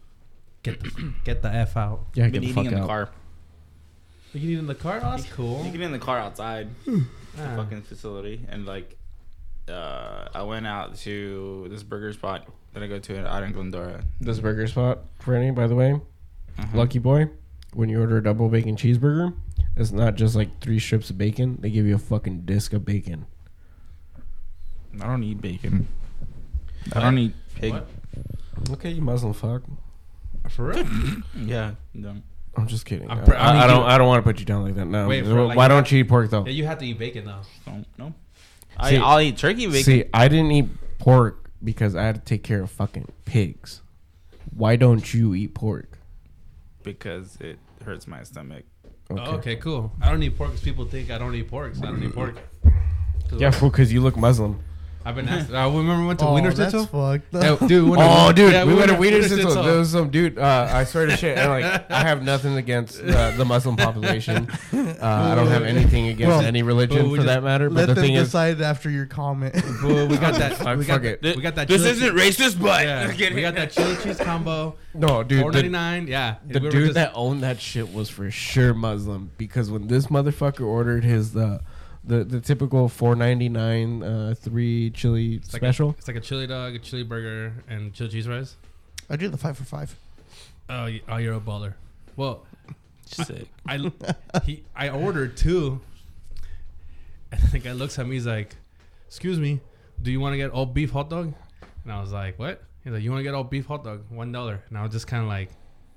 Get 0.63 0.81
the 0.83 1.13
get 1.25 1.43
the 1.43 1.51
f 1.53 1.77
out. 1.77 2.07
Yeah, 2.15 2.27
I've 2.27 2.33
get 2.33 2.41
been 2.41 2.49
the 2.49 2.55
fuck 2.55 2.65
eating 2.65 2.77
in 2.79 2.83
the 2.83 2.87
car. 2.87 3.11
You 4.33 4.41
can 4.41 4.49
eat 4.51 4.59
in 4.59 4.67
the 4.67 4.75
car. 4.75 5.01
Oh, 5.03 5.11
that's 5.11 5.29
cool. 5.31 5.65
You 5.65 5.73
can 5.73 5.81
eat 5.83 5.85
in 5.85 5.93
the 5.93 5.99
car 5.99 6.19
outside 6.19 6.69
the 6.87 7.05
Ah. 7.39 7.57
fucking 7.57 7.83
facility, 7.83 8.47
and 8.49 8.65
like, 8.67 8.97
uh, 9.69 10.29
I 10.35 10.43
went 10.43 10.67
out 10.67 10.97
to 10.97 11.67
this 11.71 11.83
burger 11.83 12.13
spot 12.13 12.47
that 12.75 12.83
I 12.83 12.87
go 12.87 12.99
to 12.99 13.27
out 13.27 13.43
in 13.43 13.53
Glendora. 13.53 14.05
This 14.21 14.39
burger 14.39 14.67
spot, 14.67 15.01
Franny, 15.21 15.55
by 15.55 15.67
the 15.67 15.75
way, 15.75 15.93
Uh-huh. 15.93 16.67
Lucky 16.79 16.99
Boy, 16.99 17.29
when 17.75 17.89
you 17.89 18.01
order 18.01 18.19
a 18.19 18.23
double 18.23 18.49
bacon 18.49 18.77
cheeseburger, 18.77 19.35
it's 19.81 19.93
not 19.93 20.15
just 20.15 20.37
like 20.37 20.61
three 20.61 20.79
strips 20.79 21.11
of 21.11 21.19
bacon. 21.19 21.57
They 21.61 21.71
give 21.71 21.87
you 21.87 21.95
a 21.95 21.99
fucking 21.99 22.43
disc 22.43 22.73
of 22.73 22.85
bacon. 22.85 23.27
I 25.01 25.07
don't 25.07 25.23
eat 25.23 25.41
bacon. 25.41 25.89
I 26.93 27.01
don't 27.01 27.19
eat 27.19 27.35
pig. 27.55 27.73
What? 27.73 27.89
Okay, 28.73 28.91
you 28.91 29.01
Muslim 29.03 29.33
fuck. 29.33 29.63
For 30.51 30.67
real? 30.67 30.87
Yeah, 31.37 31.73
no. 31.95 32.17
I'm 32.57 32.67
just 32.67 32.85
kidding. 32.85 33.11
I'm 33.11 33.25
pr- 33.25 33.35
I 33.35 33.51
I, 33.51 33.53
mean, 33.53 33.63
I 33.63 33.67
don't. 33.69 33.81
you- 33.81 33.87
I 33.87 33.99
don't 33.99 34.09
want 34.09 34.25
to 34.25 34.29
put 34.29 34.41
you 34.41 34.45
down 34.45 34.65
like 34.65 34.75
that. 34.75 34.87
No. 34.87 35.07
Wait, 35.09 35.25
for, 35.25 35.45
like, 35.45 35.57
Why 35.57 35.69
don't 35.69 35.91
you 35.91 36.01
eat 36.01 36.09
pork 36.09 36.31
though? 36.31 36.45
yeah, 36.45 36.53
you 36.53 36.67
have 36.67 36.79
to 36.79 36.87
eat 36.87 36.99
bacon 36.99 37.25
though. 37.25 37.43
Don't 37.65 37.87
no. 37.97 38.13
I 38.77 38.91
See- 38.91 38.97
I'll 38.97 39.21
eat 39.21 39.37
turkey 39.39 39.67
bacon. 39.67 39.83
See, 39.85 40.05
I 40.13 40.29
didn't 40.29 40.51
eat 40.51 40.99
pork 40.99 41.51
because 41.63 41.95
I 41.95 42.03
had 42.03 42.17
to 42.17 42.21
take 42.23 42.43
care 42.43 42.63
of 42.63 42.71
fucking 42.71 43.13
pigs. 43.25 43.83
Why 44.55 44.77
don't 44.77 45.15
you 45.15 45.35
eat 45.35 45.55
pork? 45.55 45.99
because 46.83 47.37
it 47.41 47.59
hurts 47.85 48.07
my 48.07 48.23
stomach. 48.23 48.65
Okay. 49.11 49.23
Oh, 49.27 49.35
okay, 49.37 49.57
cool. 49.57 49.93
I 50.01 50.11
don't 50.11 50.23
eat 50.23 50.37
pork 50.37 50.51
because 50.51 50.65
people 50.65 50.85
think 50.85 51.11
I 51.11 51.19
don't 51.19 51.35
eat 51.35 51.49
pork, 51.49 51.75
so 51.75 51.83
I 51.85 51.87
don't 51.87 52.03
eat 52.03 52.15
pork. 52.15 52.37
Yeah, 53.37 53.51
because 53.51 53.93
you 53.93 54.01
look 54.01 54.17
Muslim. 54.17 54.61
I've 55.03 55.15
been 55.15 55.29
asked. 55.29 55.51
I 55.51 55.65
remember 55.67 56.03
we 56.03 56.07
went 56.09 56.19
to 56.19 56.27
oh, 56.27 56.35
Wiener 56.35 56.53
that's 56.53 56.73
Schnitzel. 56.73 56.85
fucked. 56.87 57.33
Yeah, 57.33 57.57
dude, 57.67 57.85
we 57.85 57.91
went 57.91 58.03
to- 58.03 58.07
Oh, 58.11 58.33
dude, 58.33 58.53
yeah, 58.53 58.65
we 58.65 58.75
went 58.75 58.89
to 58.91 58.97
Wiener 58.97 59.17
Wiener 59.17 59.29
Schnitzel. 59.29 59.39
Schnitzel. 59.53 59.63
There 59.63 59.79
was 59.79 59.91
some 59.91 60.11
dude. 60.11 60.39
Uh, 60.39 60.69
I 60.71 60.85
swear 60.85 61.07
to 61.07 61.17
shit, 61.17 61.39
and 61.39 61.49
like 61.51 61.91
I 61.91 62.03
have 62.03 62.23
nothing 62.23 62.57
against 62.59 63.01
uh, 63.03 63.31
the 63.31 63.45
Muslim 63.47 63.77
population. 63.77 64.47
Uh, 64.73 64.97
I 65.03 65.35
don't 65.35 65.47
have 65.47 65.63
anything 65.63 66.09
against 66.09 66.29
Well, 66.29 66.41
any 66.43 66.63
religion 66.63 66.99
well, 67.05 67.11
for 67.11 67.17
just- 67.17 67.27
that 67.29 67.43
matter. 67.43 67.71
But 67.71 67.77
Let 67.77 67.87
the 67.89 67.95
them 67.95 68.05
thing 68.05 68.15
is, 68.15 68.29
decide 68.29 68.61
after 68.61 68.91
your 68.91 69.07
comment. 69.07 69.55
Well, 69.83 70.07
we 70.07 70.19
got 70.19 70.35
that. 70.35 70.57
Fuck, 70.59 70.79
we 70.79 70.85
got, 70.85 70.95
fuck 71.01 71.05
it. 71.05 71.23
we 71.37 71.43
got 71.43 71.55
that. 71.55 71.69
This 71.69 71.81
chili 71.81 71.91
isn't 71.93 72.17
cheese- 72.19 72.37
racist, 72.37 72.61
but 72.63 72.85
Yeah, 72.85 73.07
we 73.35 73.41
got 73.41 73.55
that 73.55 73.71
chili 73.73 73.97
cheese 74.03 74.19
combo. 74.19 74.77
no, 74.93 75.23
dude, 75.23 75.41
Four 75.41 75.53
the, 75.53 75.63
ninety 75.63 75.71
nine. 75.71 76.07
Yeah, 76.09 76.37
the 76.47 76.61
dude 76.61 76.95
that 76.95 77.13
owned 77.15 77.43
that 77.43 77.59
shit 77.59 77.93
was 77.95 78.11
for 78.11 78.31
sure 78.31 78.75
Muslim 78.75 79.31
because 79.39 79.71
when 79.71 79.87
this 79.87 80.09
motherfucker 80.09 80.67
ordered 80.67 81.05
his 81.05 81.33
the 81.33 81.61
the, 82.05 82.25
the 82.25 82.41
typical 82.41 82.89
four 82.89 83.15
ninety 83.15 83.49
nine 83.49 84.03
uh, 84.03 84.35
three 84.39 84.91
chili 84.91 85.35
it's 85.37 85.53
like 85.53 85.61
special. 85.61 85.89
A, 85.91 85.93
it's 85.93 86.09
like 86.09 86.17
a 86.17 86.21
chili 86.21 86.47
dog, 86.47 86.75
a 86.75 86.79
chili 86.79 87.03
burger, 87.03 87.53
and 87.69 87.93
chili 87.93 88.11
cheese 88.11 88.27
fries. 88.27 88.57
I 89.09 89.17
do 89.17 89.29
the 89.29 89.37
five 89.37 89.57
for 89.59 89.65
five. 89.65 89.97
Oh, 90.69 90.87
you- 90.87 91.01
oh, 91.09 91.17
you're 91.17 91.35
a 91.35 91.41
baller. 91.41 91.75
Well, 92.17 92.47
sick. 93.07 93.49
I 93.67 93.91
he 94.45 94.65
I 94.75 94.89
ordered 94.89 95.37
two. 95.37 95.81
And 97.33 97.41
the 97.53 97.59
guy 97.59 97.73
looks 97.73 97.99
at 97.99 98.07
me. 98.07 98.17
He's 98.17 98.27
like, 98.27 98.57
"Excuse 99.07 99.39
me, 99.39 99.61
do 100.03 100.11
you 100.11 100.21
want 100.21 100.33
to 100.33 100.37
get 100.37 100.51
all 100.51 100.67
beef 100.67 100.91
hot 100.91 101.11
dog?" 101.11 101.33
And 101.85 101.93
I 101.93 102.01
was 102.01 102.13
like, 102.13 102.39
"What?" 102.39 102.63
He's 102.85 102.93
like, 102.93 103.03
"You 103.03 103.11
want 103.11 103.21
to 103.21 103.25
get 103.25 103.35
all 103.35 103.45
beef 103.45 103.67
hot 103.67 103.85
dog, 103.85 104.03
one 104.11 104.33
dollar?" 104.33 104.63
And 104.69 104.79
I 104.79 104.83
was 104.83 104.93
just 104.93 105.07
kind 105.07 105.23
of 105.23 105.29
like, 105.29 105.51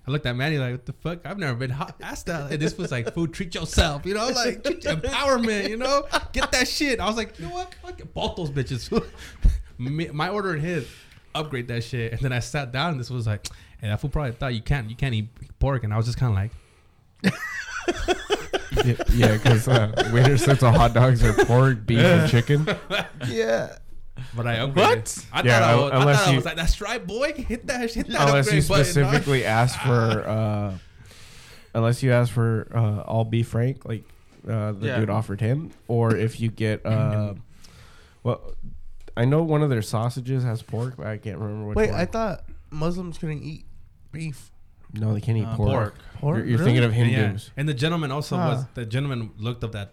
I 0.05 0.11
looked 0.11 0.25
at 0.25 0.35
Manny 0.35 0.57
like, 0.57 0.71
what 0.71 0.85
the 0.85 0.93
fuck? 0.93 1.25
I've 1.25 1.37
never 1.37 1.55
been 1.55 1.69
hot 1.69 1.95
asked 2.01 2.25
that. 2.25 2.51
And 2.51 2.61
this 2.61 2.77
was 2.77 2.91
like, 2.91 3.13
food, 3.13 3.33
treat 3.33 3.55
yourself, 3.55 4.05
you 4.05 4.13
know, 4.13 4.27
like 4.27 4.61
empowerment, 4.63 5.69
you 5.69 5.77
know, 5.77 6.05
get 6.33 6.51
that 6.51 6.67
shit. 6.67 6.99
I 6.99 7.07
was 7.07 7.15
like, 7.15 7.39
you 7.39 7.45
know 7.47 7.53
what? 7.53 7.73
Fuck 7.75 7.99
it, 8.01 8.13
both 8.13 8.35
those 8.35 8.49
bitches. 8.51 8.91
My 9.77 10.29
order 10.29 10.51
and 10.51 10.61
his, 10.61 10.87
upgrade 11.35 11.67
that 11.69 11.83
shit. 11.83 12.11
And 12.11 12.21
then 12.21 12.33
I 12.33 12.39
sat 12.39 12.71
down 12.71 12.91
and 12.91 12.99
this 12.99 13.09
was 13.09 13.27
like, 13.27 13.47
hey, 13.79 13.87
that 13.87 14.01
fool 14.01 14.09
probably 14.09 14.33
thought 14.33 14.53
you 14.53 14.61
can't, 14.61 14.89
you 14.89 14.95
can't 14.95 15.13
eat 15.13 15.29
pork. 15.59 15.83
And 15.83 15.93
I 15.93 15.97
was 15.97 16.05
just 16.05 16.17
kind 16.17 16.31
of 16.31 16.35
like, 16.35 16.51
yeah, 19.13 19.33
because 19.33 19.67
uh, 19.67 20.09
waiter 20.13 20.37
says 20.37 20.61
all 20.63 20.73
hot 20.73 20.93
dogs 20.93 21.23
are 21.23 21.33
pork, 21.45 21.85
beef, 21.85 21.99
and 21.99 22.29
chicken. 22.31 22.67
Yeah. 23.27 23.77
But 24.35 24.47
I 24.47 24.57
upgraded. 24.57 24.75
What? 24.75 25.25
I 25.33 25.41
Yeah, 25.43 25.59
thought, 25.59 25.63
I 25.69 25.75
was, 25.75 25.91
I, 25.91 25.99
unless 26.01 26.17
thought 26.19 26.27
I 26.27 26.31
you- 26.31 26.35
was 26.37 26.45
like, 26.45 26.55
that's 26.55 26.81
right, 26.81 27.05
boy. 27.07 27.33
Hit 27.37 27.67
that, 27.67 27.91
hit 27.93 28.07
that 28.07 28.27
Unless 28.27 28.51
you 28.51 28.59
upgrade 28.59 28.67
button, 28.67 28.83
dog." 28.83 28.85
specifically 28.85 29.45
ask 29.45 29.79
for, 29.79 29.89
uh, 30.27 30.77
unless 31.73 32.03
you 32.03 32.11
ask 32.11 32.31
for 32.31 32.67
uh, 32.73 33.01
all 33.01 33.25
beef 33.25 33.47
frank, 33.49 33.85
like 33.85 34.03
uh, 34.47 34.73
the 34.73 34.87
Yeah. 34.87 34.99
dude 34.99 35.09
offered 35.09 35.41
him, 35.41 35.71
or 35.87 36.15
if 36.15 36.39
you 36.39 36.49
get, 36.49 36.85
uh, 36.85 37.33
well, 38.23 38.53
I 39.15 39.25
know 39.25 39.43
one 39.43 39.61
of 39.63 39.69
their 39.69 39.81
sausages 39.81 40.43
has 40.43 40.61
pork, 40.61 40.95
but 40.97 41.07
I 41.07 41.17
can't 41.17 41.37
remember 41.37 41.67
which 41.69 41.75
Wait, 41.75 41.91
one. 41.91 41.99
I 41.99 42.05
thought 42.05 42.43
Muslims 42.71 43.17
couldn't 43.17 43.43
eat 43.43 43.65
beef. 44.11 44.51
no, 44.93 45.13
they 45.13 45.21
can't 45.21 45.37
eat 45.37 45.45
Uh, 45.45 45.55
pork. 45.55 45.69
pork. 45.69 45.95
Pork, 46.19 46.37
You're, 46.37 46.45
you're 46.45 46.57
really? 46.59 46.71
thinking 46.71 46.83
of 46.83 46.91
And 46.93 47.09
Hindus. 47.11 47.45
Yeah. 47.47 47.59
And 47.59 47.69
the 47.69 47.73
gentleman 47.73 48.11
also 48.11 48.37
Huh. 48.37 48.49
was 48.49 48.65
the 48.75 48.85
gentleman 48.85 49.31
looked 49.37 49.63
up 49.63 49.71
that 49.73 49.91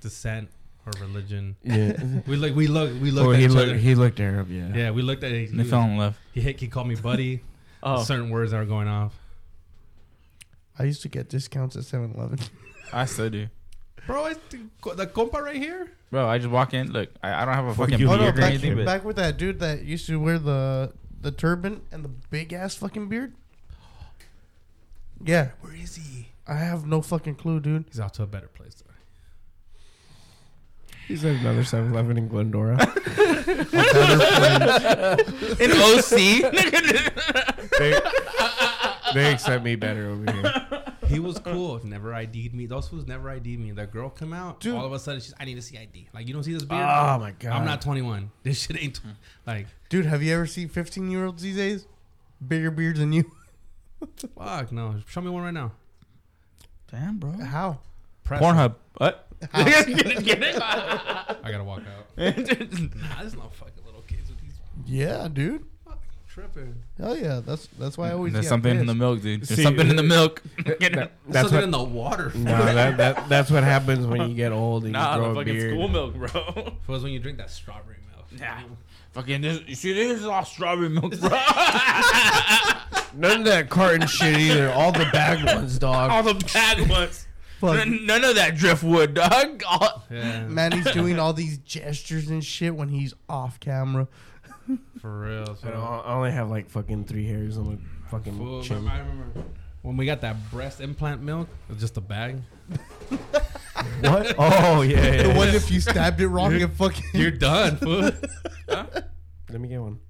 descent 0.00 0.48
or 0.86 0.92
religion. 1.00 1.56
Yeah. 1.62 1.96
We 2.26 2.36
look, 2.36 2.54
we 2.54 2.66
look, 2.66 2.90
we 3.00 3.10
looked 3.10 3.34
at 3.34 3.38
he 3.38 3.44
each 3.46 3.50
looked. 3.52 3.68
other. 3.68 3.76
He 3.76 3.94
looked 3.94 4.20
Arab. 4.20 4.50
Yeah. 4.50 4.68
yeah, 4.74 4.90
we 4.90 5.02
looked 5.02 5.24
at 5.24 5.32
it. 5.32 5.50
And 5.50 5.58
they 5.58 5.64
He, 5.64 5.70
fell 5.70 5.82
in 5.82 5.96
love. 5.96 6.16
he, 6.32 6.40
hit, 6.40 6.60
he 6.60 6.68
called 6.68 6.88
me 6.88 6.94
buddy. 6.96 7.40
Oh, 7.86 8.02
Certain 8.02 8.30
words 8.30 8.52
that 8.52 8.56
were 8.56 8.64
going 8.64 8.88
off. 8.88 9.12
I 10.78 10.84
used 10.84 11.02
to 11.02 11.08
get 11.10 11.28
discounts 11.28 11.76
at 11.76 11.84
7 11.84 12.14
Eleven. 12.16 12.38
I 12.94 13.04
still 13.04 13.28
do. 13.28 13.48
Bro, 14.06 14.24
it's 14.26 14.40
the, 14.48 14.94
the 14.94 15.06
compa 15.06 15.34
right 15.42 15.56
here. 15.56 15.90
Bro, 16.10 16.26
I 16.26 16.38
just 16.38 16.48
walk 16.50 16.72
in. 16.72 16.92
Look, 16.92 17.10
I, 17.22 17.42
I 17.42 17.44
don't 17.44 17.52
have 17.54 17.66
a 17.66 17.74
fucking 17.74 17.98
you, 17.98 18.06
Oh, 18.06 18.16
beard 18.16 18.20
no, 18.22 18.28
or 18.28 18.32
back, 18.32 18.44
anything, 18.50 18.76
but 18.76 18.86
back 18.86 19.04
with 19.04 19.16
that 19.16 19.36
dude 19.36 19.60
that 19.60 19.82
used 19.84 20.06
to 20.06 20.18
wear 20.18 20.38
the 20.38 20.94
the 21.20 21.30
turban 21.30 21.82
and 21.92 22.02
the 22.04 22.08
big 22.08 22.54
ass 22.54 22.74
fucking 22.74 23.08
beard. 23.10 23.34
Yeah, 25.22 25.50
Where 25.60 25.74
is 25.74 25.96
he? 25.96 26.28
I 26.46 26.54
have 26.54 26.86
no 26.86 27.02
fucking 27.02 27.34
clue, 27.36 27.60
dude. 27.60 27.84
He's 27.88 28.00
out 28.00 28.14
to 28.14 28.22
a 28.22 28.26
better 28.26 28.48
place. 28.48 28.76
Though. 28.76 28.93
He's 31.08 31.24
at 31.24 31.36
another 31.36 31.62
7-Eleven 31.62 32.16
in 32.16 32.28
Glendora. 32.28 32.74
in 35.60 35.70
OC. 35.72 36.10
they, 37.78 38.00
they 39.14 39.32
accept 39.32 39.64
me 39.64 39.76
better 39.76 40.08
over 40.10 40.32
here. 40.32 40.94
He 41.06 41.18
was 41.18 41.38
cool. 41.38 41.80
Never 41.84 42.14
ID'd 42.14 42.54
me. 42.54 42.66
Those 42.66 42.88
fools 42.88 43.06
never 43.06 43.30
ID'd 43.30 43.60
me. 43.60 43.72
That 43.72 43.90
girl 43.90 44.08
come 44.08 44.32
out. 44.32 44.60
Dude. 44.60 44.74
All 44.74 44.86
of 44.86 44.92
a 44.92 44.98
sudden, 44.98 45.20
she's. 45.20 45.34
I 45.38 45.44
need 45.44 45.54
to 45.56 45.62
see 45.62 45.76
ID. 45.76 46.08
Like 46.14 46.26
you 46.26 46.32
don't 46.34 46.42
see 46.42 46.54
this 46.54 46.64
beard. 46.64 46.82
Oh 46.82 47.18
my 47.18 47.32
god. 47.32 47.52
I'm 47.52 47.64
not 47.64 47.82
21. 47.82 48.30
This 48.42 48.62
shit 48.62 48.82
ain't. 48.82 48.94
Tw- 48.96 49.02
like 49.46 49.66
Dude, 49.88 50.06
have 50.06 50.22
you 50.22 50.34
ever 50.34 50.46
seen 50.46 50.68
15 50.68 51.10
year 51.10 51.26
olds 51.26 51.42
these 51.42 51.56
days? 51.56 51.86
Bigger 52.46 52.70
beards 52.70 52.98
than 52.98 53.12
you. 53.12 53.30
fuck 54.36 54.72
no. 54.72 54.96
Show 55.06 55.20
me 55.20 55.30
one 55.30 55.42
right 55.42 55.54
now. 55.54 55.72
Damn, 56.90 57.18
bro. 57.18 57.32
How? 57.32 57.80
Press 58.24 58.40
Pornhub. 58.42 58.74
What? 58.96 59.26
I 59.52 61.34
gotta 61.50 61.64
walk 61.64 61.80
out. 61.80 62.06
nah, 62.16 62.30
there's 63.20 63.34
no 63.34 63.42
fucking 63.52 63.84
little 63.84 64.02
kids 64.06 64.28
with 64.30 64.40
these 64.40 64.54
Yeah, 64.86 65.28
dude. 65.32 65.64
tripping. 66.28 66.74
Hell 66.98 67.16
yeah. 67.16 67.40
That's 67.44 67.66
that's 67.78 67.98
why 67.98 68.10
I 68.10 68.12
always 68.12 68.32
There's 68.32 68.44
get 68.46 68.48
something 68.48 68.78
in 68.78 68.86
the 68.86 68.94
milk, 68.94 69.20
dude. 69.22 69.40
There's 69.42 69.56
See, 69.56 69.62
something 69.62 69.88
in 69.88 69.96
the 69.96 70.02
uh, 70.02 70.06
milk. 70.06 70.42
That- 70.64 70.78
That's 70.80 71.10
that's 71.28 71.50
something 71.50 71.56
what. 71.56 71.64
in 71.64 71.70
the 71.70 71.82
water. 71.84 72.32
No, 72.34 72.64
that, 72.74 72.96
that 72.96 73.28
that's 73.28 73.50
what 73.50 73.64
happens 73.64 74.06
when 74.06 74.28
you 74.28 74.34
get 74.34 74.52
old 74.52 74.84
and 74.84 74.92
nah, 74.92 75.14
you 75.16 75.20
grow 75.20 75.34
the 75.34 75.40
a 75.40 75.42
fucking 75.42 75.54
beard. 75.54 75.72
school 75.74 75.88
milk, 75.88 76.14
bro. 76.14 76.72
Was 76.86 77.02
when 77.02 77.12
you 77.12 77.18
drink 77.18 77.38
that 77.38 77.50
strawberry 77.50 77.96
milk. 78.14 78.40
Nah. 78.40 78.60
Fucking 79.12 79.42
this, 79.42 79.60
you 79.68 79.74
see, 79.76 79.92
this 79.92 80.18
is 80.18 80.26
all 80.26 80.44
strawberry 80.44 80.88
milk, 80.88 81.16
bro. 81.20 81.28
None 83.16 83.38
of 83.40 83.44
that 83.44 83.66
carton 83.70 84.08
shit 84.08 84.36
either. 84.36 84.72
All 84.72 84.90
the 84.90 85.06
bag 85.12 85.44
ones, 85.44 85.78
dog. 85.78 86.10
all 86.10 86.22
the 86.24 86.34
bad 86.52 86.88
ones. 86.90 87.26
Fuck. 87.66 87.76
None, 87.86 88.06
none 88.06 88.24
of 88.24 88.34
that 88.36 88.56
driftwood, 88.56 89.14
dog. 89.14 89.62
All- 89.68 90.04
Yeah, 90.10 90.46
Man, 90.46 90.72
he's 90.72 90.90
doing 90.92 91.18
all 91.18 91.32
these 91.32 91.58
gestures 91.58 92.28
and 92.30 92.44
shit 92.44 92.74
when 92.74 92.88
he's 92.88 93.14
off 93.28 93.58
camera. 93.60 94.08
for 95.00 95.20
real. 95.20 95.42
I 95.42 95.54
So. 95.54 95.70
don't- 95.70 95.82
I 95.82 96.14
only 96.14 96.30
have 96.32 96.50
like 96.50 96.70
fucking 96.70 97.04
three 97.04 97.26
hairs 97.26 97.56
on 97.58 97.66
my 97.68 97.76
fucking 98.10 98.36
Fool, 98.36 98.62
chin. 98.62 98.86
I 98.88 98.98
remember 99.00 99.42
when 99.82 99.96
we 99.96 100.06
got 100.06 100.20
that 100.22 100.36
breast 100.50 100.80
implant 100.80 101.22
milk. 101.22 101.48
It 101.68 101.72
was 101.72 101.80
just 101.80 101.96
a 101.96 102.00
bag. 102.00 102.40
What? 104.00 104.34
Oh 104.38 104.80
yeah. 104.82 104.96
yeah, 105.04 105.22
The 105.22 105.28
yeah. 105.28 105.36
one 105.36 105.48
if 105.48 105.70
you 105.70 105.80
stabbed 105.80 106.20
it 106.20 106.28
wrong, 106.28 106.54
it 106.54 106.70
fucking. 106.70 107.04
You're 107.12 107.30
done, 107.30 107.76
fool. 107.76 108.10
Let 108.68 109.60
me 109.60 109.68
get 109.68 109.80
one. 109.80 110.00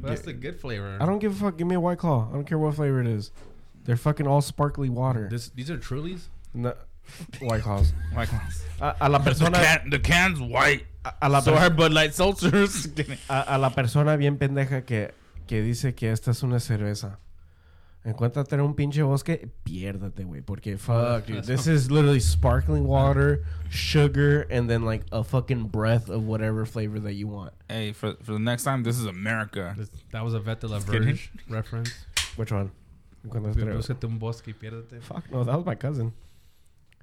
That's 0.00 0.22
the 0.22 0.32
good 0.32 0.60
flavor. 0.60 0.96
I 1.00 1.06
don't 1.06 1.18
give 1.18 1.32
a 1.32 1.44
fuck. 1.44 1.56
Give 1.56 1.66
me 1.66 1.74
a 1.74 1.80
white 1.80 1.98
claw. 1.98 2.28
I 2.30 2.34
don't 2.34 2.44
care 2.44 2.58
what 2.58 2.74
flavor 2.74 3.00
it 3.00 3.06
is. 3.06 3.30
They're 3.88 3.96
fucking 3.96 4.26
all 4.26 4.42
sparkly 4.42 4.90
water. 4.90 5.28
This, 5.30 5.48
these 5.48 5.70
are 5.70 5.78
Trulies. 5.78 6.28
No, 6.52 6.74
white 7.40 7.62
claws. 7.62 7.94
Like, 8.14 8.28
A, 8.82 8.94
a 9.00 9.08
la 9.08 9.16
the, 9.16 9.30
persona. 9.30 9.56
can, 9.58 9.88
the 9.88 9.98
can's 9.98 10.38
white. 10.42 10.84
A, 11.06 11.14
a 11.22 11.28
la 11.30 11.40
So 11.40 11.52
per- 11.54 11.58
are 11.58 11.70
Bud 11.70 11.92
Light 11.94 12.10
seltzers. 12.10 13.18
a, 13.30 13.54
a 13.54 13.58
la 13.58 13.70
persona 13.70 14.18
bien 14.18 14.36
pendeja 14.36 14.84
que, 14.84 15.12
que 15.46 15.62
dice 15.62 15.94
que 15.94 16.10
esta 16.10 16.32
es 16.32 16.42
una 16.42 16.60
cerveza. 16.60 17.16
Encuéntrate 18.04 18.52
en 18.52 18.60
un 18.60 18.74
pinche 18.74 19.02
bosque, 19.02 19.48
piérdate, 19.64 20.24
güey. 20.24 20.42
Porque 20.44 20.76
fuck, 20.78 21.24
dude. 21.26 21.44
This 21.44 21.66
is 21.66 21.90
literally 21.90 22.20
sparkling 22.20 22.84
water, 22.86 23.46
sugar, 23.70 24.42
and 24.50 24.68
then 24.68 24.82
like 24.84 25.02
a 25.12 25.24
fucking 25.24 25.68
breath 25.68 26.10
of 26.10 26.24
whatever 26.26 26.66
flavor 26.66 27.00
that 27.00 27.14
you 27.14 27.26
want. 27.26 27.54
hey, 27.70 27.92
for, 27.92 28.16
for 28.22 28.32
the 28.32 28.38
next 28.38 28.64
time, 28.64 28.82
this 28.82 28.98
is 28.98 29.06
America. 29.06 29.74
This, 29.78 29.90
that 30.12 30.22
was 30.22 30.34
a 30.34 30.40
Vete 30.40 30.64
La. 30.68 30.78
Versh 30.78 31.28
reference. 31.48 31.90
Which 32.36 32.52
one? 32.52 32.70
Encuéntrate- 33.26 33.74
Búscate 33.76 34.04
un 34.04 34.18
bosque 34.18 34.48
y 34.48 34.52
piérdate. 34.54 35.02
Fuck, 35.02 35.30
no, 35.30 35.44
that 35.44 35.56
was 35.56 35.66
my 35.66 35.74
cousin. 35.74 36.12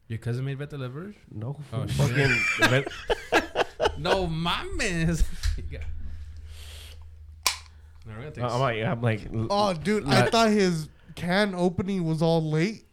Your 0.07 0.19
cousin 0.19 0.45
made 0.45 0.57
Vete 0.57 0.73
la 0.73 0.87
Versh? 0.87 1.15
No. 1.31 1.57
Oh, 1.73 1.85
fucking. 1.87 2.69
vet- 2.69 2.87
No 3.97 4.27
mames. 4.27 5.23
Yeah. 5.69 5.79
Now 8.05 8.13
we're 8.17 8.17
gonna 8.17 8.31
take 8.31 8.43
I'm 8.43 8.59
like, 8.59 8.83
I'm 8.83 9.01
like, 9.01 9.21
Oh, 9.49 9.73
dude, 9.73 10.07
I 10.07 10.27
thought 10.29 10.49
his 10.51 10.89
can 11.15 11.55
opening 11.55 12.05
was 12.05 12.21
all 12.21 12.43
late. 12.51 12.85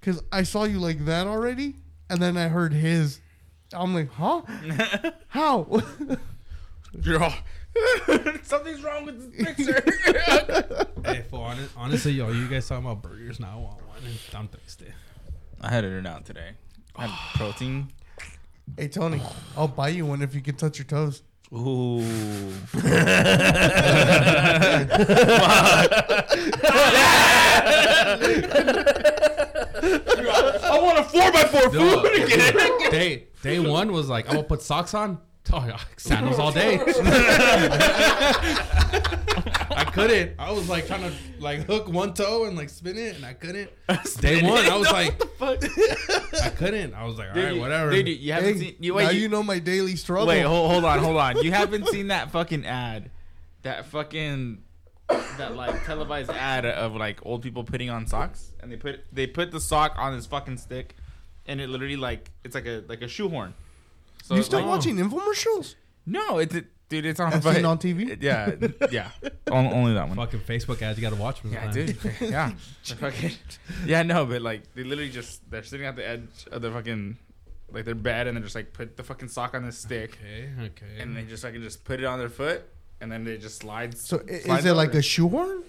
Cause 0.00 0.22
I 0.32 0.42
saw 0.44 0.64
you 0.64 0.78
like 0.78 1.04
that 1.06 1.26
already, 1.26 1.74
and 2.08 2.20
then 2.22 2.36
I 2.36 2.48
heard 2.48 2.72
his. 2.72 3.20
I'm 3.72 3.92
like, 3.94 4.10
huh? 4.12 4.42
How? 5.28 5.66
You're 7.02 7.22
all, 7.22 7.34
something's 8.42 8.82
wrong 8.82 9.04
with 9.06 9.32
this 9.36 9.58
mixer. 9.58 9.84
Hey, 11.04 11.24
for 11.30 11.46
honest, 11.46 11.72
honestly, 11.76 12.12
yo, 12.12 12.30
you 12.32 12.48
guys 12.48 12.68
talking 12.68 12.84
about 12.84 13.02
burgers 13.02 13.38
now? 13.40 13.52
I 13.52 13.56
want 13.56 13.86
one. 13.86 13.98
And 14.04 14.18
I'm 14.34 14.48
thirsty. 14.48 14.86
I 15.60 15.68
had 15.70 15.84
it 15.84 16.06
out 16.06 16.24
today. 16.26 16.50
I 16.96 17.06
had 17.06 17.18
protein. 17.38 17.88
hey 18.76 18.88
Tony, 18.88 19.22
I'll 19.56 19.68
buy 19.68 19.88
you 19.88 20.04
one 20.06 20.20
if 20.22 20.34
you 20.34 20.40
can 20.42 20.56
touch 20.56 20.78
your 20.78 20.84
toes. 20.86 21.22
Ooh. 21.52 22.02
I 29.50 30.78
want 30.82 30.98
a 30.98 31.04
four 31.04 31.32
by 31.32 31.44
four 31.44 31.72
Yo, 31.74 32.00
food 32.02 32.24
again. 32.24 32.90
day 32.90 33.28
day 33.42 33.58
one 33.60 33.92
was 33.92 34.08
like, 34.08 34.26
I'm 34.28 34.34
gonna 34.36 34.46
put 34.46 34.62
socks 34.62 34.94
on. 34.94 35.18
Oh, 35.52 35.64
yeah, 35.66 35.78
sandals 35.96 36.38
all 36.38 36.52
day. 36.52 36.78
I 39.70 39.84
couldn't. 39.92 40.32
I 40.38 40.50
was 40.52 40.68
like 40.68 40.86
trying 40.86 41.02
to 41.02 41.12
like 41.40 41.60
hook 41.60 41.88
one 41.88 42.14
toe 42.14 42.44
and 42.44 42.56
like 42.56 42.68
spin 42.68 42.98
it, 42.98 43.16
and 43.16 43.24
I 43.24 43.32
couldn't. 43.34 43.70
Day 44.20 44.42
one, 44.42 44.66
I 44.66 44.76
was 44.76 44.90
like, 44.92 45.20
I 46.42 46.50
couldn't. 46.50 46.94
I 46.94 47.04
was 47.04 47.16
like, 47.18 47.28
all 47.28 47.34
Dude, 47.34 47.44
right, 47.44 47.54
you- 47.54 47.60
whatever. 47.60 47.90
Dude, 47.92 48.08
you 48.08 48.32
haven't 48.32 48.54
Hey, 48.54 48.60
seen. 48.60 48.76
You, 48.80 48.94
now 48.96 49.10
you, 49.10 49.20
you, 49.22 49.28
know 49.28 49.42
my 49.42 49.58
daily 49.58 49.96
struggle. 49.96 50.26
wait, 50.26 50.42
hold, 50.42 50.70
hold 50.70 50.84
on, 50.84 50.98
hold 50.98 51.16
on. 51.16 51.42
You 51.42 51.52
haven't 51.52 51.88
seen 51.88 52.08
that 52.08 52.30
fucking 52.30 52.66
ad, 52.66 53.10
that 53.62 53.86
fucking, 53.86 54.62
that 55.08 55.54
like 55.56 55.84
televised 55.84 56.30
ad 56.30 56.66
of 56.66 56.94
like 56.94 57.24
old 57.24 57.42
people 57.42 57.64
putting 57.64 57.90
on 57.90 58.06
socks, 58.06 58.52
and 58.60 58.70
they 58.72 58.76
put 58.76 59.00
they 59.12 59.26
put 59.26 59.50
the 59.50 59.60
sock 59.60 59.94
on 59.96 60.14
this 60.14 60.26
fucking 60.26 60.58
stick, 60.58 60.94
and 61.46 61.60
it 61.60 61.68
literally 61.68 61.96
like 61.96 62.30
it's 62.44 62.54
like 62.54 62.66
a 62.66 62.84
like 62.88 63.02
a 63.02 63.08
shoehorn. 63.08 63.54
So 64.28 64.34
you 64.36 64.42
still 64.42 64.60
like- 64.60 64.68
watching 64.68 64.96
infomercials? 64.96 65.74
No, 66.04 66.38
it's 66.38 66.54
dude. 66.88 67.06
It's 67.06 67.18
on. 67.20 67.32
I've 67.32 67.42
seen 67.42 67.64
on 67.64 67.78
TV? 67.78 68.16
Yeah, 68.22 68.54
yeah. 68.90 69.10
On- 69.50 69.66
Only 69.72 69.94
that 69.94 70.06
one. 70.08 70.16
Fucking 70.16 70.40
Facebook 70.40 70.80
ads, 70.82 70.98
you 70.98 71.02
gotta 71.02 71.16
watch 71.20 71.40
them. 71.42 71.52
Yeah, 71.52 71.70
dude. 71.70 71.96
Yeah. 72.20 72.52
Fucking, 72.84 73.32
yeah, 73.86 74.02
no, 74.02 74.26
but 74.26 74.42
like 74.42 74.62
they 74.74 74.84
literally 74.84 75.10
just 75.10 75.50
they're 75.50 75.62
sitting 75.62 75.86
at 75.86 75.96
the 75.96 76.06
edge 76.06 76.28
of 76.50 76.60
their 76.62 76.72
fucking 76.72 77.16
like 77.70 77.84
their 77.84 77.94
bed 77.94 78.26
and 78.26 78.36
then 78.36 78.42
just 78.42 78.54
like 78.54 78.72
put 78.72 78.96
the 78.96 79.02
fucking 79.02 79.28
sock 79.28 79.54
on 79.54 79.64
this 79.66 79.76
stick 79.78 80.18
Okay, 80.22 80.48
okay. 80.66 81.00
and 81.02 81.14
they 81.16 81.22
just 81.24 81.42
fucking 81.42 81.60
just 81.62 81.84
put 81.84 82.00
it 82.00 82.04
on 82.06 82.18
their 82.18 82.30
foot 82.30 82.62
and 83.00 83.10
then 83.12 83.24
they 83.24 83.36
just 83.38 83.58
slide. 83.60 83.96
So 83.96 84.18
slides 84.18 84.64
is 84.64 84.64
it 84.70 84.74
like 84.74 84.90
over. 84.90 84.98
a 84.98 85.02
shoehorn? 85.02 85.62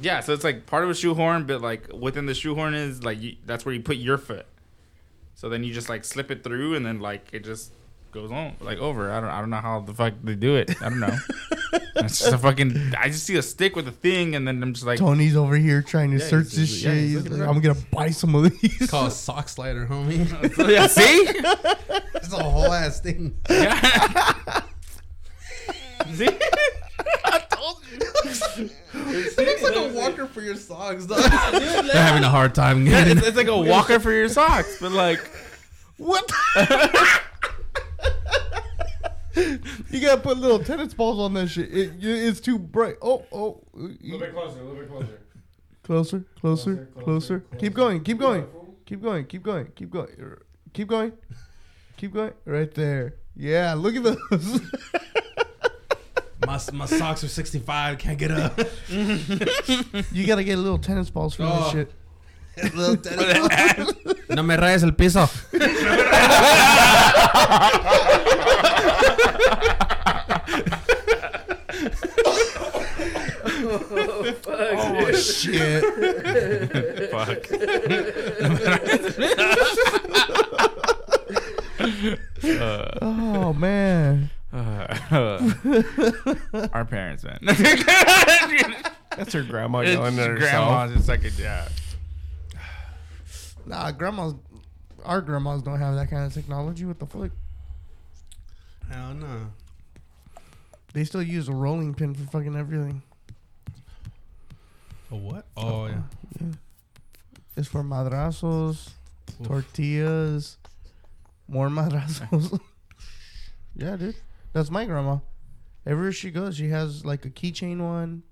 Yeah, 0.00 0.20
so 0.20 0.32
it's 0.32 0.44
like 0.44 0.66
part 0.66 0.84
of 0.84 0.90
a 0.90 0.94
shoehorn, 0.94 1.44
but 1.44 1.60
like 1.60 1.88
within 1.92 2.26
the 2.26 2.34
shoehorn 2.34 2.74
is 2.74 3.02
like 3.02 3.20
you, 3.20 3.36
that's 3.46 3.64
where 3.64 3.74
you 3.74 3.80
put 3.80 3.96
your 3.96 4.18
foot. 4.18 4.46
So 5.38 5.48
then 5.48 5.62
you 5.62 5.72
just 5.72 5.88
like 5.88 6.04
slip 6.04 6.32
it 6.32 6.42
through, 6.42 6.74
and 6.74 6.84
then 6.84 6.98
like 6.98 7.28
it 7.32 7.44
just 7.44 7.72
goes 8.10 8.32
on 8.32 8.56
like 8.60 8.78
over. 8.78 9.12
I 9.12 9.20
don't 9.20 9.30
I 9.30 9.38
don't 9.38 9.50
know 9.50 9.58
how 9.58 9.78
the 9.78 9.94
fuck 9.94 10.14
they 10.24 10.34
do 10.34 10.56
it. 10.56 10.82
I 10.82 10.88
don't 10.88 10.98
know. 10.98 11.16
it's 11.94 12.18
just 12.18 12.32
a 12.32 12.38
fucking. 12.38 12.94
I 12.98 13.06
just 13.06 13.24
see 13.24 13.36
a 13.36 13.42
stick 13.42 13.76
with 13.76 13.86
a 13.86 13.92
thing, 13.92 14.34
and 14.34 14.48
then 14.48 14.60
I'm 14.60 14.72
just 14.74 14.84
like, 14.84 14.98
Tony's 14.98 15.36
over 15.36 15.56
here 15.56 15.80
trying 15.80 16.10
to 16.10 16.16
Yeah, 16.18 16.26
search 16.26 16.46
he's- 16.46 16.56
this 16.56 16.82
yeah, 16.82 16.90
shit. 16.90 16.98
he's 16.98 17.10
He's 17.12 17.22
looking 17.22 17.38
like, 17.38 17.46
it. 17.48 17.50
I'm 17.52 17.60
gonna 17.60 17.78
buy 17.92 18.10
some 18.10 18.34
of 18.34 18.50
these. 18.50 18.82
It's 18.82 18.90
called 18.90 19.06
a 19.06 19.10
sock 19.12 19.48
slider, 19.48 19.86
homie. 19.86 20.26
yeah, 20.68 20.88
see, 20.88 21.26
it's 22.16 22.32
a 22.32 22.42
whole 22.42 22.72
ass 22.72 23.00
thing. 23.00 23.36
yeah. 23.48 24.62
see. 26.14 26.30
It's 28.94 29.62
like 29.62 29.76
a 29.76 29.92
walker 29.94 30.26
for 30.26 30.40
your 30.40 30.56
socks, 30.56 31.06
dog. 31.06 31.18
They're 31.52 31.82
having 31.92 32.24
a 32.24 32.28
hard 32.28 32.54
time 32.54 32.86
Yeah, 32.86 33.00
getting. 33.04 33.18
it's, 33.18 33.26
it's 33.28 33.36
like 33.36 33.48
a 33.48 33.56
walker 33.58 33.98
for 34.00 34.12
your 34.12 34.28
socks, 34.28 34.78
but 34.80 34.92
like 34.92 35.20
What? 35.96 36.30
you 39.36 40.00
gotta 40.00 40.20
put 40.20 40.38
little 40.38 40.58
tennis 40.58 40.94
balls 40.94 41.18
on 41.18 41.34
that 41.34 41.48
shit. 41.48 41.72
It, 41.72 41.92
it's 42.02 42.40
too 42.40 42.58
bright. 42.58 42.96
Oh, 43.02 43.24
oh. 43.32 43.62
A 43.74 43.78
little 43.78 44.18
bit 44.18 44.32
closer, 44.32 44.60
a 44.60 44.64
little 44.64 44.76
bit 44.80 44.88
closer. 44.90 45.20
Closer, 45.84 46.24
closer, 46.40 46.74
Closer, 46.74 46.88
closer. 47.02 47.40
closer, 47.40 47.58
Keep 47.58 47.74
going, 47.74 48.02
keep 48.04 48.18
going, 48.18 48.40
Yeah, 48.42 48.46
fool. 48.52 48.76
keep 48.84 49.02
going, 49.02 49.24
keep 49.26 49.42
going, 49.42 49.72
keep 49.74 49.90
going, 49.90 50.08
keep 50.74 50.88
going, 50.88 51.12
keep 51.96 52.12
going. 52.12 52.32
Right 52.44 52.72
there. 52.74 53.14
Yeah, 53.36 53.74
look 53.74 53.94
at 53.96 54.02
those. 54.02 54.60
My, 56.46 56.58
my 56.72 56.86
socks 56.86 57.24
are 57.24 57.28
65. 57.28 57.98
Can't 57.98 58.18
get 58.18 58.30
up. 58.30 58.58
you 58.88 60.26
gotta 60.26 60.44
get 60.44 60.54
a 60.58 60.60
little 60.60 60.78
tennis 60.78 61.10
balls 61.10 61.34
for 61.34 61.42
Oh. 61.44 61.70
that 61.72 61.72
shit. 61.72 61.92
no 64.30 64.42
me 64.42 64.56
rayes 64.56 64.82
el 64.82 64.92
piso. 64.92 65.28
Oh 74.50 75.12
shit! 75.12 75.84
fuck. 77.10 77.46
Oh 83.00 83.52
man. 83.52 84.30
Uh, 84.52 84.96
our 86.72 86.84
parents, 86.84 87.24
man. 87.24 87.38
That's 89.16 89.32
her 89.32 89.42
grandma 89.42 89.80
It's 89.80 89.90
yelling 89.92 90.18
at 90.18 90.28
herself. 90.28 90.68
grandma's 90.68 90.96
just 90.96 91.08
like 91.08 91.24
a 91.24 91.30
yeah. 91.30 91.68
Nah, 93.66 93.90
grandmas. 93.92 94.34
Our 95.04 95.20
grandmas 95.20 95.62
don't 95.62 95.78
have 95.78 95.94
that 95.96 96.08
kind 96.10 96.24
of 96.24 96.32
technology. 96.32 96.84
What 96.84 96.98
the 96.98 97.06
fuck? 97.06 97.30
Hell 98.90 99.14
no. 99.14 99.48
They 100.94 101.04
still 101.04 101.22
use 101.22 101.48
a 101.48 101.52
rolling 101.52 101.94
pin 101.94 102.14
for 102.14 102.24
fucking 102.30 102.56
everything. 102.56 103.02
A 105.10 105.16
what? 105.16 105.44
Oh 105.56 105.86
yeah. 105.86 106.02
yeah. 106.40 106.46
It's 107.56 107.68
for 107.68 107.82
madrazos, 107.82 108.90
tortillas, 109.42 110.56
more 111.48 111.68
madrazos. 111.70 112.58
yeah, 113.74 113.96
dude. 113.96 114.14
That's 114.58 114.72
my 114.72 114.86
grandma. 114.86 115.18
Everywhere 115.86 116.10
she 116.10 116.32
goes, 116.32 116.56
she 116.56 116.70
has 116.70 117.04
like 117.04 117.24
a 117.24 117.30
keychain 117.30 117.78
one. 117.78 118.24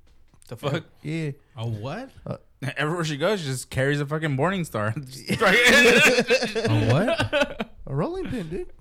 The 0.49 0.57
fuck. 0.57 0.83
Yeah. 1.01 1.31
A 1.57 1.65
what? 1.65 2.11
Uh, 2.27 2.39
Everywhere 2.77 3.05
she 3.05 3.17
goes, 3.17 3.43
she 3.43 3.47
just 3.47 3.71
carries 3.71 4.01
a 4.01 4.07
fucking 4.07 4.33
Morning 4.33 4.65
Star. 4.65 4.89
A 5.39 6.89
what? 6.91 7.71
A 7.87 7.95
rolling 7.95 8.29
pin, 8.29 8.49
dude. 8.49 8.73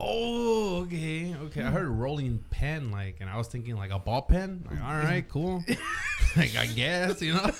Oh, 0.00 0.84
okay, 0.84 1.36
okay. 1.38 1.62
I 1.62 1.70
heard 1.70 1.88
rolling 1.88 2.42
pen, 2.48 2.90
like, 2.90 3.18
and 3.20 3.28
I 3.28 3.36
was 3.36 3.48
thinking 3.48 3.76
like 3.76 3.90
a 3.90 3.98
ball 3.98 4.22
pen. 4.22 4.66
Like, 4.70 4.82
all 4.82 4.94
right, 4.94 5.28
cool. 5.28 5.62
like, 6.34 6.56
I 6.56 6.64
guess, 6.64 7.20
you 7.20 7.34
know. 7.34 7.50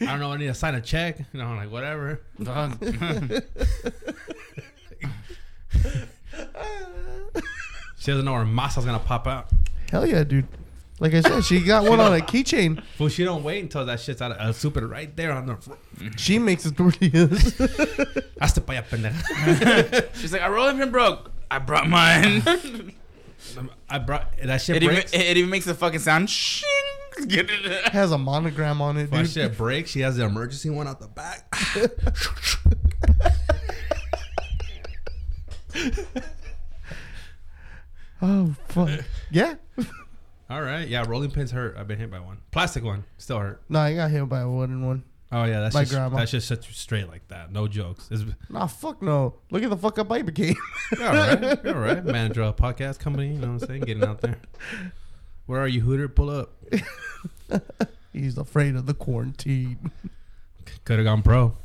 I 0.00 0.06
don't 0.06 0.18
know. 0.18 0.32
I 0.32 0.38
need 0.38 0.48
to 0.48 0.54
sign 0.54 0.74
a 0.74 0.80
check. 0.80 1.20
You 1.32 1.40
know, 1.40 1.54
like 1.54 1.70
whatever. 1.70 2.20
She 8.02 8.10
doesn't 8.10 8.24
know 8.24 8.32
where 8.32 8.44
masa's 8.44 8.84
gonna 8.84 8.98
pop 8.98 9.28
out. 9.28 9.46
Hell 9.92 10.04
yeah, 10.04 10.24
dude. 10.24 10.48
Like 10.98 11.14
I 11.14 11.20
said, 11.20 11.44
she 11.44 11.60
got 11.60 11.84
one 11.88 12.00
on 12.00 12.12
a 12.12 12.18
keychain. 12.18 12.82
Well, 12.98 13.08
she 13.08 13.22
don't 13.22 13.44
wait 13.44 13.62
until 13.62 13.86
that 13.86 14.00
shit's 14.00 14.20
out 14.20 14.32
of 14.32 14.38
uh, 14.38 14.52
super 14.52 14.88
right 14.88 15.14
there 15.14 15.30
on 15.30 15.46
the. 15.46 15.54
Front. 15.54 15.80
She 16.18 16.40
makes 16.40 16.64
the 16.64 16.72
tortillas. 16.72 17.56
Hasta 18.40 18.60
pa 18.60 18.72
allá, 18.72 18.82
pendeja. 18.88 20.08
She's 20.20 20.32
like, 20.32 20.42
our 20.42 20.52
rolling 20.52 20.78
pin 20.78 20.90
broke. 20.90 21.30
I 21.48 21.60
brought 21.60 21.88
mine. 21.88 22.42
I 23.88 23.98
brought 23.98 24.36
that 24.42 24.60
shit 24.60 24.76
it, 24.78 24.82
even, 24.82 24.96
breaks. 24.96 25.12
it, 25.12 25.20
it 25.20 25.36
even 25.36 25.50
makes 25.50 25.66
the 25.66 25.74
fucking 25.74 26.00
sound. 26.00 26.28
Shing. 26.28 26.68
Get 27.28 27.50
it? 27.50 27.88
has 27.90 28.10
a 28.10 28.18
monogram 28.18 28.82
on 28.82 28.96
it, 28.96 29.12
That 29.12 29.26
dude. 29.26 29.30
shit 29.30 29.56
breaks. 29.56 29.90
She 29.90 30.00
has 30.00 30.16
the 30.16 30.24
emergency 30.24 30.70
one 30.70 30.88
out 30.88 30.98
the 30.98 31.06
back. 31.06 31.46
Oh 38.22 38.54
fuck. 38.68 38.88
Eh. 38.88 39.02
Yeah. 39.30 39.54
All 40.50 40.62
right, 40.62 40.86
yeah. 40.86 41.04
Rolling 41.06 41.30
pins 41.30 41.50
hurt. 41.50 41.76
I've 41.76 41.88
been 41.88 41.98
hit 41.98 42.10
by 42.10 42.20
one. 42.20 42.38
Plastic 42.50 42.84
one 42.84 43.04
still 43.18 43.38
hurt. 43.38 43.62
No, 43.68 43.80
I 43.80 43.94
got 43.94 44.10
hit 44.10 44.28
by 44.28 44.40
a 44.40 44.48
wooden 44.48 44.86
one. 44.86 45.02
Oh 45.32 45.44
yeah, 45.44 45.60
that's 45.60 45.74
My 45.74 45.80
just, 45.82 45.92
grandma. 45.94 46.18
That's 46.18 46.30
just 46.30 46.50
you 46.50 46.56
straight 46.74 47.08
like 47.08 47.26
that. 47.28 47.50
No 47.50 47.66
jokes. 47.66 48.08
It's, 48.10 48.22
Nah, 48.50 48.66
fuck 48.66 49.00
no. 49.00 49.34
Look 49.50 49.62
at 49.62 49.70
the 49.70 49.76
fuck 49.78 49.98
up 49.98 50.12
I 50.12 50.20
became. 50.20 50.54
all 51.00 51.06
right, 51.06 51.66
all 51.66 51.74
right. 51.74 52.04
Manager 52.04 52.42
of 52.42 52.48
a 52.50 52.62
podcast 52.62 52.98
company. 52.98 53.28
You 53.28 53.38
know 53.38 53.52
what 53.52 53.62
I'm 53.62 53.66
saying? 53.68 53.80
Getting 53.82 54.04
out 54.04 54.20
there. 54.20 54.38
Where 55.46 55.60
are 55.60 55.68
you, 55.68 55.80
Hooter? 55.80 56.08
Pull 56.08 56.28
up. 56.28 56.52
He's 58.12 58.36
afraid 58.36 58.76
of 58.76 58.84
the 58.84 58.94
quarantine. 58.94 59.90
Could 60.84 60.98
have 60.98 61.06
gone 61.06 61.22
pro. 61.22 61.56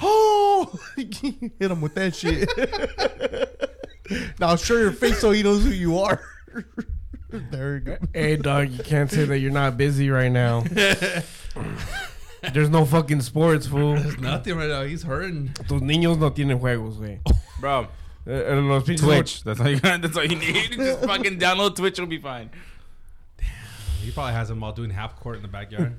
Oh, 0.00 0.72
hit 0.96 1.70
him 1.70 1.82
with 1.82 1.94
that 1.96 2.14
shit. 2.16 2.48
Now 4.38 4.56
show 4.56 4.76
your 4.76 4.92
face 4.92 5.18
so 5.20 5.30
he 5.30 5.42
knows 5.42 5.64
who 5.64 5.70
you 5.70 5.98
are. 5.98 6.20
there 7.30 7.74
you 7.74 7.80
go. 7.80 7.96
Hey, 8.12 8.36
dog, 8.36 8.70
you 8.70 8.82
can't 8.82 9.10
say 9.10 9.24
that 9.24 9.38
you're 9.38 9.52
not 9.52 9.76
busy 9.76 10.10
right 10.10 10.30
now. 10.32 10.64
There's 12.52 12.70
no 12.70 12.84
fucking 12.86 13.20
sports, 13.20 13.66
fool. 13.66 13.94
There's 13.96 14.18
nothing 14.18 14.56
right 14.56 14.68
now. 14.68 14.82
He's 14.84 15.02
hurting. 15.02 15.52
Tus 15.68 15.82
niños 15.82 16.18
no 16.18 16.30
tienen 16.30 16.58
juegos, 16.58 16.96
güey. 16.96 17.20
Bro, 17.60 17.88
eh, 18.26 18.54
los 18.54 18.84
pinches- 18.84 19.00
Twitch. 19.04 19.44
That's 19.44 19.60
all 19.60 19.68
you 19.68 19.78
got. 19.78 20.00
That's 20.00 20.16
all 20.16 20.24
you 20.24 20.36
need. 20.36 20.72
Just 20.72 21.04
fucking 21.04 21.38
download 21.38 21.76
Twitch. 21.76 21.98
It'll 21.98 22.06
be 22.06 22.18
fine. 22.18 22.50
Damn. 23.36 23.46
He 24.02 24.10
probably 24.10 24.32
has 24.32 24.48
them 24.48 24.62
all 24.62 24.72
doing 24.72 24.90
half 24.90 25.16
court 25.20 25.36
in 25.36 25.42
the 25.42 25.48
backyard. 25.48 25.96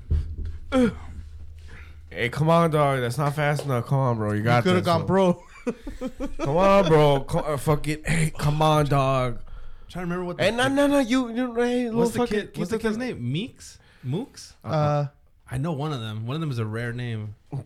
Hey, 2.10 2.28
come 2.28 2.50
on, 2.50 2.70
dog. 2.70 3.00
That's 3.00 3.16
not 3.16 3.34
fast 3.36 3.64
enough. 3.64 3.86
Come 3.86 3.98
on, 3.98 4.16
bro. 4.16 4.32
You 4.32 4.42
got 4.42 4.64
Could 4.64 4.74
have 4.74 4.84
this, 4.84 4.92
gone 4.92 5.06
fool. 5.06 5.42
Pro. 5.64 6.28
Come 6.38 6.56
on, 6.56 6.88
bro. 6.88 7.20
Come, 7.20 7.44
uh, 7.46 7.56
fuck 7.56 7.88
it. 7.88 8.06
Hey, 8.06 8.32
come 8.36 8.60
on, 8.62 8.86
dog. 8.86 9.40
trying 9.88 10.02
to 10.06 10.10
remember 10.10 10.24
what. 10.24 10.36
The, 10.38 10.44
Hey, 10.44 10.50
no, 10.50 10.68
no, 10.68 10.86
no. 10.86 10.98
You, 10.98 11.28
you 11.30 11.54
hey, 11.54 11.84
little 11.84 12.00
What's 12.00 12.12
the 12.12 12.18
fucking. 12.18 12.40
kid? 12.48 12.58
What's 12.58 12.70
the 12.70 12.78
kid's 12.78 12.96
name? 12.96 13.32
Meeks. 13.32 13.78
Mooks. 14.06 14.54
Uh, 14.64 15.06
I 15.50 15.58
know 15.58 15.72
one 15.72 15.92
of 15.92 16.00
them. 16.00 16.26
One 16.26 16.34
of 16.34 16.40
them 16.40 16.50
is 16.50 16.58
a 16.58 16.66
rare 16.66 16.92
name. 16.92 17.34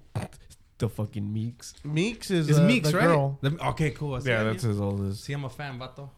The 0.78 0.90
fucking 0.90 1.32
Meeks. 1.32 1.72
Meeks 1.84 2.30
is 2.30 2.51
It's 2.51 2.59
uh, 2.59 2.62
Meeks, 2.66 2.90
the 2.90 2.99
right? 2.99 3.07
girl. 3.07 3.38
The- 3.40 3.57
okay, 3.68 3.92
cool. 3.92 4.14
i 4.14 4.18
Yeah, 4.18 4.42
that's 4.42 4.62
his 4.62 4.78
oldest. 4.78 5.24
See, 5.24 5.32
I'm 5.32 5.44
a 5.44 5.49
fan, 5.49 5.78
vato. 5.78 6.11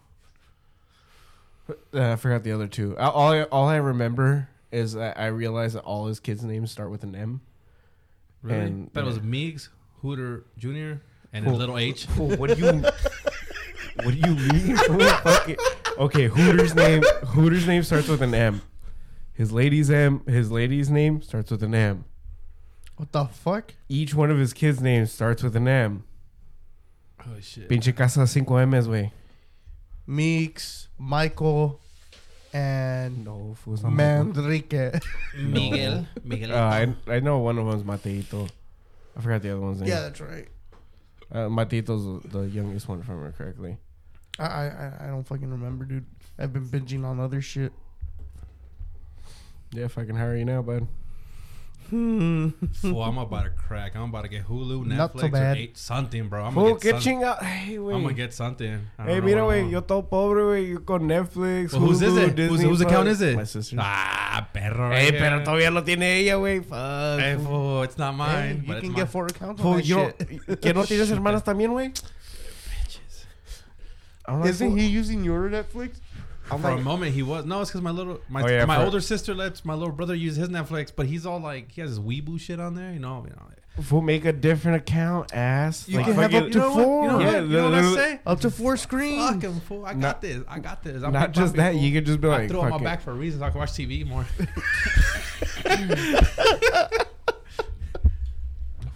Uh, 1.95 2.13
I 2.13 2.17
forgot 2.17 2.43
the 2.43 2.53
other 2.53 2.67
two. 2.67 2.97
I- 2.99 3.09
All 3.09 3.33
I, 3.33 3.43
all 3.45 3.69
I 3.69 3.77
remember 3.77 4.49
is 4.73 4.95
that 4.95 5.17
I 5.17 5.27
realized 5.27 5.77
that 5.77 5.83
all 5.85 6.07
his 6.09 6.19
kids' 6.19 6.43
names 6.43 6.73
start 6.73 6.91
with 6.91 7.05
an 7.05 7.15
M. 7.15 7.41
Really? 8.43 8.61
And- 8.61 8.93
Thought 8.93 9.05
it 9.05 9.07
was. 9.07 9.23
Meeks, 9.23 9.69
Hooter 10.03 10.45
Jr., 10.59 10.95
and 11.33 11.47
a 11.47 11.53
little 11.53 11.79
H. 11.79 12.07
Fool, 12.07 12.37
what 12.37 12.57
do 12.57 12.61
you 12.65 12.73
What 14.05 14.15
do 14.15 14.29
you 14.29 14.35
mean? 14.35 14.77
fool? 14.77 15.01
Fuck 15.01 15.49
it. 15.49 15.61
Okay, 15.99 16.29
Hooter's 16.29 16.75
name 16.75 17.03
Hooter's 17.29 17.67
name 17.67 17.83
starts 17.83 18.09
with 18.09 18.23
an 18.23 18.35
M. 18.35 18.63
His 19.33 19.53
lady's 19.53 19.91
M 19.91 20.25
his 20.27 20.51
lady's 20.51 20.91
name 20.91 21.21
starts 21.23 21.51
with 21.51 21.63
an 21.63 21.75
M. 21.75 22.05
What 22.97 23.13
the 23.13 23.27
fuck? 23.27 23.75
Each 23.89 24.15
one 24.15 24.31
of 24.31 24.39
his 24.39 24.53
kids' 24.53 24.81
names 24.81 25.13
starts 25.13 25.43
with 25.43 25.55
an 25.57 25.67
M. 25.69 26.05
Oh 27.27 27.39
shit. 27.41 27.69
Pinche 27.69 27.95
casa 27.97 28.27
cinco 28.27 28.57
M's, 28.57 28.87
güey. 28.87 29.11
Meeks, 30.07 30.89
Michael, 30.97 31.81
and 32.53 33.25
No, 33.25 33.55
fool, 33.59 33.75
it's 33.75 33.83
not 33.83 33.93
Manrique. 33.93 35.03
Miguel. 35.37 36.07
Miguel. 36.25 36.53
Uh, 36.55 36.57
I 36.61 36.95
I 37.09 37.21
know 37.21 37.39
one 37.39 37.59
of 37.59 37.67
them's 37.67 37.83
Mateito. 37.83 38.49
I 39.17 39.21
forgot 39.21 39.43
the 39.43 39.51
other 39.51 39.61
one's 39.61 39.81
name. 39.81 39.89
yeah, 39.91 40.01
that's 40.01 40.21
right. 40.21 40.49
Uh, 41.33 41.49
the 42.31 42.41
youngest 42.43 42.89
one, 42.89 43.01
if 43.01 43.09
I 43.09 43.13
remember 43.13 43.37
correctly. 43.37 43.77
I, 44.39 44.45
I 44.47 44.65
I- 44.67 45.05
I 45.05 45.07
don't 45.09 45.25
fucking 45.25 45.51
remember, 45.51 45.85
dude. 45.85 46.07
I've 46.39 46.53
been 46.53 46.67
binging 46.67 47.05
on 47.05 47.21
other 47.21 47.41
shit. 47.43 47.73
Yeah, 49.73 49.85
if 49.85 49.99
I 49.99 50.05
can 50.05 50.17
hire 50.17 50.37
you 50.37 50.45
now, 50.45 50.63
bud. 50.63 50.87
Hmm. 51.91 52.49
Fool, 52.83 53.03
I'm 53.03 53.17
about 53.17 53.45
to 53.45 53.51
crack. 53.51 53.97
I'm 53.97 54.11
about 54.11 54.23
to 54.23 54.29
get 54.29 54.47
Hulu, 54.47 54.85
Netflix, 54.85 54.97
Not 54.97 55.19
so 55.21 55.29
bad. 55.29 55.57
or 55.57 55.61
eight, 55.61 55.77
something, 55.79 56.29
bro. 56.29 56.45
I'm 56.45 56.53
Fool, 56.53 56.65
gonna 56.65 56.75
get, 56.75 56.83
get 56.95 57.03
some- 57.03 57.13
chinga. 57.15 57.43
Hey, 57.43 57.75
I'm 57.77 58.03
gonna 58.03 58.13
get 58.13 58.35
something. 58.35 58.81
Hey, 59.03 59.21
mira, 59.21 59.41
güey, 59.43 59.71
yo 59.71 59.81
todo 59.81 60.03
pobre, 60.03 60.43
güey. 60.43 60.71
Yo 60.75 60.81
con 60.85 61.09
Netflix. 61.09 61.73
Well, 61.73 61.81
whose 61.83 62.03
is 62.03 62.13
Hulu, 62.13 62.19
it? 62.19 62.39
Whose, 62.39 62.51
Disney 62.51 62.69
whose 62.69 62.81
account 62.83 63.09
is 63.09 63.23
it? 63.23 63.37
My 63.37 63.45
sister. 63.45 63.77
Ah, 63.81 64.47
perro. 64.53 64.91
Hey, 64.91 65.11
right 65.11 65.19
pero 65.19 65.43
todavía 65.45 65.71
lo 65.73 65.83
tiene 65.83 66.19
ella, 66.19 66.35
güey. 66.37 66.61
Fuck. 66.63 67.21
Hey, 67.21 67.37
fool, 67.43 67.83
it's 67.85 67.97
not 67.97 68.15
mine. 68.15 68.63
Hey, 68.67 68.75
you 68.75 68.81
can 68.81 68.93
mine. 68.93 68.97
get 68.97 69.09
four 69.09 69.27
accounts 69.27 69.63
Fool, 69.63 69.77
that 69.77 69.85
yo. 69.87 70.13
¿Que 70.61 70.75
no 70.75 70.85
tienes 70.85 71.11
hermanas 71.11 71.43
también, 71.43 71.71
güey? 71.73 71.93
Like, 74.31 74.51
Isn't 74.51 74.77
he 74.77 74.87
using 74.87 75.25
your 75.25 75.49
Netflix? 75.49 76.01
I'm 76.51 76.61
For 76.63 76.71
a 76.71 76.81
moment, 76.81 77.15
he 77.15 77.23
was. 77.23 77.45
No, 77.45 77.61
it's 77.61 77.71
because 77.71 77.83
my 77.83 77.91
little 77.91 78.21
my, 78.29 78.43
Oh, 78.43 78.47
yeah, 78.47 78.65
my 78.65 78.77
for- 78.77 78.85
older 78.85 79.01
sister 79.01 79.35
lets 79.35 79.65
my 79.65 79.75
little 79.75 79.93
brother 79.95 80.15
use 80.15 80.37
his 80.37 80.49
Netflix, 80.49 80.91
but 80.95 81.07
he's 81.07 81.27
all 81.27 81.41
like 81.41 81.73
he 81.73 81.81
has 81.83 81.91
his 81.91 82.01
weeboo 82.01 82.41
shit 82.41 82.59
on 82.61 82.75
there. 82.75 82.93
You 82.93 82.99
know, 83.01 83.25
you 83.29 83.35
know. 83.35 83.83
fool, 83.83 84.01
make 84.03 84.25
a 84.25 84.33
different 84.33 84.77
account, 84.79 85.33
ass. 85.35 85.89
You 85.89 85.99
Like, 85.99 86.07
can 86.07 86.15
have 86.15 86.31
fucking- 86.33 86.47
up 86.47 86.53
to 86.53 86.59
You 86.59 86.59
know 86.61 86.69
what? 86.75 86.85
four. 86.85 87.03
You 87.05 87.09
know 87.11 87.19
Yeah, 87.21 87.27
what? 87.27 87.35
You 87.43 87.49
know 87.49 87.65
what 87.65 87.75
I 87.75 87.77
literally- 87.77 87.97
say? 87.97 88.21
Up 88.27 88.41
to 88.41 88.51
four 88.51 88.77
screens. 88.77 89.31
Fuck 89.35 89.43
him, 89.43 89.61
fool. 89.61 89.85
I 89.87 89.93
got 89.93 89.99
Not- 90.01 90.21
this. 90.23 90.43
I 90.49 90.59
got 90.59 90.83
this. 90.83 91.03
I'm 91.03 91.13
Not 91.13 91.33
just 91.33 91.55
that, 91.57 91.73
fool. 91.75 91.83
you 91.83 91.93
could 91.93 92.07
just 92.07 92.21
be 92.21 92.29
I 92.29 92.31
like, 92.39 92.49
threw 92.49 92.61
it 92.61 92.65
on 92.65 92.71
my 92.71 92.77
it. 92.79 92.83
back 92.85 93.01
for 93.03 93.11
a 93.13 93.15
reason 93.15 93.41
so 93.41 93.47
I 93.47 93.51
can 93.51 93.59
watch 93.61 93.73
TV 93.73 94.05
more. 94.07 94.25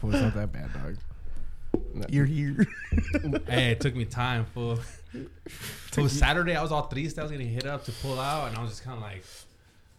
Fool, 0.00 0.12
it's 0.14 0.20
not 0.22 0.34
that 0.34 0.52
bad, 0.52 0.72
dog. 0.72 0.96
You're 2.08 2.26
here. 2.26 2.66
hey, 3.46 3.72
it 3.72 3.80
took 3.80 3.94
me 3.94 4.04
time, 4.04 4.46
fool. 4.46 4.78
So 5.92 6.06
Saturday, 6.08 6.54
I 6.54 6.62
was 6.62 6.72
all 6.72 6.86
triste. 6.88 7.18
I 7.18 7.22
was 7.22 7.30
getting 7.30 7.48
hit 7.48 7.66
up 7.66 7.84
to 7.84 7.92
pull 7.92 8.18
out, 8.18 8.48
and 8.48 8.56
I 8.56 8.62
was 8.62 8.70
just 8.70 8.84
kind 8.84 8.96
of 8.96 9.02
like, 9.02 9.24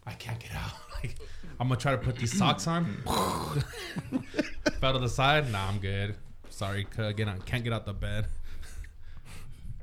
I 0.05 0.13
can't 0.13 0.39
get 0.39 0.53
out. 0.55 0.71
Like, 1.03 1.17
I'm 1.59 1.67
gonna 1.67 1.77
try 1.77 1.91
to 1.91 1.97
put 1.97 2.15
these 2.15 2.31
socks 2.37 2.65
on. 2.65 2.85
Fell 4.79 4.93
to 4.93 4.99
the 4.99 5.09
side. 5.09 5.51
Nah, 5.51 5.67
I'm 5.67 5.79
good. 5.79 6.15
Sorry, 6.49 6.87
get 6.95 7.27
on. 7.27 7.41
Can't 7.41 7.61
get 7.61 7.73
out 7.73 7.85
the 7.85 7.91
bed. 7.91 8.27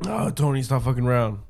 Oh, 0.06 0.30
Tony, 0.30 0.62
stop 0.62 0.82
fucking 0.84 1.06
around. 1.06 1.40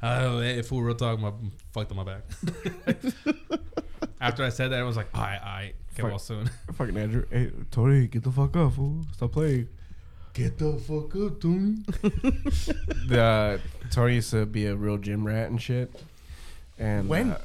Uh, 0.00 0.42
if 0.44 0.70
we 0.70 0.80
were 0.80 0.94
talking, 0.94 1.22
my 1.24 1.32
fucked 1.72 1.90
on 1.90 1.96
my 1.96 2.04
back. 2.04 3.82
After 4.24 4.42
I 4.44 4.48
said 4.48 4.68
that, 4.72 4.80
I 4.80 4.82
was 4.84 4.96
like, 4.96 5.14
"I, 5.16 5.20
I 5.36 5.72
get 5.94 6.02
Fuck. 6.02 6.10
well 6.10 6.18
soon." 6.18 6.50
Fucking 6.74 6.96
Andrew. 6.96 7.24
Hey, 7.30 7.50
Tony, 7.70 8.06
get 8.08 8.22
the 8.24 8.30
fuck 8.32 8.56
up, 8.56 8.72
fool. 8.74 9.04
Stop 9.12 9.32
playing. 9.32 9.68
Get 10.32 10.58
the 10.58 10.72
fuck 10.78 11.14
up, 11.16 11.40
Tony. 11.40 11.76
The 13.06 13.60
Tony 13.90 14.14
used 14.16 14.30
to 14.30 14.46
be 14.46 14.66
a 14.66 14.74
real 14.74 14.96
gym 14.98 15.26
rat 15.26 15.50
and 15.50 15.60
shit. 15.60 15.94
And 16.78 17.08
When? 17.08 17.32
uh, 17.32 17.38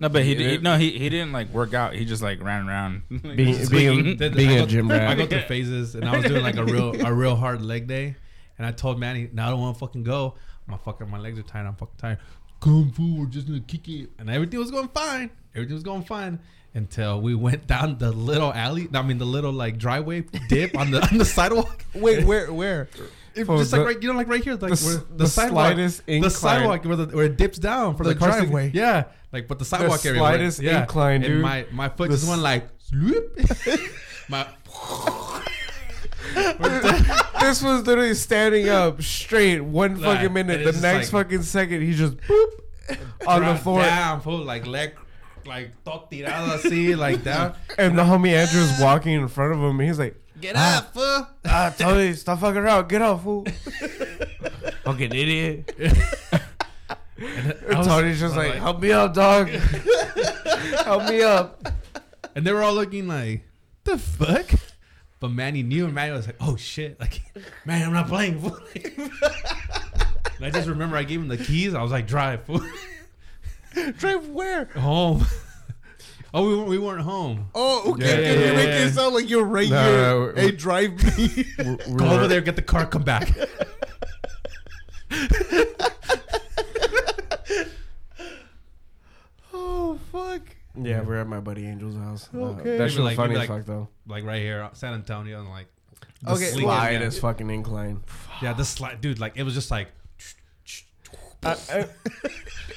No, 0.00 0.08
but 0.08 0.22
he, 0.24 0.32
Yeah. 0.32 0.38
did, 0.50 0.62
no 0.62 0.78
he 0.78 0.92
he 0.98 1.08
didn't 1.08 1.32
like 1.32 1.48
work 1.50 1.74
out. 1.74 1.94
He 1.94 2.04
just 2.04 2.22
like 2.22 2.42
ran 2.42 2.66
around. 2.68 3.02
being 3.10 3.54
Just 3.54 3.70
being, 3.70 4.16
swinging. 4.16 4.16
Being 4.34 4.50
I 4.50 4.52
a 4.54 4.58
go- 4.60 4.66
gym 4.66 4.88
rat. 4.90 5.08
I 5.08 5.14
go 5.14 5.26
through 5.26 5.42
phases, 5.42 5.94
and 5.94 6.08
I 6.08 6.16
was 6.16 6.24
doing 6.26 6.42
like 6.42 6.56
a 6.56 6.64
real 6.64 7.04
a 7.06 7.12
real 7.12 7.36
hard 7.36 7.62
leg 7.62 7.86
day, 7.86 8.16
and 8.58 8.66
I 8.66 8.72
told 8.72 8.98
Manny, 8.98 9.28
"Now 9.32 9.48
I 9.48 9.50
don't 9.50 9.60
want 9.60 9.76
to 9.76 9.80
fucking 9.80 10.04
go. 10.04 10.36
My 10.66 10.76
fucking 10.78 11.10
my 11.10 11.18
legs 11.18 11.38
are 11.38 11.42
tired. 11.42 11.66
I'm 11.66 11.74
fucking 11.76 11.96
tired. 11.98 12.18
Come 12.60 12.90
fool, 12.92 13.18
we're 13.20 13.26
just 13.26 13.46
gonna 13.46 13.60
kick 13.60 13.88
it." 13.88 14.10
And 14.18 14.30
everything 14.30 14.58
was 14.60 14.70
going 14.70 14.88
fine. 14.88 15.30
Everything 15.54 15.74
was 15.74 15.82
going 15.82 16.02
fine 16.02 16.38
until 16.74 17.20
we 17.20 17.34
went 17.34 17.66
down 17.66 17.98
the 17.98 18.10
little 18.10 18.52
alley. 18.52 18.88
I 18.94 19.02
mean, 19.02 19.18
the 19.18 19.26
little 19.26 19.52
like 19.52 19.76
driveway 19.78 20.24
dip 20.48 20.76
on 20.78 20.90
the 20.90 21.02
on 21.06 21.18
the 21.18 21.24
sidewalk. 21.24 21.84
Wait, 21.94 22.24
where? 22.24 22.52
Where? 22.52 22.88
It- 23.34 23.46
For 23.46 23.56
just 23.56 23.72
like 23.72 23.86
right, 23.86 24.02
you 24.02 24.12
know, 24.12 24.18
like 24.18 24.28
right 24.28 24.44
here, 24.44 24.56
like 24.56 24.74
the 24.78 24.84
where 24.84 25.16
the 25.16 25.26
slightest 25.26 26.04
the 26.06 26.28
sidewalk 26.28 26.84
where, 26.84 26.96
the, 26.96 27.06
where 27.16 27.24
it 27.24 27.38
dips 27.38 27.56
down 27.58 27.96
for 27.96 28.04
The 28.04 28.10
the, 28.10 28.14
drive- 28.16 28.34
driveway. 28.42 28.70
Yeah, 28.74 29.04
like 29.32 29.48
but 29.48 29.58
the 29.58 29.64
sidewalk 29.64 30.04
area. 30.04 30.20
where- 30.20 30.32
slightest 30.32 30.60
yeah. 30.60 30.82
incline, 30.82 31.22
And 31.22 31.32
dude. 31.32 31.40
my 31.42 31.64
my 31.72 31.88
foot 31.88 32.10
The 32.10 32.16
just 32.16 32.28
went 32.28 32.42
like, 32.42 32.68
my 34.28 34.46
this 37.40 37.62
was 37.62 37.86
literally 37.86 38.14
standing 38.14 38.68
up 38.68 39.02
straight 39.02 39.60
one 39.60 39.96
fucking 39.96 40.32
minute. 40.32 40.64
The 40.64 40.78
next 40.80 41.12
like- 41.12 41.24
fucking 41.26 41.42
second, 41.42 41.82
he 41.82 41.94
just 41.94 42.16
boop 42.18 42.50
on 43.26 43.42
the 43.44 43.56
floor. 43.56 43.80
down, 43.82 44.20
fool, 44.20 44.44
like 44.44 44.66
leg, 44.66 44.94
like 45.46 45.72
todo 45.84 46.06
tirado 46.10 46.48
así, 46.58 46.96
like 46.96 47.24
that. 47.24 47.56
And 47.78 47.98
the 47.98 48.02
homie 48.02 48.32
Andrew's 48.32 48.80
walking 48.80 49.14
in 49.14 49.28
front 49.28 49.52
of 49.52 49.58
him. 49.58 49.78
And 49.80 49.88
he's 49.88 49.98
like, 49.98 50.16
Get 50.40 50.56
up, 50.56 50.92
fool. 50.92 51.26
ah, 51.46 51.74
Tony, 51.78 52.14
stop 52.14 52.40
fucking 52.40 52.56
around. 52.58 52.88
Get 52.88 53.02
up, 53.02 53.22
fool. 53.22 53.44
fucking 54.84 55.12
idiot. 55.14 55.72
And, 55.78 57.52
And 57.68 57.78
was- 57.78 57.86
Tony's 57.86 58.18
just 58.20 58.34
I 58.34 58.38
was 58.38 58.48
like, 58.48 58.54
help 58.60 58.80
me 58.80 58.90
up, 58.92 59.14
dog. 59.14 59.48
help 60.84 61.08
me 61.08 61.22
up. 61.22 61.66
and 62.34 62.44
they 62.46 62.52
were 62.52 62.62
all 62.62 62.74
looking 62.74 63.06
like, 63.06 63.42
the 63.84 63.98
fuck. 63.98 64.50
But 65.20 65.30
Manny 65.30 65.62
knew, 65.62 65.84
and 65.84 65.94
Manny 65.94 66.10
was 66.12 66.26
like, 66.26 66.34
"Oh 66.40 66.56
shit! 66.56 66.98
Like, 66.98 67.22
man, 67.64 67.86
I'm 67.86 67.92
not 67.92 68.08
playing." 68.08 68.40
Fool. 68.40 68.58
and 68.74 70.44
I 70.44 70.50
just 70.50 70.66
remember 70.66 70.96
I 70.96 71.04
gave 71.04 71.20
him 71.20 71.28
the 71.28 71.36
keys. 71.36 71.74
I 71.74 71.82
was 71.82 71.92
like, 71.92 72.08
"Drive, 72.08 72.42
fool." 72.44 72.60
Drive 73.98 74.28
where? 74.28 74.66
home. 74.66 75.24
oh, 76.34 76.46
we 76.48 76.56
weren't, 76.56 76.68
we 76.68 76.78
weren't 76.78 77.02
home. 77.02 77.46
Oh, 77.54 77.92
okay. 77.92 78.04
Yeah, 78.04 78.18
yeah, 78.20 78.32
You're 78.38 78.46
yeah, 78.50 78.56
making 78.56 78.68
yeah. 78.72 78.86
it 78.86 78.92
sound 78.92 79.14
like 79.14 79.30
you're 79.30 79.44
right 79.44 79.68
No, 79.68 79.82
here. 79.84 79.96
no, 80.02 80.20
we're- 80.20 80.40
hey, 80.42 80.50
drive 80.52 81.18
me. 81.18 81.44
We're, 81.58 81.64
we're 81.88 81.96
Go 81.96 82.08
over 82.10 82.28
there, 82.28 82.40
get 82.40 82.56
the 82.56 82.62
car, 82.62 82.86
come 82.86 83.02
back. 83.02 83.28
oh 89.52 89.98
fuck. 90.10 90.42
Yeah, 90.80 91.02
we're 91.02 91.16
at 91.20 91.26
my 91.26 91.40
buddy 91.40 91.66
Angel's 91.66 91.96
house. 91.96 92.28
Uh, 92.34 92.38
Okay. 92.38 92.78
that 92.78 92.90
shit 92.90 93.00
Like, 93.00 93.16
funny 93.16 93.34
maybe 93.34 93.42
as 93.44 93.48
like- 93.50 93.58
fuck 93.60 93.66
though. 93.66 93.88
like 94.06 94.24
right 94.24 94.40
here, 94.40 94.68
San 94.72 94.94
Antonio, 94.94 95.40
and 95.40 95.48
like 95.50 95.66
the 96.22 96.32
Okay, 96.32 96.50
sleek- 96.50 96.64
Slide 96.64 96.92
yeah. 97.00 97.06
as 97.06 97.18
fucking 97.18 97.50
incline. 97.50 98.02
Yeah, 98.40 98.52
the 98.54 98.64
slide, 98.64 99.00
dude. 99.00 99.18
Like 99.20 99.36
it 99.36 99.42
was 99.42 99.54
just 99.54 99.70
like 99.70 99.88
I- 101.44 101.56
I- 101.70 101.88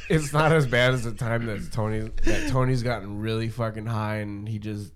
it's 0.09 0.31
not 0.33 0.51
as 0.51 0.67
bad 0.67 0.93
as 0.93 1.03
the 1.03 1.11
time 1.13 1.45
that 1.47 1.71
Tony 1.71 2.09
that 2.23 2.49
Tony's 2.51 2.83
gotten 2.83 3.19
really 3.19 3.49
fucking 3.49 3.85
high 3.85 4.17
and 4.17 4.47
he 4.47 4.59
just. 4.59 4.91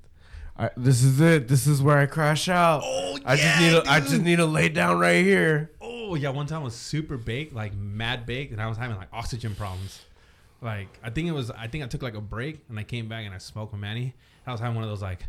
I, 0.57 0.71
this 0.75 1.03
is 1.03 1.21
it. 1.21 1.47
This 1.47 1.67
is 1.67 1.81
where 1.81 1.97
I 1.97 2.05
crash 2.05 2.49
out. 2.49 2.81
Oh, 2.83 3.17
I 3.25 3.37
just 3.37 3.61
yeah, 3.61 3.71
need. 3.71 3.87
I 3.87 3.99
just 4.01 4.21
need 4.21 4.35
to 4.37 4.45
lay 4.45 4.67
down 4.67 4.99
right 4.99 5.23
here. 5.23 5.71
Oh 5.79 6.15
yeah, 6.15 6.29
one 6.29 6.47
time 6.47 6.61
I 6.61 6.63
was 6.65 6.75
super 6.75 7.15
baked, 7.15 7.53
like 7.53 7.73
mad 7.73 8.25
baked, 8.25 8.51
and 8.51 8.61
I 8.61 8.67
was 8.67 8.77
having 8.77 8.97
like 8.97 9.07
oxygen 9.13 9.55
problems. 9.55 10.01
Like 10.61 10.87
I 11.01 11.09
think 11.11 11.29
it 11.29 11.31
was, 11.31 11.49
I 11.51 11.67
think 11.67 11.85
I 11.85 11.87
took 11.87 12.01
like 12.03 12.15
a 12.15 12.21
break, 12.21 12.59
and 12.67 12.77
I 12.77 12.83
came 12.83 13.07
back 13.07 13.25
and 13.25 13.33
I 13.33 13.37
smoked 13.37 13.71
with 13.71 13.79
Manny. 13.79 14.13
I 14.45 14.51
was 14.51 14.59
having 14.59 14.75
one 14.75 14.83
of 14.83 14.89
those 14.89 15.01
like, 15.01 15.21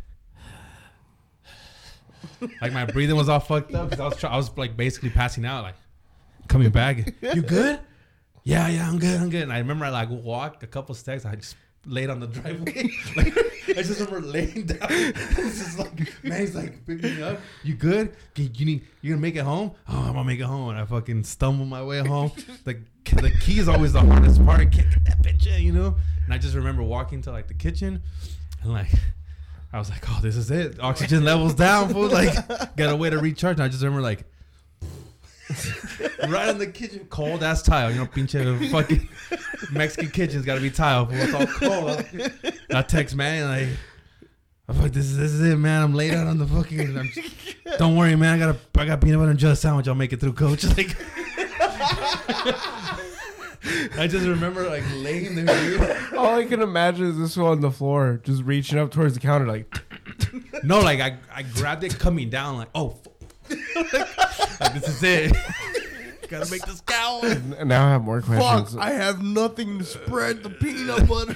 like 2.61 2.73
my 2.73 2.85
breathing 2.85 3.15
was 3.15 3.29
all 3.29 3.39
fucked 3.39 3.73
up 3.73 3.89
because 3.89 3.99
I 4.01 4.05
was, 4.05 4.17
try- 4.17 4.31
I 4.31 4.35
was 4.37 4.55
like 4.57 4.75
basically 4.75 5.11
passing 5.11 5.45
out. 5.45 5.63
Like 5.63 5.75
coming 6.49 6.69
back, 6.71 7.13
you 7.21 7.41
good? 7.41 7.79
Yeah, 8.43 8.67
yeah, 8.67 8.89
I'm 8.89 8.97
good, 8.97 9.19
I'm 9.19 9.29
good. 9.29 9.43
And 9.43 9.53
I 9.53 9.59
remember 9.59 9.85
I 9.85 9.89
like 9.89 10.09
walked 10.09 10.63
a 10.63 10.67
couple 10.67 10.95
steps. 10.95 11.25
I 11.25 11.35
just 11.35 11.55
laid 11.85 12.09
on 12.09 12.19
the 12.19 12.27
driveway. 12.27 12.89
like 13.15 13.37
I 13.69 13.81
just 13.81 13.99
remember 13.99 14.27
laying 14.27 14.65
down. 14.65 14.87
It's 14.89 15.59
just 15.59 15.79
like 15.79 16.23
man, 16.23 16.39
he's 16.39 16.55
like 16.55 16.85
pick 16.85 17.03
me 17.03 17.21
up. 17.21 17.39
You 17.63 17.75
good? 17.75 18.15
You 18.35 18.65
need 18.65 18.87
you 19.01 19.11
gonna 19.11 19.21
make 19.21 19.35
it 19.35 19.43
home? 19.43 19.71
Oh, 19.87 19.99
I'm 19.99 20.13
gonna 20.13 20.23
make 20.23 20.39
it 20.39 20.43
home. 20.43 20.69
And 20.69 20.79
I 20.79 20.85
fucking 20.85 21.23
stumble 21.23 21.65
my 21.65 21.83
way 21.83 21.99
home. 21.99 22.31
the 22.63 22.79
the 23.05 23.31
key 23.41 23.59
is 23.59 23.67
always 23.67 23.93
the 23.93 24.01
hardest 24.01 24.43
part. 24.45 24.59
I 24.59 24.65
can't 24.65 24.89
get 24.89 25.05
that 25.05 25.21
bitch 25.21 25.47
in, 25.47 25.63
you 25.63 25.71
know. 25.71 25.95
And 26.25 26.33
I 26.33 26.37
just 26.37 26.55
remember 26.55 26.83
walking 26.83 27.21
to 27.23 27.31
like 27.31 27.47
the 27.47 27.53
kitchen, 27.53 28.01
and 28.63 28.73
like. 28.73 28.89
I 29.73 29.79
was 29.79 29.89
like, 29.89 30.03
oh, 30.09 30.19
this 30.21 30.35
is 30.35 30.51
it. 30.51 30.81
Oxygen 30.81 31.23
levels 31.23 31.53
down, 31.53 31.87
fool. 31.93 32.09
Like, 32.09 32.35
got 32.75 32.91
a 32.91 32.95
way 32.97 33.09
to 33.09 33.19
recharge. 33.19 33.53
And 33.53 33.63
I 33.63 33.69
just 33.69 33.81
remember, 33.81 34.01
like, 34.01 34.25
right 36.27 36.49
in 36.49 36.57
the 36.57 36.67
kitchen, 36.67 37.05
cold 37.09 37.43
ass 37.43 37.61
tile. 37.61 37.91
You 37.91 37.99
know, 37.99 38.05
pinche 38.05 38.69
fucking 38.71 39.07
Mexican 39.71 40.09
kitchen's 40.11 40.45
got 40.45 40.55
to 40.55 40.61
be 40.61 40.69
tile. 40.69 41.05
Fool. 41.05 41.15
It's 41.17 41.33
all 41.33 41.45
cold. 41.47 42.05
I 42.73 42.81
text 42.81 43.15
man 43.15 43.47
like, 43.47 43.77
I'm 44.67 44.81
like, 44.81 44.93
this 44.93 45.05
is 45.05 45.17
this 45.17 45.31
is 45.31 45.41
it, 45.41 45.57
man. 45.57 45.83
I'm 45.83 45.93
laid 45.93 46.13
out 46.13 46.27
on 46.27 46.37
the 46.37 46.47
fucking. 46.47 46.97
I'm 46.97 47.09
just, 47.09 47.35
don't 47.77 47.95
worry, 47.95 48.15
man. 48.15 48.35
I 48.35 48.39
got 48.39 48.55
a 48.55 48.79
I 48.79 48.85
got 48.85 49.01
peanut 49.01 49.19
butter 49.19 49.31
and 49.31 49.39
jelly 49.39 49.55
sandwich. 49.55 49.87
I'll 49.87 49.95
make 49.95 50.13
it 50.13 50.19
through, 50.19 50.33
coach. 50.33 50.65
Like, 50.77 50.95
I 53.97 54.07
just 54.07 54.25
remember 54.25 54.67
like 54.67 54.83
laying 54.95 55.35
there. 55.35 56.07
All 56.17 56.35
I 56.35 56.45
can 56.45 56.61
imagine 56.61 57.05
is 57.05 57.17
this 57.17 57.37
one 57.37 57.51
on 57.51 57.61
the 57.61 57.69
floor, 57.71 58.19
just 58.23 58.43
reaching 58.43 58.79
up 58.79 58.91
towards 58.91 59.13
the 59.13 59.19
counter, 59.19 59.45
like, 59.45 59.67
No, 60.63 60.79
like 60.79 60.99
I, 60.99 61.17
I 61.33 61.43
grabbed 61.43 61.83
it 61.83 61.97
coming 61.99 62.29
down, 62.29 62.57
like, 62.57 62.69
oh, 62.73 62.97
fu- 63.73 63.97
like 64.63 64.73
this 64.73 64.87
is 64.87 65.03
it. 65.03 65.35
Gotta 66.29 66.49
make 66.49 66.61
this 66.65 66.81
count. 66.81 67.25
and 67.25 67.67
now 67.67 67.85
I 67.87 67.89
have 67.91 68.03
more 68.03 68.21
questions. 68.21 68.41
Fuck, 68.45 68.59
questions. 68.59 68.81
I 68.81 68.91
have 68.91 69.21
nothing 69.21 69.79
to 69.79 69.83
spread 69.83 70.43
the 70.43 70.49
peanut 70.49 71.05
butter. 71.07 71.35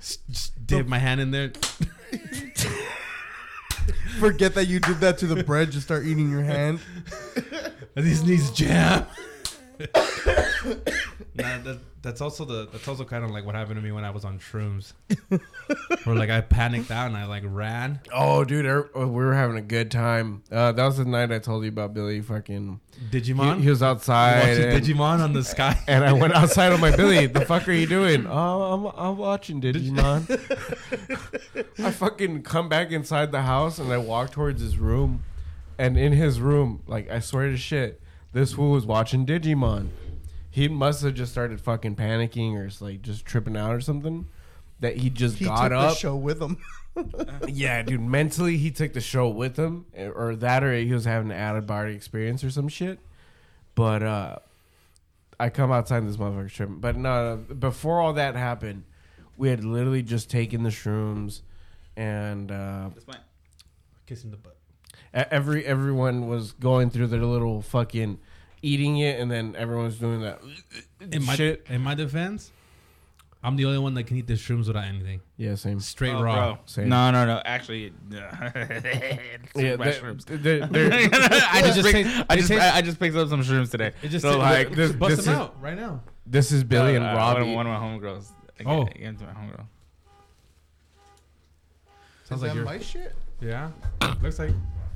Just, 0.00 0.26
just 0.30 0.66
dip 0.66 0.86
my 0.86 0.98
hand 0.98 1.20
in 1.20 1.30
there. 1.30 1.52
Forget 4.18 4.54
that 4.54 4.66
you 4.66 4.80
did 4.80 5.00
that 5.00 5.18
to 5.18 5.26
the 5.26 5.44
bread. 5.44 5.70
Just 5.70 5.86
start 5.86 6.06
eating 6.06 6.30
your 6.30 6.42
hand. 6.42 6.80
These 7.94 8.24
needs 8.24 8.50
jam. 8.50 9.06
Nah, 11.34 11.58
that, 11.58 11.78
that's 12.02 12.20
also 12.20 12.44
the 12.44 12.68
that's 12.70 12.88
also 12.88 13.04
kind 13.04 13.24
of 13.24 13.30
like 13.30 13.44
what 13.46 13.54
happened 13.54 13.76
to 13.76 13.82
me 13.82 13.92
when 13.92 14.04
I 14.04 14.10
was 14.10 14.24
on 14.24 14.38
shrooms. 14.38 14.92
Where 16.04 16.16
like 16.16 16.30
I 16.30 16.40
panicked 16.40 16.90
out 16.90 17.06
and 17.06 17.16
I 17.16 17.26
like 17.26 17.44
ran. 17.46 18.00
Oh, 18.12 18.44
dude, 18.44 18.66
er- 18.66 18.90
we 18.94 19.06
were 19.06 19.34
having 19.34 19.56
a 19.56 19.62
good 19.62 19.90
time. 19.90 20.42
Uh, 20.50 20.72
that 20.72 20.84
was 20.84 20.98
the 20.98 21.04
night 21.04 21.30
I 21.32 21.38
told 21.38 21.62
you 21.62 21.68
about 21.68 21.94
Billy. 21.94 22.20
Fucking, 22.20 22.80
he, 23.10 23.20
Digimon. 23.20 23.60
he 23.60 23.68
was 23.70 23.82
outside, 23.82 24.48
watching 24.48 24.64
and, 24.64 24.84
Digimon 24.84 25.20
on 25.20 25.32
the 25.32 25.44
sky. 25.44 25.78
and 25.88 26.04
I 26.04 26.12
went 26.12 26.34
outside 26.34 26.72
on 26.72 26.80
my 26.80 26.94
Billy. 26.94 27.26
The 27.26 27.44
fuck 27.46 27.68
are 27.68 27.72
you 27.72 27.86
doing? 27.86 28.26
Oh, 28.26 28.72
I'm 28.72 28.86
I'm 28.96 29.16
watching 29.16 29.60
Digimon. 29.60 30.28
I 31.84 31.90
fucking 31.90 32.42
come 32.42 32.68
back 32.68 32.90
inside 32.90 33.32
the 33.32 33.42
house 33.42 33.78
and 33.78 33.92
I 33.92 33.98
walk 33.98 34.32
towards 34.32 34.60
his 34.60 34.78
room, 34.78 35.22
and 35.78 35.96
in 35.98 36.12
his 36.12 36.40
room, 36.40 36.82
like 36.86 37.10
I 37.10 37.20
swear 37.20 37.48
to 37.48 37.56
shit, 37.56 38.00
this 38.32 38.52
fool 38.52 38.72
was 38.72 38.86
watching 38.86 39.26
Digimon. 39.26 39.88
He 40.50 40.68
must 40.68 41.02
have 41.02 41.14
just 41.14 41.32
started 41.32 41.60
fucking 41.60 41.96
panicking 41.96 42.54
or 42.54 42.68
like 42.84 43.02
just 43.02 43.24
tripping 43.24 43.56
out 43.56 43.72
or 43.74 43.80
something. 43.80 44.26
That 44.80 44.96
he 44.96 45.10
just 45.10 45.36
He 45.38 45.44
got 45.44 45.68
took 45.68 45.72
up. 45.78 45.90
the 45.90 45.96
show 45.96 46.16
with 46.16 46.40
him. 46.40 46.56
Yeah, 47.46 47.82
dude. 47.82 48.00
Mentally, 48.00 48.56
he 48.56 48.70
took 48.72 48.92
the 48.92 49.00
show 49.00 49.28
with 49.28 49.56
him, 49.56 49.86
eh, 49.94 50.08
or 50.08 50.34
that, 50.36 50.64
or 50.64 50.74
he 50.76 50.92
was 50.92 51.04
having 51.04 51.30
an 51.30 51.38
out 51.38 51.56
of 51.56 51.66
body 51.66 51.94
experience 51.94 52.42
or 52.42 52.50
some 52.50 52.68
shit. 52.68 52.98
But 53.74 54.02
uh 54.02 54.36
I 55.38 55.48
come 55.50 55.70
outside 55.72 56.06
this 56.06 56.16
motherfucker's 56.18 56.52
tripping. 56.52 56.80
But 56.80 56.96
no, 56.96 57.36
no, 57.48 57.54
before 57.54 58.00
all 58.00 58.12
that 58.14 58.34
happened, 58.36 58.84
we 59.38 59.48
had 59.48 59.64
literally 59.64 60.02
just 60.02 60.28
taken 60.28 60.62
the 60.64 60.68
shrooms, 60.70 61.40
and 61.96 62.50
uh, 62.52 62.90
Kissing 64.06 64.30
the 64.32 64.36
butt. 64.36 64.56
E- 65.14 65.22
every 65.30 65.64
everyone 65.64 66.28
was 66.28 66.52
going 66.52 66.90
through 66.90 67.08
their 67.08 67.22
little 67.24 67.62
fucking 67.62 68.18
eating 68.62 68.98
it, 68.98 69.18
and 69.20 69.30
then 69.30 69.54
everyone's 69.56 69.96
doing 69.96 70.20
that 70.22 70.40
In 71.00 71.24
my 71.24 71.34
shit. 71.36 71.66
in 71.68 71.80
my 71.80 71.94
defense, 71.94 72.50
I'm 73.42 73.56
the 73.56 73.64
only 73.64 73.78
one 73.78 73.94
that 73.94 74.04
can 74.04 74.18
eat 74.18 74.26
the 74.26 74.34
shrooms 74.34 74.66
without 74.66 74.84
anything. 74.84 75.22
Yeah, 75.38 75.54
same. 75.54 75.80
Straight 75.80 76.12
Oh, 76.14 76.22
raw. 76.22 76.58
Same. 76.66 76.90
No, 76.90 77.10
no, 77.10 77.24
no. 77.24 77.40
Actually, 77.44 77.92
Yeah, 78.10 79.76
mushrooms. 79.76 80.26
they're- 80.26 80.36
they're- 80.36 80.66
they're- 80.68 80.90
I 81.12 81.62
just, 81.62 81.76
just 81.80 81.90
picked, 81.90 82.08
taste- 82.08 82.26
I 82.28 82.36
just, 82.36 82.48
tastes- 82.48 82.64
I, 82.64 82.76
I 82.76 82.82
just 82.82 83.00
picked 83.00 83.16
up 83.16 83.28
some 83.30 83.42
shrooms 83.42 83.70
today. 83.70 83.92
It 84.02 84.08
just 84.08 84.22
so 84.22 84.36
like 84.38 84.68
like, 84.68 84.76
this- 84.76 84.92
bust 84.92 85.16
this 85.16 85.24
them 85.24 85.34
is- 85.34 85.40
out 85.40 85.60
right 85.62 85.76
now. 85.76 86.02
this 86.26 86.52
is 86.52 86.62
Billy 86.64 86.96
and 86.96 87.04
uh, 87.04 87.14
Robbie. 87.16 87.40
One 87.40 87.48
of, 87.50 87.54
one 87.56 87.66
of 87.66 87.80
my 87.80 88.08
homegirls. 88.08 88.26
I 88.60 88.64
Oh. 88.66 88.84
gave- 88.84 88.94
I 88.94 88.98
gave 88.98 89.04
them 89.06 89.16
to 89.16 89.24
my 89.24 89.32
homegirl. 89.32 89.66
Sounds 92.24 92.38
Is 92.38 92.42
like 92.42 92.50
that 92.50 92.56
you're. 92.56 92.64
my 92.64 92.78
shit? 92.78 93.14
Yeah. 93.40 93.70
Looks 94.22 94.38
like. 94.38 94.50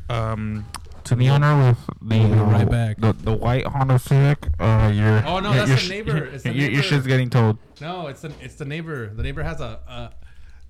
Um, 0.09 0.67
to 1.05 1.17
be 1.17 1.29
honor 1.29 1.69
with 1.69 1.79
the 2.01 2.19
We'll 2.19 2.45
right 2.47 2.69
back. 2.71 2.99
the, 2.99 3.13
the 3.13 3.33
white 3.33 3.67
Honda 3.67 3.99
Civic, 3.99 4.49
uh, 4.59 4.91
you're 4.95 5.25
Oh, 5.27 5.39
no, 5.41 5.53
your- 5.53 5.67
that's 5.67 5.69
your 5.69 5.77
the 5.79 5.89
neighbor. 6.11 6.25
It's 6.27 6.45
the 6.45 6.53
your, 6.53 6.71
your 6.71 6.83
shit's 6.83 7.07
getting 7.07 7.29
told. 7.31 7.59
No, 7.81 8.07
it's 8.07 8.23
the 8.23 8.33
it's 8.41 8.55
the 8.55 8.65
neighbor. 8.65 9.09
The 9.15 9.23
neighbor 9.23 9.43
has 9.43 9.61
a, 9.61 9.81
a 9.87 10.13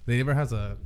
the 0.06 0.16
neighbor 0.16 0.34
has 0.34 0.52
a 0.52 0.76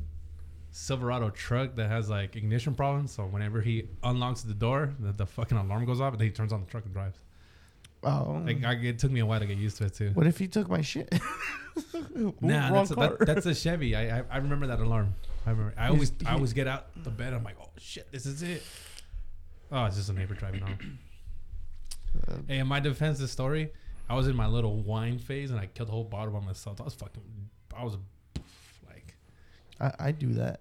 Silverado 0.70 1.30
truck 1.30 1.76
that 1.76 1.88
has 1.88 2.08
like 2.10 2.36
ignition 2.36 2.74
problems. 2.74 3.10
So 3.12 3.24
whenever 3.24 3.60
he 3.62 3.88
unlocks 4.02 4.42
the 4.42 4.54
door, 4.54 4.94
the, 5.00 5.12
the 5.12 5.26
fucking 5.26 5.56
alarm 5.56 5.86
goes 5.86 6.00
off, 6.00 6.12
and 6.12 6.20
then 6.20 6.26
he 6.28 6.32
turns 6.32 6.52
on 6.52 6.60
the 6.60 6.66
truck 6.70 6.84
and 6.84 6.92
drives. 6.92 7.18
Oh. 8.04 8.40
Like 8.46 8.62
I, 8.64 8.74
it 8.74 8.98
took 8.98 9.10
me 9.10 9.20
a 9.20 9.26
while 9.26 9.40
to 9.40 9.46
get 9.46 9.56
used 9.56 9.78
to 9.78 9.86
it 9.86 9.94
too. 9.94 10.10
what 10.14 10.26
if 10.26 10.38
he 10.38 10.46
took 10.46 10.68
my 10.68 10.82
shit? 10.82 11.12
Nah, 12.40 12.72
that's 12.72 12.90
a, 12.90 12.94
that, 12.96 13.16
that's 13.20 13.46
a 13.46 13.54
Chevy. 13.54 13.94
I, 13.94 14.18
I 14.18 14.22
I 14.32 14.36
remember 14.38 14.66
that 14.66 14.80
alarm. 14.80 15.14
I 15.48 15.52
remember. 15.52 15.74
I 15.78 15.88
always 15.88 16.12
I 16.26 16.34
always 16.34 16.52
get 16.52 16.66
out 16.68 16.86
the 17.04 17.10
bed. 17.10 17.32
I'm 17.32 17.42
like, 17.42 17.56
oh 17.60 17.68
shit, 17.78 18.10
this 18.12 18.26
is 18.26 18.42
it. 18.42 18.62
Oh, 19.72 19.84
it's 19.86 19.96
just 19.96 20.10
a 20.10 20.12
neighbor 20.12 20.34
driving 20.34 20.62
on. 20.62 20.98
hey, 22.48 22.58
in 22.58 22.66
my 22.66 22.80
defense, 22.80 23.18
this 23.18 23.32
story, 23.32 23.70
I 24.08 24.14
was 24.14 24.28
in 24.28 24.36
my 24.36 24.46
little 24.46 24.76
wine 24.82 25.18
phase 25.18 25.50
and 25.50 25.58
I 25.58 25.66
killed 25.66 25.88
the 25.88 25.92
whole 25.92 26.04
bottle 26.04 26.32
by 26.32 26.40
myself. 26.44 26.80
I 26.80 26.84
was 26.84 26.94
fucking, 26.94 27.22
I 27.76 27.84
was 27.84 27.96
like, 28.86 29.14
I, 29.80 30.08
I 30.08 30.12
do 30.12 30.34
that. 30.34 30.60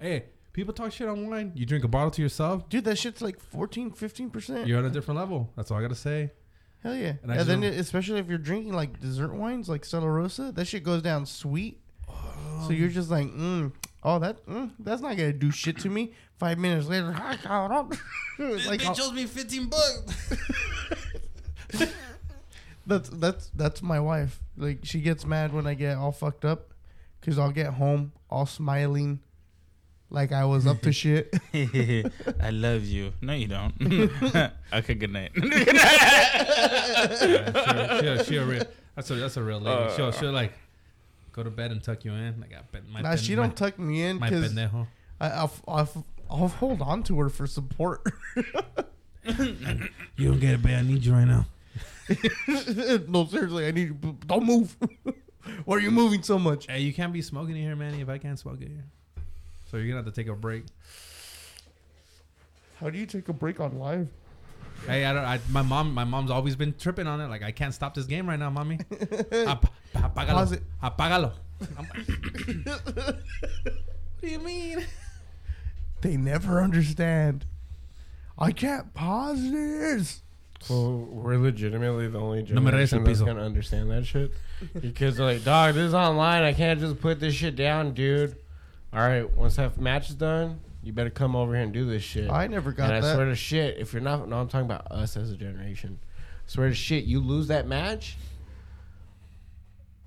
hey, 0.00 0.24
people 0.52 0.72
talk 0.74 0.92
shit 0.92 1.08
on 1.08 1.28
wine. 1.28 1.52
You 1.54 1.66
drink 1.66 1.84
a 1.84 1.88
bottle 1.88 2.10
to 2.12 2.22
yourself, 2.22 2.68
Dude, 2.68 2.84
that 2.84 2.98
shit's 2.98 3.22
like 3.22 3.40
14, 3.40 3.90
15%. 3.92 4.66
you're 4.66 4.78
on 4.78 4.84
a 4.84 4.90
different 4.90 5.18
level. 5.18 5.50
That's 5.56 5.70
all 5.70 5.78
I 5.78 5.82
gotta 5.82 5.94
say. 5.94 6.30
Hell 6.82 6.94
yeah. 6.94 7.14
And 7.22 7.32
And, 7.32 7.48
then, 7.48 7.62
it, 7.64 7.78
especially 7.78 8.20
if 8.20 8.28
you're 8.28 8.38
drinking 8.38 8.72
like 8.72 9.00
dessert 9.00 9.34
wines 9.34 9.68
like 9.68 9.84
Stella 9.84 10.08
Rosa, 10.08 10.52
that 10.52 10.66
shit 10.66 10.82
goes 10.84 11.02
down 11.02 11.26
sweet. 11.26 11.80
so 12.66 12.70
you're 12.70 12.88
just 12.88 13.10
like, 13.10 13.26
mm, 13.26 13.72
oh, 14.06 14.18
that 14.20 14.46
mm, 14.46 14.70
that's 14.78 15.02
not 15.02 15.16
going 15.16 15.32
to 15.32 15.38
do 15.38 15.50
shit 15.50 15.78
to 15.80 15.90
me. 15.90 16.12
Five 16.38 16.58
minutes 16.58 16.86
later, 16.86 17.10
like, 17.12 17.46
I'll- 17.46 19.12
me 19.12 19.26
15 19.26 19.66
bucks. 19.66 20.32
that's 22.86 23.08
that's 23.10 23.50
that's 23.54 23.82
my 23.82 23.98
wife. 24.00 24.40
Like 24.56 24.78
she 24.84 25.00
gets 25.00 25.26
mad 25.26 25.52
when 25.52 25.66
I 25.66 25.74
get 25.74 25.96
all 25.96 26.12
fucked 26.12 26.44
up 26.44 26.72
because 27.20 27.38
I'll 27.38 27.50
get 27.50 27.74
home 27.74 28.12
all 28.30 28.46
smiling, 28.46 29.20
like 30.08 30.30
I 30.32 30.44
was 30.44 30.66
up 30.66 30.80
to 30.82 30.92
shit. 31.00 31.34
I 31.54 32.50
love 32.50 32.84
you. 32.84 33.12
No, 33.20 33.32
you 33.32 33.48
don't. 33.48 33.74
okay, 34.72 34.94
good 34.94 35.12
night. 35.12 35.32
yeah, 35.34 37.08
she, 37.18 38.18
she, 38.18 38.24
she 38.24 38.36
a 38.36 38.44
real, 38.44 38.62
that's 38.94 39.10
a 39.10 39.14
that's 39.16 39.36
a 39.36 39.42
real 39.42 39.60
lady. 39.60 39.92
she'll 39.96 40.12
she'll 40.12 40.32
like 40.32 40.52
go 41.36 41.42
to 41.42 41.50
bed 41.50 41.70
and 41.70 41.82
tuck 41.82 42.04
you 42.04 42.12
in. 42.12 42.40
Like 42.40 42.54
I 42.54 42.62
bet 42.72 42.88
my 42.88 43.02
nah, 43.02 43.10
pen- 43.10 43.18
she 43.18 43.34
don't 43.34 43.56
tuck 43.56 43.78
me 43.78 44.02
in 44.02 44.18
my 44.18 44.30
because 44.30 44.52
pendejo. 44.52 44.86
I'll, 45.20 45.52
I'll 45.68 46.06
I'll 46.28 46.48
hold 46.48 46.82
on 46.82 47.02
to 47.04 47.20
her 47.20 47.28
for 47.28 47.46
support. 47.46 48.02
You 50.16 50.30
don't 50.30 50.40
get 50.40 50.54
it, 50.54 50.62
babe. 50.62 50.78
I 50.78 50.82
need 50.82 51.04
you 51.04 51.12
right 51.12 51.24
now. 51.24 51.46
no, 53.08 53.26
seriously, 53.26 53.66
I 53.66 53.72
need 53.72 53.88
you. 53.88 54.16
Don't 54.24 54.44
move. 54.44 54.76
Why 55.64 55.76
are 55.76 55.80
you 55.80 55.90
moving 55.90 56.22
so 56.22 56.38
much? 56.38 56.66
Hey, 56.66 56.80
you 56.80 56.92
can't 56.92 57.12
be 57.12 57.22
smoking 57.22 57.56
in 57.56 57.62
here, 57.62 57.76
Manny. 57.76 58.00
If 58.00 58.08
I 58.08 58.18
can't 58.18 58.38
smoke 58.38 58.60
in 58.60 58.68
here, 58.68 58.84
so 59.68 59.76
you're 59.76 59.86
gonna 59.86 59.96
have 59.96 60.04
to 60.06 60.12
take 60.12 60.28
a 60.28 60.34
break. 60.34 60.64
How 62.80 62.88
do 62.88 62.98
you 62.98 63.06
take 63.06 63.28
a 63.28 63.32
break 63.32 63.58
on 63.58 63.78
live? 63.78 64.08
Hey, 64.86 65.04
I 65.04 65.12
don't. 65.12 65.24
I, 65.24 65.40
my 65.50 65.62
mom, 65.62 65.92
my 65.92 66.04
mom's 66.04 66.30
always 66.30 66.54
been 66.54 66.74
tripping 66.78 67.06
on 67.06 67.20
it. 67.20 67.26
Like 67.26 67.42
I 67.42 67.50
can't 67.50 67.74
stop 67.74 67.94
this 67.94 68.06
game 68.06 68.28
right 68.28 68.38
now, 68.38 68.50
mommy. 68.50 68.78
Ap- 69.96 70.14
apágalo. 70.14 70.28
Ah, 70.28 70.34
pause 70.34 70.52
it. 70.52 70.62
Apágalo. 70.82 71.32
what 72.96 73.16
do 74.20 74.28
you 74.28 74.38
mean? 74.38 74.84
They 76.02 76.16
never 76.16 76.60
understand. 76.60 77.46
I 78.38 78.52
can't 78.52 78.92
pause 78.94 79.50
this. 79.50 80.22
Well, 80.68 80.98
we're 81.10 81.36
legitimately 81.38 82.08
the 82.08 82.18
only 82.18 82.42
No 82.42 82.60
me 82.60 82.70
rayes 82.70 82.92
el 82.92 83.00
generation 83.00 83.04
that's 83.04 83.18
piso. 83.20 83.24
gonna 83.26 83.44
understand 83.44 83.90
that 83.90 84.06
shit. 84.06 84.32
Your 84.82 84.92
kids 84.92 85.20
are 85.20 85.24
like, 85.24 85.44
dog, 85.44 85.74
this 85.74 85.84
is 85.84 85.94
online. 85.94 86.42
I 86.42 86.52
can't 86.52 86.80
just 86.80 87.00
put 87.00 87.20
this 87.20 87.34
shit 87.34 87.56
down, 87.56 87.92
dude. 87.92 88.36
All 88.92 89.00
right, 89.00 89.30
once 89.36 89.56
that 89.56 89.78
match 89.80 90.08
is 90.10 90.16
done, 90.16 90.60
you 90.82 90.92
better 90.92 91.10
come 91.10 91.36
over 91.36 91.54
here 91.54 91.62
and 91.62 91.72
do 91.72 91.84
this 91.84 92.02
shit. 92.02 92.30
I 92.30 92.46
never 92.46 92.72
got 92.72 92.86
and 92.86 92.94
I 92.94 93.00
that. 93.00 93.14
swear 93.14 93.26
to 93.26 93.34
shit, 93.34 93.78
if 93.78 93.92
you're 93.92 94.02
not, 94.02 94.28
no, 94.28 94.36
I'm 94.38 94.48
talking 94.48 94.66
about 94.66 94.90
us 94.90 95.16
as 95.16 95.30
a 95.30 95.36
generation. 95.36 95.98
I 96.02 96.50
swear 96.50 96.68
to 96.68 96.74
shit, 96.74 97.04
you 97.04 97.20
lose 97.20 97.48
that 97.48 97.66
match, 97.66 98.16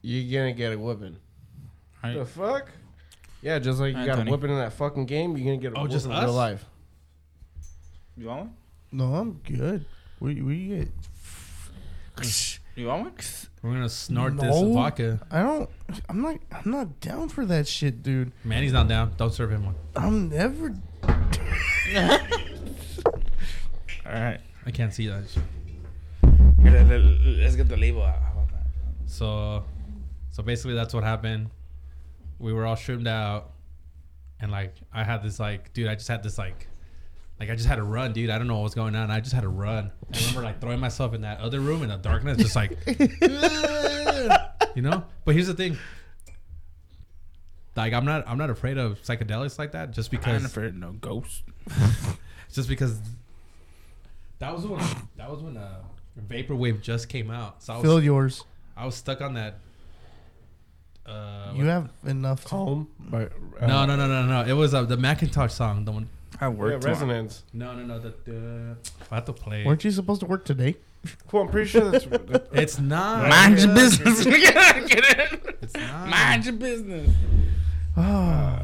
you're 0.02 0.42
gonna 0.42 0.54
get 0.54 0.74
a 0.74 0.78
whooping. 0.80 1.18
Right. 2.04 2.16
The 2.18 2.26
fuck? 2.26 2.70
Yeah, 3.42 3.60
just 3.60 3.80
like 3.80 3.90
you 3.96 4.06
got 4.06 4.08
a 4.08 4.12
Anthony. 4.12 4.32
whooping 4.32 4.50
in 4.52 4.58
that 4.58 4.74
fucking 4.74 5.06
game, 5.06 5.36
you're 5.38 5.46
gonna 5.46 5.58
get 5.62 5.74
a 5.74 5.78
Oh, 5.78 5.82
whooping 5.84 5.92
just 5.94 6.06
in 6.06 6.12
us? 6.12 6.24
real 6.24 6.34
life. 6.34 6.66
You 8.18 8.28
want 8.28 8.40
one? 8.42 8.54
No, 8.92 9.16
I'm 9.16 9.34
good. 9.46 9.86
We 10.20 10.42
we 10.42 10.68
get. 10.68 10.88
You 12.76 12.88
want 12.88 13.04
one? 13.04 13.14
We're 13.62 13.74
gonna 13.74 13.90
snort 13.90 14.34
No. 14.36 14.42
this 14.42 14.74
vodka. 14.74 15.20
I 15.32 15.42
don't. 15.42 15.70
I'm 16.10 16.22
not. 16.22 16.38
I'm 16.52 16.72
not 16.72 17.00
down 17.02 17.30
for 17.30 17.46
that 17.46 17.68
shit, 17.68 18.04
dude. 18.04 18.32
Manny's 18.44 18.74
not 18.74 18.88
down. 18.88 19.14
Don't 19.18 19.34
serve 19.34 19.52
him 19.52 19.66
one. 19.66 19.76
I'm 19.96 20.30
never. 20.30 20.76
All 24.06 24.14
right. 24.14 24.40
I 24.66 24.72
can't 24.72 24.94
see 24.94 25.08
that. 25.08 25.30
shit. 25.30 25.44
Let, 26.64 26.88
let, 26.88 27.02
let's 27.02 27.56
get 27.56 27.68
the 27.68 27.78
label 27.78 28.04
out. 28.04 28.20
How 28.22 28.32
about 28.34 28.50
that? 28.50 28.66
So, 29.08 29.64
so 30.40 30.44
basically, 30.44 30.74
that's 30.74 30.94
what 30.94 31.04
happened. 31.04 31.50
We 32.38 32.54
were 32.54 32.66
all 32.66 32.78
shroomed 32.78 33.10
out, 33.10 33.52
and 34.40 34.50
like 34.50 34.74
I 34.94 35.04
had 35.04 35.22
this 35.22 35.38
like, 35.38 35.74
dude, 35.74 35.90
I 35.90 35.96
just 35.96 36.08
had 36.08 36.24
this 36.24 36.38
like, 36.38 36.70
like 37.42 37.50
I 37.50 37.56
just 37.56 37.68
had 37.68 37.76
to 37.76 37.84
run, 37.84 38.14
dude. 38.14 38.30
I 38.30 38.38
don't 38.38 38.48
know 38.48 38.56
what 38.56 38.64
was 38.64 38.74
going 38.74 38.96
on. 38.96 39.12
I 39.12 39.20
just 39.20 39.34
had 39.34 39.42
to 39.42 39.50
run. 39.50 39.92
I 40.14 40.18
remember 40.18 40.44
like 40.44 40.62
throwing 40.62 40.80
myself 40.80 41.14
in 41.14 41.24
that 41.24 41.42
other 41.42 41.60
room 41.60 41.84
in 41.84 41.90
the 41.90 41.98
darkness, 41.98 42.38
just 42.38 42.56
like, 42.56 42.72
you 44.78 44.82
know. 44.82 45.04
But 45.26 45.36
here's 45.36 45.48
the 45.48 45.54
thing. 45.56 45.78
Like 47.76 47.92
I'm 47.92 48.06
not, 48.06 48.24
I'm 48.26 48.38
not 48.38 48.50
afraid 48.50 48.78
of 48.78 49.02
psychedelics 49.02 49.60
like 49.60 49.74
that, 49.74 49.92
just 49.92 50.10
because 50.10 50.28
I'm 50.28 50.36
because, 50.36 50.52
afraid 50.52 50.68
of 50.68 50.76
no 50.76 50.94
ghost. 50.94 51.44
just 52.54 52.70
because. 52.70 52.98
That 54.38 54.56
was 54.56 54.66
when, 54.66 54.80
that 55.18 55.30
was 55.30 55.42
when 55.42 55.58
uh, 55.58 55.82
vaporwave 56.30 56.82
just 56.82 57.10
came 57.10 57.30
out. 57.30 57.62
So 57.62 57.74
I 57.74 57.76
was, 57.76 57.84
Fill 57.84 58.02
yours. 58.02 58.46
I 58.78 58.86
was 58.86 58.96
stuck 58.96 59.20
on 59.20 59.34
that. 59.34 59.60
Uh, 61.10 61.54
You 61.56 61.66
have 61.66 61.90
enough. 62.06 62.44
To, 62.46 62.50
Home, 62.56 62.88
but 63.00 63.32
uh, 63.60 63.68
No, 63.68 63.86
no, 63.86 63.96
no, 63.96 64.08
no, 64.08 64.26
no. 64.26 64.46
It 64.50 64.54
was 64.54 64.74
uh, 64.74 64.84
the 64.84 64.98
Macintosh 64.98 65.54
song. 65.54 65.86
The 65.86 65.92
one. 65.92 66.10
I 66.42 66.46
Yeah, 66.46 66.50
work 66.50 66.82
tomorrow. 66.82 66.94
resonance. 66.94 67.44
No, 67.54 67.74
no, 67.76 67.84
no. 67.84 68.00
The, 68.00 68.14
the 68.26 68.78
I 69.12 69.16
have 69.16 69.26
to 69.26 69.34
play. 69.34 69.66
weren't 69.66 69.84
you 69.84 69.92
supposed 69.92 70.22
to 70.22 70.26
work 70.28 70.46
today? 70.46 70.76
Cool, 71.28 71.42
I'm 71.44 71.48
pretty 71.50 71.70
sure 71.70 71.90
that's. 71.92 72.06
It's 72.54 72.80
not. 72.80 73.28
Mind 73.30 73.60
your 73.60 73.74
business. 73.74 74.24
Get 74.26 74.54
it? 75.18 75.58
It's 75.62 75.74
not. 75.76 76.08
Mind 76.10 76.46
your 76.46 76.56
business. 76.56 77.10
Oh. 77.98 78.60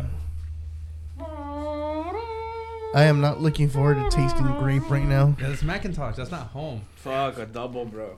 I 2.94 3.04
am 3.04 3.20
not 3.20 3.42
looking 3.42 3.68
forward 3.70 3.96
to 3.96 4.10
tasting 4.16 4.46
grape 4.60 4.90
right 4.90 5.04
now. 5.04 5.36
Yeah, 5.40 5.50
that's 5.50 5.64
Macintosh. 5.64 6.16
That's 6.16 6.32
not 6.32 6.48
home. 6.48 6.84
Fuck 6.96 7.38
a 7.40 7.46
double, 7.46 7.84
bro. 7.86 8.18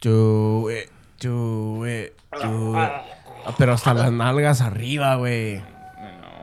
Do 0.00 0.68
it, 0.68 0.90
do 1.18 1.84
it, 1.84 2.18
do 2.32 2.74
ah. 2.74 3.04
it. 3.06 3.14
Ah, 3.46 3.54
pero 3.58 3.72
hasta 3.72 3.94
las 3.94 4.10
nalgas 4.10 4.60
arriba, 4.60 5.16
güey. 5.16 5.62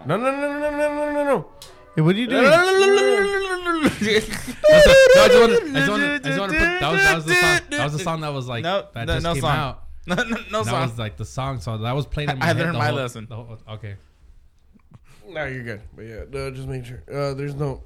No, 0.05 0.17
no, 0.17 0.31
no, 0.31 0.59
no, 0.59 0.71
no, 0.71 0.71
no, 0.71 1.11
no, 1.11 1.23
no. 1.23 1.47
Hey, 1.95 2.01
what 2.01 2.15
are 2.15 2.19
you 2.19 2.27
doing? 2.27 2.43
That's 2.43 2.67
the, 2.67 4.21
no, 5.15 5.23
I 5.23 5.27
just 5.27 5.39
want 5.39 6.51
to 6.51 6.59
put 6.59 6.79
that 6.79 6.91
was, 6.91 7.01
that 7.01 7.15
was 7.15 7.25
the 7.25 7.33
song 7.33 7.59
that 7.69 7.83
was 7.83 7.93
the 7.93 7.99
song 7.99 8.21
that 8.21 8.33
was 8.33 8.47
like 8.47 8.63
no, 8.63 8.85
that 8.93 9.07
no, 9.07 9.13
just 9.13 9.23
no 9.23 9.33
came 9.33 9.41
song. 9.41 9.57
out. 9.57 9.83
No, 10.07 10.15
no, 10.15 10.23
no 10.23 10.63
that 10.63 10.71
song. 10.71 10.81
was 10.81 10.97
like 10.97 11.17
the 11.17 11.25
song 11.25 11.59
song 11.61 11.83
that 11.83 11.91
was 11.91 12.07
played 12.07 12.31
in 12.31 12.39
my 12.39 12.45
I 12.45 12.47
head 12.47 12.57
learned 12.57 12.73
the 12.73 12.79
my 12.79 12.87
whole, 12.87 12.95
lesson. 12.95 13.27
The 13.29 13.35
whole, 13.35 13.59
okay. 13.69 13.97
No, 15.27 15.45
you're 15.45 15.63
good. 15.63 15.81
But 15.95 16.05
yeah, 16.05 16.23
no, 16.31 16.49
just 16.49 16.67
make 16.67 16.85
sure. 16.85 17.03
Uh, 17.11 17.35
there's 17.35 17.53
no. 17.53 17.83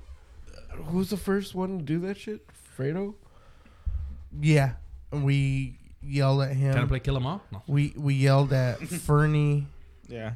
Who's 0.87 1.09
the 1.09 1.17
first 1.17 1.55
one 1.55 1.79
to 1.79 1.83
do 1.83 1.99
that 1.99 2.17
shit? 2.17 2.47
Fredo. 2.77 3.15
Yeah, 4.39 4.73
we 5.11 5.77
yelled 6.07 6.41
at 6.43 6.51
Can 6.51 6.71
I 6.77 6.81
him. 6.81 6.87
play 6.87 6.99
Kill 6.99 7.15
'Em 7.15 7.25
All? 7.25 7.41
No. 7.51 7.61
We 7.67 7.93
we 7.95 8.13
yelled 8.13 8.53
at 8.53 8.79
Fernie. 8.87 9.67
Yeah. 10.07 10.33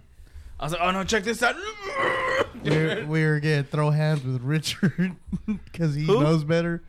I 0.59 0.63
was 0.65 0.73
like, 0.73 0.81
oh 0.81 0.91
no, 0.91 1.03
check 1.03 1.23
this 1.23 1.41
out. 1.41 1.55
we, 2.63 2.69
were, 2.71 3.05
we 3.07 3.25
were 3.25 3.39
gonna 3.39 3.63
throw 3.63 3.89
hands 3.91 4.23
with 4.23 4.41
Richard 4.41 5.15
because 5.65 5.95
he 5.95 6.03
Who? 6.03 6.21
knows 6.21 6.43
better. 6.43 6.83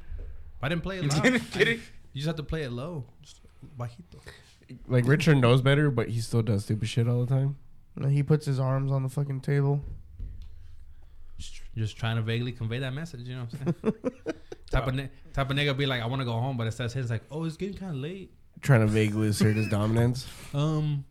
I 0.62 0.68
didn't 0.68 0.82
play 0.82 0.98
it 0.98 1.04
loud. 1.04 1.22
Kidding, 1.22 1.40
I- 1.40 1.44
kidding. 1.56 1.80
You 2.12 2.16
just 2.22 2.26
have 2.26 2.36
to 2.36 2.42
play 2.42 2.62
it 2.64 2.72
low. 2.72 3.04
Just 3.22 3.40
bajito. 3.78 4.18
Like 4.88 5.06
Richard 5.06 5.36
knows 5.38 5.62
better, 5.62 5.90
but 5.90 6.08
he 6.08 6.20
still 6.20 6.42
does 6.42 6.64
stupid 6.64 6.88
shit 6.88 7.08
all 7.08 7.24
the 7.24 7.32
time. 7.32 7.56
And 7.96 8.12
He 8.12 8.22
puts 8.22 8.46
his 8.46 8.58
arms 8.60 8.90
on 8.92 9.02
the 9.02 9.08
fucking 9.08 9.40
table. 9.40 9.80
Just, 11.38 11.60
just 11.76 11.96
trying 11.96 12.16
to 12.16 12.22
vaguely 12.22 12.52
convey 12.52 12.78
that 12.80 12.92
message. 12.92 13.20
You 13.28 13.36
know 13.36 13.46
what 13.50 13.54
I'm 13.84 13.92
saying? 13.92 14.34
type 14.70 14.86
of 14.86 14.94
ni- 14.94 15.08
type 15.32 15.50
of 15.50 15.56
nigga 15.56 15.76
be 15.76 15.86
like, 15.86 16.02
I 16.02 16.06
want 16.06 16.20
to 16.20 16.26
go 16.26 16.32
home, 16.32 16.56
but 16.56 16.66
it 16.66 16.72
says 16.72 16.92
his 16.92 17.10
like, 17.10 17.22
oh, 17.30 17.44
it's 17.44 17.56
getting 17.56 17.76
kind 17.76 17.90
of 17.92 17.96
late. 17.98 18.32
Trying 18.60 18.80
to 18.80 18.86
vaguely 18.86 19.28
assert 19.28 19.56
his 19.56 19.68
dominance. 19.68 20.26
Um. 20.52 21.04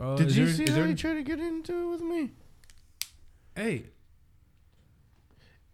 uh, 0.00 0.16
Did 0.16 0.28
is 0.28 0.38
you 0.38 0.46
there- 0.46 0.54
see 0.54 0.62
is 0.64 0.70
how 0.70 0.76
there 0.76 0.86
he 0.86 0.94
tried 0.94 1.14
to 1.14 1.22
get 1.22 1.38
into 1.40 1.72
it 1.74 1.90
with 1.90 2.00
me? 2.02 2.30
Hey, 3.54 3.84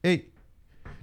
Hey, 0.03 0.27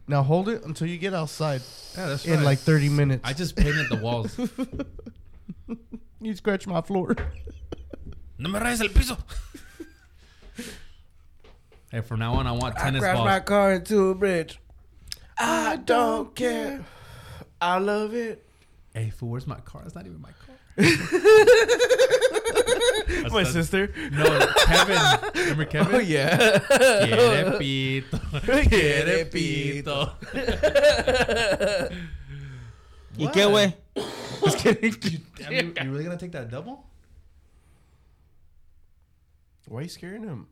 now 0.07 0.23
hold 0.23 0.47
it 0.49 0.63
until 0.63 0.87
you 0.87 0.97
get 0.97 1.13
outside 1.13 1.61
yeah, 1.97 2.07
that's 2.07 2.25
in 2.25 2.35
right. 2.35 2.43
like 2.43 2.59
30 2.59 2.89
minutes. 2.89 3.21
I 3.23 3.33
just 3.33 3.55
painted 3.55 3.89
the 3.89 3.97
walls. 3.97 4.37
you 6.21 6.33
scratch 6.35 6.67
my 6.67 6.81
floor. 6.81 7.15
no 8.37 8.49
me 8.49 8.59
rayes 8.59 8.81
el 8.81 8.89
piso. 8.89 9.17
hey, 11.91 12.01
from 12.01 12.19
now 12.19 12.33
on, 12.35 12.47
I 12.47 12.51
want 12.53 12.75
I 12.77 12.83
tennis 12.85 13.01
crashed 13.01 13.15
balls. 13.17 13.25
my 13.25 13.39
car 13.41 13.73
into 13.73 14.09
a 14.09 14.15
bridge. 14.15 14.59
I 15.37 15.77
don't 15.77 16.33
care. 16.35 16.83
I 17.61 17.77
love 17.79 18.13
it. 18.13 18.45
Hey, 18.93 19.09
fool, 19.09 19.29
where's 19.29 19.47
my 19.47 19.59
car? 19.61 19.81
It's 19.85 19.95
not 19.95 20.05
even 20.05 20.21
my 20.21 20.29
car. 20.45 20.55
My 23.31 23.43
That's- 23.43 23.53
sister. 23.53 23.91
No, 24.11 24.23
Kevin. 24.65 24.99
Remember 25.35 25.63
oh, 25.67 25.71
Kevin? 25.71 25.95
Oh 25.95 25.99
yeah. 25.99 26.59
Quiere 26.59 27.51
pito. 27.59 28.19
Quiere 28.69 29.25
pito. 29.25 30.13
¿Y 33.17 33.27
qué, 33.27 33.45
güey? 33.45 33.73
Damn, 35.37 35.53
you, 35.53 35.73
you 35.81 35.91
really 35.91 36.03
gonna 36.03 36.17
take 36.17 36.31
that 36.31 36.49
double? 36.49 36.85
Why 39.67 39.79
are 39.79 39.83
you 39.83 39.89
scaring 39.89 40.23
him? 40.23 40.47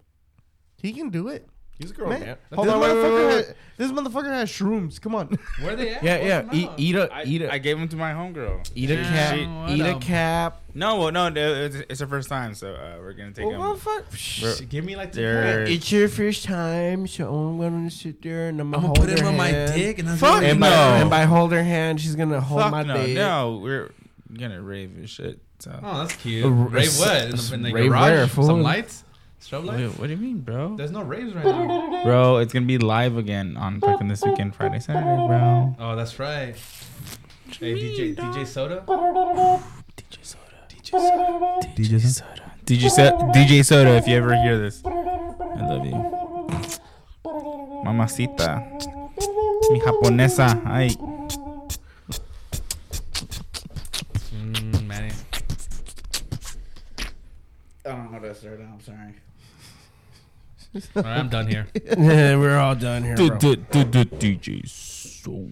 He 0.78 0.94
can 0.94 1.10
do 1.10 1.28
it. 1.28 1.48
He's 1.80 1.90
a 1.90 1.94
grown 1.96 2.10
Man, 2.10 2.20
man. 2.20 2.38
this, 2.50 2.56
Hold 2.56 2.68
on, 2.68 2.80
wait, 2.80 2.90
wait, 2.90 2.96
motherfucker 2.98 3.16
wait, 3.18 3.26
wait. 3.26 3.46
Has, 3.48 3.56
this 3.78 3.92
motherfucker 3.92 4.30
has 4.32 4.50
shrooms. 4.52 5.02
Come 5.02 5.16
on. 5.16 5.36
Where 5.62 5.74
are 5.74 5.76
they 5.76 5.96
at? 5.96 6.04
Yeah, 6.04 6.18
yeah. 6.24 6.42
them 6.44 6.50
Eat, 6.54 6.68
out? 6.70 6.80
eat 6.80 6.96
a, 6.96 7.14
I, 7.14 7.24
eat 7.24 7.42
a, 7.42 7.52
I 7.54 7.58
gave 7.58 7.80
them 7.80 7.88
to 7.88 7.96
my 7.96 8.12
homegirl. 8.12 8.70
eat 8.76 8.92
a 8.92 8.96
Yeah, 8.96 9.04
cap. 9.04 9.62
what 9.68 9.70
Eat 9.72 9.82
a 9.82 9.96
a- 9.96 10.00
cap. 10.00 10.62
No, 10.76 10.98
well, 11.00 11.12
no, 11.12 11.28
it's, 11.36 11.76
it's 11.90 12.00
her 12.00 12.06
first 12.08 12.30
time, 12.30 12.54
so 12.54 12.74
uh, 12.76 12.98
we're 13.00 13.14
gonna 13.14 13.32
take 13.32 13.48
Well, 13.48 13.72
them. 13.74 13.78
fuck. 13.80 14.06
Shh, 14.16 14.62
Give 14.70 14.86
me 14.86 14.96
like 14.96 15.12
two 15.12 15.22
It's 15.22 15.92
your 15.92 16.08
first 16.08 16.44
time, 16.46 17.08
so 17.08 17.34
I'm 17.34 17.58
gonna 17.60 17.90
sit 17.90 18.22
there 18.22 18.50
and 18.50 18.62
I'm 18.62 18.70
gonna, 18.70 18.88
I'm 18.88 18.94
gonna 18.94 19.00
hold 19.00 19.10
put 19.10 19.18
him 19.20 19.26
her 19.26 19.32
on 19.32 19.38
my 19.38 19.48
hand. 19.48 19.74
dick 19.74 19.98
and 20.00 20.08
that's 20.08 20.20
Fuck 20.22 20.44
And 20.44 20.60
no. 20.60 20.68
by, 20.68 20.98
and 21.00 21.10
by 21.10 21.24
hold 21.24 21.52
her 21.52 21.64
hand, 21.64 22.00
she's 22.00 22.16
gonna 22.16 22.40
hold 22.40 22.62
Fuck 22.62 22.72
my 22.72 22.84
no, 22.84 23.06
dick. 23.06 23.16
no, 23.16 23.58
we're 23.62 23.90
gonna 24.38 24.62
rave 24.62 24.92
and 24.96 25.10
shit. 25.10 25.40
So. 25.60 25.78
Oh, 25.84 26.00
that's 26.02 26.16
cute. 26.18 26.44
A 26.46 26.48
r- 26.48 26.54
Rave 26.54 26.98
what? 27.00 27.22
In 27.26 27.36
the, 27.36 27.52
in 27.56 27.62
the 27.64 27.74
rave 27.74 27.90
garage? 27.90 28.12
where. 28.12 28.28
Some 28.46 28.62
lights? 28.62 29.04
Strobe 29.42 29.76
Wait, 29.76 30.00
what 30.00 30.06
do 30.06 30.12
you 30.14 30.18
mean, 30.18 30.40
bro? 30.42 30.76
There's 30.78 30.92
no 30.92 31.02
raves 31.02 31.34
right 31.34 31.44
now. 31.44 32.04
Bro, 32.04 32.38
it's 32.38 32.54
gonna 32.54 32.68
be 32.68 32.78
live 32.78 33.18
again 33.18 33.58
on 33.58 33.82
fucking 33.82 34.08
this 34.08 34.22
weekend, 34.24 34.56
Friday, 34.56 34.80
Saturday, 34.80 35.04
bro. 35.28 35.76
Oh, 35.80 35.96
that's 35.96 36.20
right. 36.20 36.56
Hey, 37.60 37.74
DJ, 37.74 38.16
DJ 38.16 38.46
Soda? 38.46 38.84
DJ 39.98 40.24
Soda. 40.24 40.46
DJ 40.70 40.86
Soda. 40.86 41.72
DJ 41.76 42.02
Soda. 42.02 42.52
DJ 42.66 42.90
Soda. 42.92 43.32
DJ 43.34 43.66
Soda, 43.66 43.90
if 43.98 44.08
you 44.08 44.16
ever 44.16 44.36
hear 44.36 44.60
this, 44.60 44.84
I 44.86 45.68
love 45.68 45.86
you. 45.86 45.98
Mamacita. 47.84 48.62
Mi 49.72 49.80
japonesa. 49.80 50.62
Ay. 50.66 50.90
Mm, 54.36 54.86
Manny. 54.86 55.12
I 57.84 57.90
don't 57.90 58.04
know 58.06 58.12
how 58.12 58.20
to 58.20 58.36
start. 58.36 58.60
I'm 58.62 58.80
sorry. 58.80 59.16
All 60.74 61.04
right, 61.04 61.18
I'm 61.18 61.30
done 61.30 61.48
here. 61.48 61.68
Yeah, 61.86 62.38
we're 62.38 62.58
all 62.58 62.76
done 62.76 63.04
here, 63.04 63.16
bro. 63.16 63.28
DJ 63.38 64.68
Soda. 64.68 65.52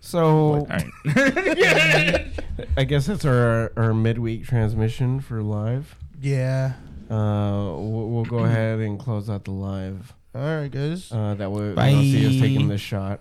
So 0.00 0.66
Alright. 0.70 0.86
I 2.76 2.84
guess 2.84 3.06
that's 3.06 3.24
our 3.24 3.72
our 3.76 3.92
midweek 3.94 4.46
transmission 4.46 5.20
for 5.20 5.42
live. 5.42 5.96
yeah. 6.20 6.74
Uh, 7.08 7.70
we'll, 7.76 8.08
we'll 8.08 8.24
go 8.24 8.38
ahead 8.38 8.80
and 8.80 8.98
close 8.98 9.30
out 9.30 9.44
the 9.44 9.52
live. 9.52 10.12
All 10.34 10.40
right, 10.42 10.68
guys. 10.70 11.10
Uh, 11.12 11.34
that 11.34 11.50
way 11.52 11.68
you 11.68 11.74
don't 11.74 12.02
see 12.02 12.26
us 12.26 12.40
taking 12.42 12.66
this 12.68 12.80
shot. 12.80 13.20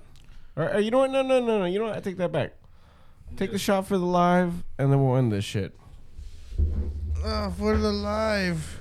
Or 0.56 0.74
uh, 0.74 0.78
you 0.80 0.90
know 0.90 0.98
what? 1.00 1.12
No, 1.12 1.22
no, 1.22 1.40
no, 1.40 1.60
no. 1.60 1.66
You 1.66 1.78
know 1.80 1.86
what? 1.86 1.96
I 1.96 2.00
take 2.00 2.18
that 2.18 2.32
back. 2.32 2.54
Take 3.38 3.52
the 3.52 3.60
shot 3.60 3.86
for 3.88 3.98
the 4.00 4.06
live, 4.06 4.64
and 4.80 4.92
then 4.92 5.06
we'll 5.06 5.18
end 5.18 5.32
this 5.32 5.46
shit. 5.46 5.78
Uh, 7.24 7.52
for 7.52 7.78
the 7.78 7.92
live. 7.92 8.80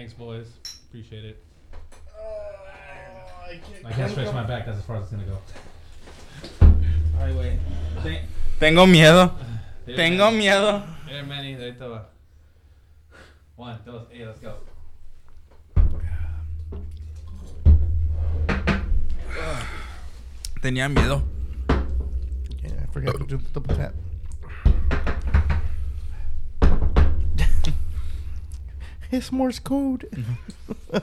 Thanks, 0.00 0.14
boys. 0.14 0.46
Appreciate 0.88 1.26
it. 1.26 1.44
Oh, 2.18 2.22
I 3.84 3.92
can't 3.92 4.10
stretch 4.10 4.32
my 4.32 4.44
back. 4.44 4.64
That's 4.64 4.78
as 4.78 4.84
far 4.86 4.96
as 4.96 5.02
it's 5.02 5.12
gonna 5.12 5.26
go. 5.26 5.36
Alright, 7.20 7.36
wait. 7.36 7.58
Tengo 8.58 8.86
miedo. 8.86 9.34
Tengo 9.86 10.30
miedo. 10.30 10.82
Here, 11.06 11.22
Manny. 11.22 11.54
Ahorita 11.54 11.88
va. 11.90 12.06
One, 13.56 13.78
two, 13.84 14.00
hey, 14.10 14.24
let's 14.24 14.40
go. 14.40 14.54
Tenía 20.62 20.88
miedo. 20.88 21.22
Yeah, 22.62 22.70
I 22.82 22.86
forgot 22.90 23.18
to 23.18 23.26
do 23.26 23.36
the 23.36 23.50
double 23.52 23.76
tap. 23.76 23.92
It's 29.10 29.32
Morse 29.32 29.58
code. 29.58 30.08
All 30.92 31.00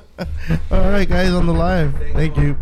right, 0.92 1.08
guys, 1.08 1.32
on 1.32 1.46
the 1.46 1.54
live. 1.54 1.94
Thank 2.14 2.38
you. 2.38 2.58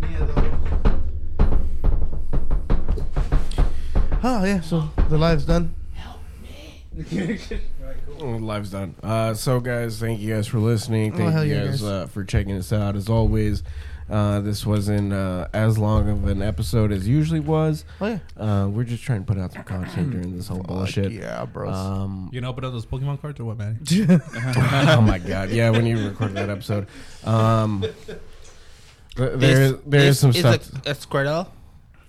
Oh 4.27 4.43
yeah, 4.43 4.61
so 4.61 4.89
the 5.09 5.17
live's 5.17 5.45
done. 5.45 5.73
Oh, 8.17 8.27
Live's 8.37 8.69
done. 8.71 8.95
Uh, 9.03 9.33
so, 9.33 9.59
guys, 9.59 9.99
thank 9.99 10.21
you 10.21 10.33
guys 10.33 10.47
for 10.47 10.59
listening. 10.59 11.11
Oh, 11.13 11.17
Thank 11.17 11.31
hell 11.33 11.43
you 11.43 11.55
yeah, 11.55 11.65
guys 11.65 11.81
guys. 11.81 11.83
uh, 11.83 12.07
for 12.07 12.23
checking 12.23 12.55
us 12.55 12.71
out. 12.71 12.95
As 12.95 13.09
always, 13.09 13.61
uh, 14.09 14.39
this 14.41 14.65
wasn't 14.65 15.11
uh, 15.13 15.47
as 15.53 15.77
long 15.77 16.07
of 16.09 16.27
an 16.27 16.41
episode 16.41 16.91
as 16.91 17.07
usually 17.07 17.39
was. 17.39 17.85
Oh 17.99 18.07
yeah. 18.07 18.19
Uh, 18.41 18.67
we're 18.67 18.83
just 18.83 19.03
trying 19.03 19.25
to 19.25 19.25
put 19.25 19.41
out 19.41 19.53
some 19.53 19.63
content 19.63 20.11
during 20.11 20.35
this 20.37 20.47
whole 20.47 20.61
bullshit. 20.61 21.11
Yeah, 21.11 21.45
bro. 21.45 21.69
Um, 21.71 22.29
You 22.31 22.39
gonna 22.41 22.51
open 22.51 22.65
up 22.65 22.71
those 22.73 22.85
Pokemon 22.85 23.21
cards 23.21 23.39
or 23.39 23.45
what, 23.45 23.57
man? 23.57 23.79
oh 24.89 25.01
my 25.01 25.17
god! 25.19 25.49
Yeah, 25.49 25.69
when 25.71 25.85
you 25.85 26.07
recorded 26.07 26.37
that 26.37 26.49
episode, 26.49 26.87
um, 27.23 27.81
th- 27.81 28.17
there 29.37 29.61
is 29.61 29.75
there 29.85 30.01
is 30.01 30.19
some 30.19 30.33
stuff. 30.33 30.69
A, 30.85 30.91
a 30.91 30.93
Squirtle. 30.93 31.47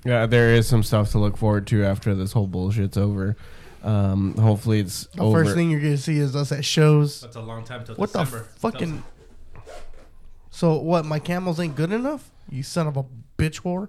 yeah, 0.04 0.26
there 0.26 0.50
is 0.54 0.66
some 0.66 0.82
stuff 0.82 1.10
to 1.12 1.18
look 1.18 1.36
forward 1.36 1.66
to 1.68 1.84
after 1.84 2.14
this 2.14 2.32
whole 2.32 2.46
bullshit's 2.48 2.96
over. 2.96 3.36
Um, 3.82 4.34
hopefully 4.36 4.80
it's 4.80 5.06
the 5.14 5.22
over. 5.22 5.44
first 5.44 5.54
thing 5.56 5.70
you're 5.70 5.80
gonna 5.80 5.96
see 5.96 6.18
is 6.18 6.34
us 6.34 6.50
at 6.52 6.64
shows. 6.64 7.20
That's 7.20 7.36
a 7.36 7.40
long 7.40 7.64
time 7.64 7.84
till 7.84 7.94
What 7.94 8.12
the 8.12 8.24
December. 8.24 8.48
fucking? 8.58 9.02
So 10.56 10.76
what? 10.78 11.04
My 11.04 11.18
camels 11.18 11.60
ain't 11.60 11.76
good 11.76 11.92
enough? 11.92 12.30
You 12.48 12.62
son 12.62 12.86
of 12.86 12.96
a 12.96 13.04
bitch 13.36 13.60
whore! 13.60 13.88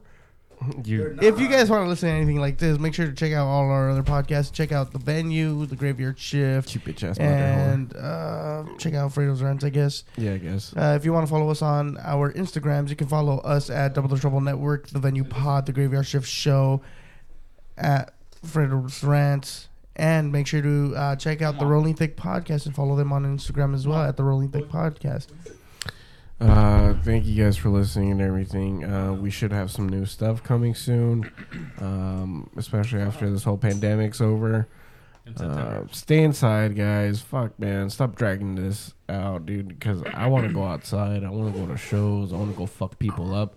You, 0.84 1.15
If 1.22 1.39
you 1.39 1.47
guys 1.47 1.70
want 1.70 1.86
to 1.86 1.88
listen 1.88 2.09
to 2.09 2.15
anything 2.15 2.41
like 2.41 2.57
this, 2.57 2.80
make 2.80 2.93
sure 2.95 3.05
to 3.05 3.13
check 3.13 3.32
out 3.32 3.45
all 3.45 3.70
our 3.70 3.91
other 3.91 4.01
podcasts. 4.03 4.51
Check 4.51 4.72
out 4.72 4.91
the 4.91 4.97
venue, 4.97 5.65
the 5.68 5.76
Graveyard 5.76 6.18
Shift, 6.20 6.68
cheap 6.68 6.84
bitch 6.84 7.03
ass 7.03 7.20
mother 7.20 7.32
and 7.32 7.95
uh, 7.95 8.63
check 8.80 8.95
out 8.95 9.13
Fredo's 9.13 9.41
Rants. 9.43 9.63
I 9.63 9.70
guess. 9.70 10.03
Yeah, 10.18 10.34
I 10.34 10.39
guess. 10.39 10.74
Uh, 10.76 10.95
if 10.99 11.05
you 11.05 11.13
want 11.13 11.26
to 11.28 11.32
follow 11.32 11.49
us 11.51 11.61
on 11.61 11.97
our 11.99 12.34
Instagrams, 12.34 12.89
you 12.89 12.95
can 12.97 13.07
follow 13.07 13.38
us 13.39 13.70
at 13.70 13.93
Double 13.93 14.09
the 14.09 14.18
Trouble 14.18 14.41
Network, 14.41 14.88
the 14.88 14.99
Venue 14.99 15.24
Pod, 15.24 15.68
the 15.68 15.72
Graveyard 15.72 16.07
Shift 16.07 16.28
Show, 16.28 16.82
at 17.78 18.13
Fredo's 18.43 19.03
Rants, 19.03 19.70
and 19.95 20.32
make 20.32 20.47
sure 20.47 20.63
to 20.63 20.93
uh, 20.97 21.15
check 21.15 21.41
out 21.41 21.59
the 21.59 21.68
Rolling 21.68 21.93
Thick 21.93 22.18
Podcast 22.18 22.65
and 22.65 22.76
follow 22.76 22.95
them 22.97 23.13
on 23.13 23.24
Instagram 23.24 23.74
as 23.76 23.88
well 23.88 24.01
at 24.01 24.18
the 24.18 24.24
Rolling 24.24 24.49
Thick 24.49 24.65
Podcast. 24.70 25.28
Uh, 26.39 26.93
thank 27.03 27.25
you 27.25 27.43
guys 27.43 27.57
for 27.57 27.69
listening 27.69 28.11
and 28.11 28.21
everything. 28.21 28.83
Uh, 28.83 29.13
we 29.13 29.31
should 29.31 29.51
have 29.51 29.71
some 29.71 29.89
new 29.89 30.05
stuff 30.05 30.43
coming 30.43 30.75
soon, 30.75 31.31
um, 31.79 32.49
especially 32.57 33.01
after 33.01 33.29
this 33.29 33.43
whole 33.43 33.57
pandemic's 33.57 34.21
over. 34.21 34.67
Uh, 35.35 35.81
stay 35.91 36.23
inside, 36.23 36.75
guys. 36.75 37.21
Fuck, 37.21 37.59
man. 37.59 37.89
Stop 37.89 38.15
dragging 38.15 38.55
this 38.55 38.93
out, 39.09 39.45
dude. 39.45 39.67
Because 39.67 40.01
I 40.13 40.27
want 40.27 40.47
to 40.47 40.53
go 40.53 40.63
outside. 40.63 41.23
I 41.23 41.29
want 41.29 41.53
to 41.53 41.59
go 41.59 41.67
to 41.67 41.77
shows. 41.77 42.31
I 42.31 42.38
want 42.38 42.51
to 42.51 42.57
go 42.57 42.65
fuck 42.65 42.97
people 42.99 43.33
up. 43.33 43.55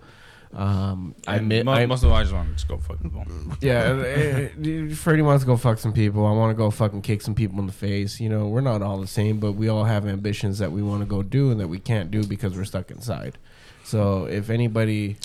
Um, 0.52 1.14
I 1.28 1.34
I 1.34 1.36
admit, 1.36 1.64
mo- 1.64 1.72
I, 1.72 1.86
most 1.86 2.02
of 2.02 2.10
all, 2.10 2.16
I 2.16 2.22
just 2.22 2.34
want 2.34 2.48
to 2.48 2.54
just 2.54 2.66
go 2.66 2.76
fuck 2.78 3.00
people. 3.00 3.24
yeah, 3.60 4.02
eh, 4.04 4.48
eh, 4.64 4.94
Freddie 4.94 5.22
wants 5.22 5.44
to 5.44 5.46
go 5.46 5.56
fuck 5.56 5.78
some 5.78 5.92
people. 5.92 6.26
I 6.26 6.32
want 6.32 6.50
to 6.50 6.56
go 6.56 6.70
fucking 6.70 7.02
kick 7.02 7.22
some 7.22 7.34
people 7.34 7.60
in 7.60 7.66
the 7.66 7.72
face. 7.72 8.20
You 8.20 8.28
know, 8.28 8.48
we're 8.48 8.60
not 8.60 8.82
all 8.82 9.00
the 9.00 9.06
same, 9.06 9.38
but 9.38 9.52
we 9.52 9.68
all 9.68 9.84
have 9.84 10.06
ambitions 10.06 10.58
that 10.58 10.72
we 10.72 10.82
want 10.82 11.02
to 11.02 11.06
go 11.06 11.22
do 11.22 11.50
and 11.52 11.60
that 11.60 11.68
we 11.68 11.78
can't 11.78 12.10
do 12.10 12.24
because 12.24 12.56
we're 12.56 12.64
stuck 12.64 12.90
inside. 12.90 13.38
So 13.84 14.24
if 14.24 14.50
anybody 14.50 15.16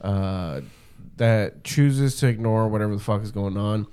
uh, 0.00 0.60
that 1.16 1.64
chooses 1.64 2.16
to 2.16 2.28
ignore 2.28 2.68
whatever 2.68 2.94
the 2.94 3.02
fuck 3.02 3.22
is 3.22 3.30
going 3.30 3.56
on, 3.56 3.86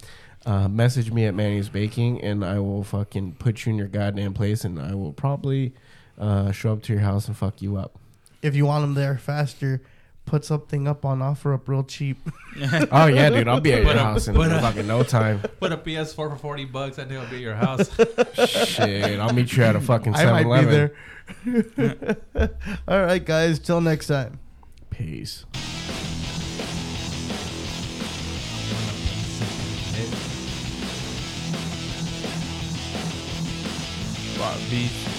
uh, 0.45 0.67
message 0.67 1.11
me 1.11 1.25
at 1.25 1.33
Manny's 1.33 1.69
Baking 1.69 2.21
and 2.21 2.43
I 2.43 2.59
will 2.59 2.83
fucking 2.83 3.33
put 3.33 3.65
you 3.65 3.71
in 3.71 3.77
your 3.77 3.87
goddamn 3.87 4.33
place 4.33 4.63
and 4.63 4.79
I 4.79 4.95
will 4.95 5.11
probably 5.11 5.73
uh, 6.17 6.51
show 6.51 6.73
up 6.73 6.83
to 6.83 6.93
your 6.93 7.01
house 7.01 7.27
and 7.27 7.35
fuck 7.35 7.61
you 7.61 7.77
up. 7.77 7.97
If 8.41 8.55
you 8.55 8.65
want 8.65 8.83
them 8.83 8.93
there 8.93 9.17
faster, 9.17 9.81
put 10.27 10.45
something 10.45 10.87
up 10.87 11.05
on 11.05 11.21
offer 11.23 11.53
up 11.53 11.67
real 11.67 11.83
cheap. 11.83 12.19
Oh 12.91 13.05
yeah, 13.05 13.29
dude, 13.29 13.47
I'll 13.47 13.59
be 13.61 13.71
at 13.71 13.83
your 13.83 13.93
But, 13.93 13.97
house 13.97 14.27
in 14.27 14.33
but, 14.33 14.49
fucking 14.61 14.87
no 14.87 15.03
time. 15.03 15.39
Put 15.59 15.71
a 15.71 15.77
PS4 15.77 16.15
for 16.15 16.35
40 16.35 16.65
bucks. 16.65 16.97
I 16.97 17.05
think 17.05 17.19
I'll 17.19 17.29
be 17.29 17.35
at 17.35 17.41
your 17.43 17.53
house. 17.53 17.87
Shit, 18.67 19.19
I'll 19.19 19.31
meet 19.31 19.55
you 19.55 19.63
at 19.63 19.75
a 19.75 19.79
fucking 19.79 20.15
I 20.15 20.23
7 20.23 20.47
might 20.47 20.61
be 20.61 20.65
there. 20.65 22.17
All 22.87 22.99
right, 22.99 23.23
guys. 23.23 23.59
Till 23.59 23.79
next 23.79 24.07
time. 24.07 24.39
Peace. 24.89 25.45
Wow, 34.39 34.55
beef, 34.71 35.05
king. 35.05 35.16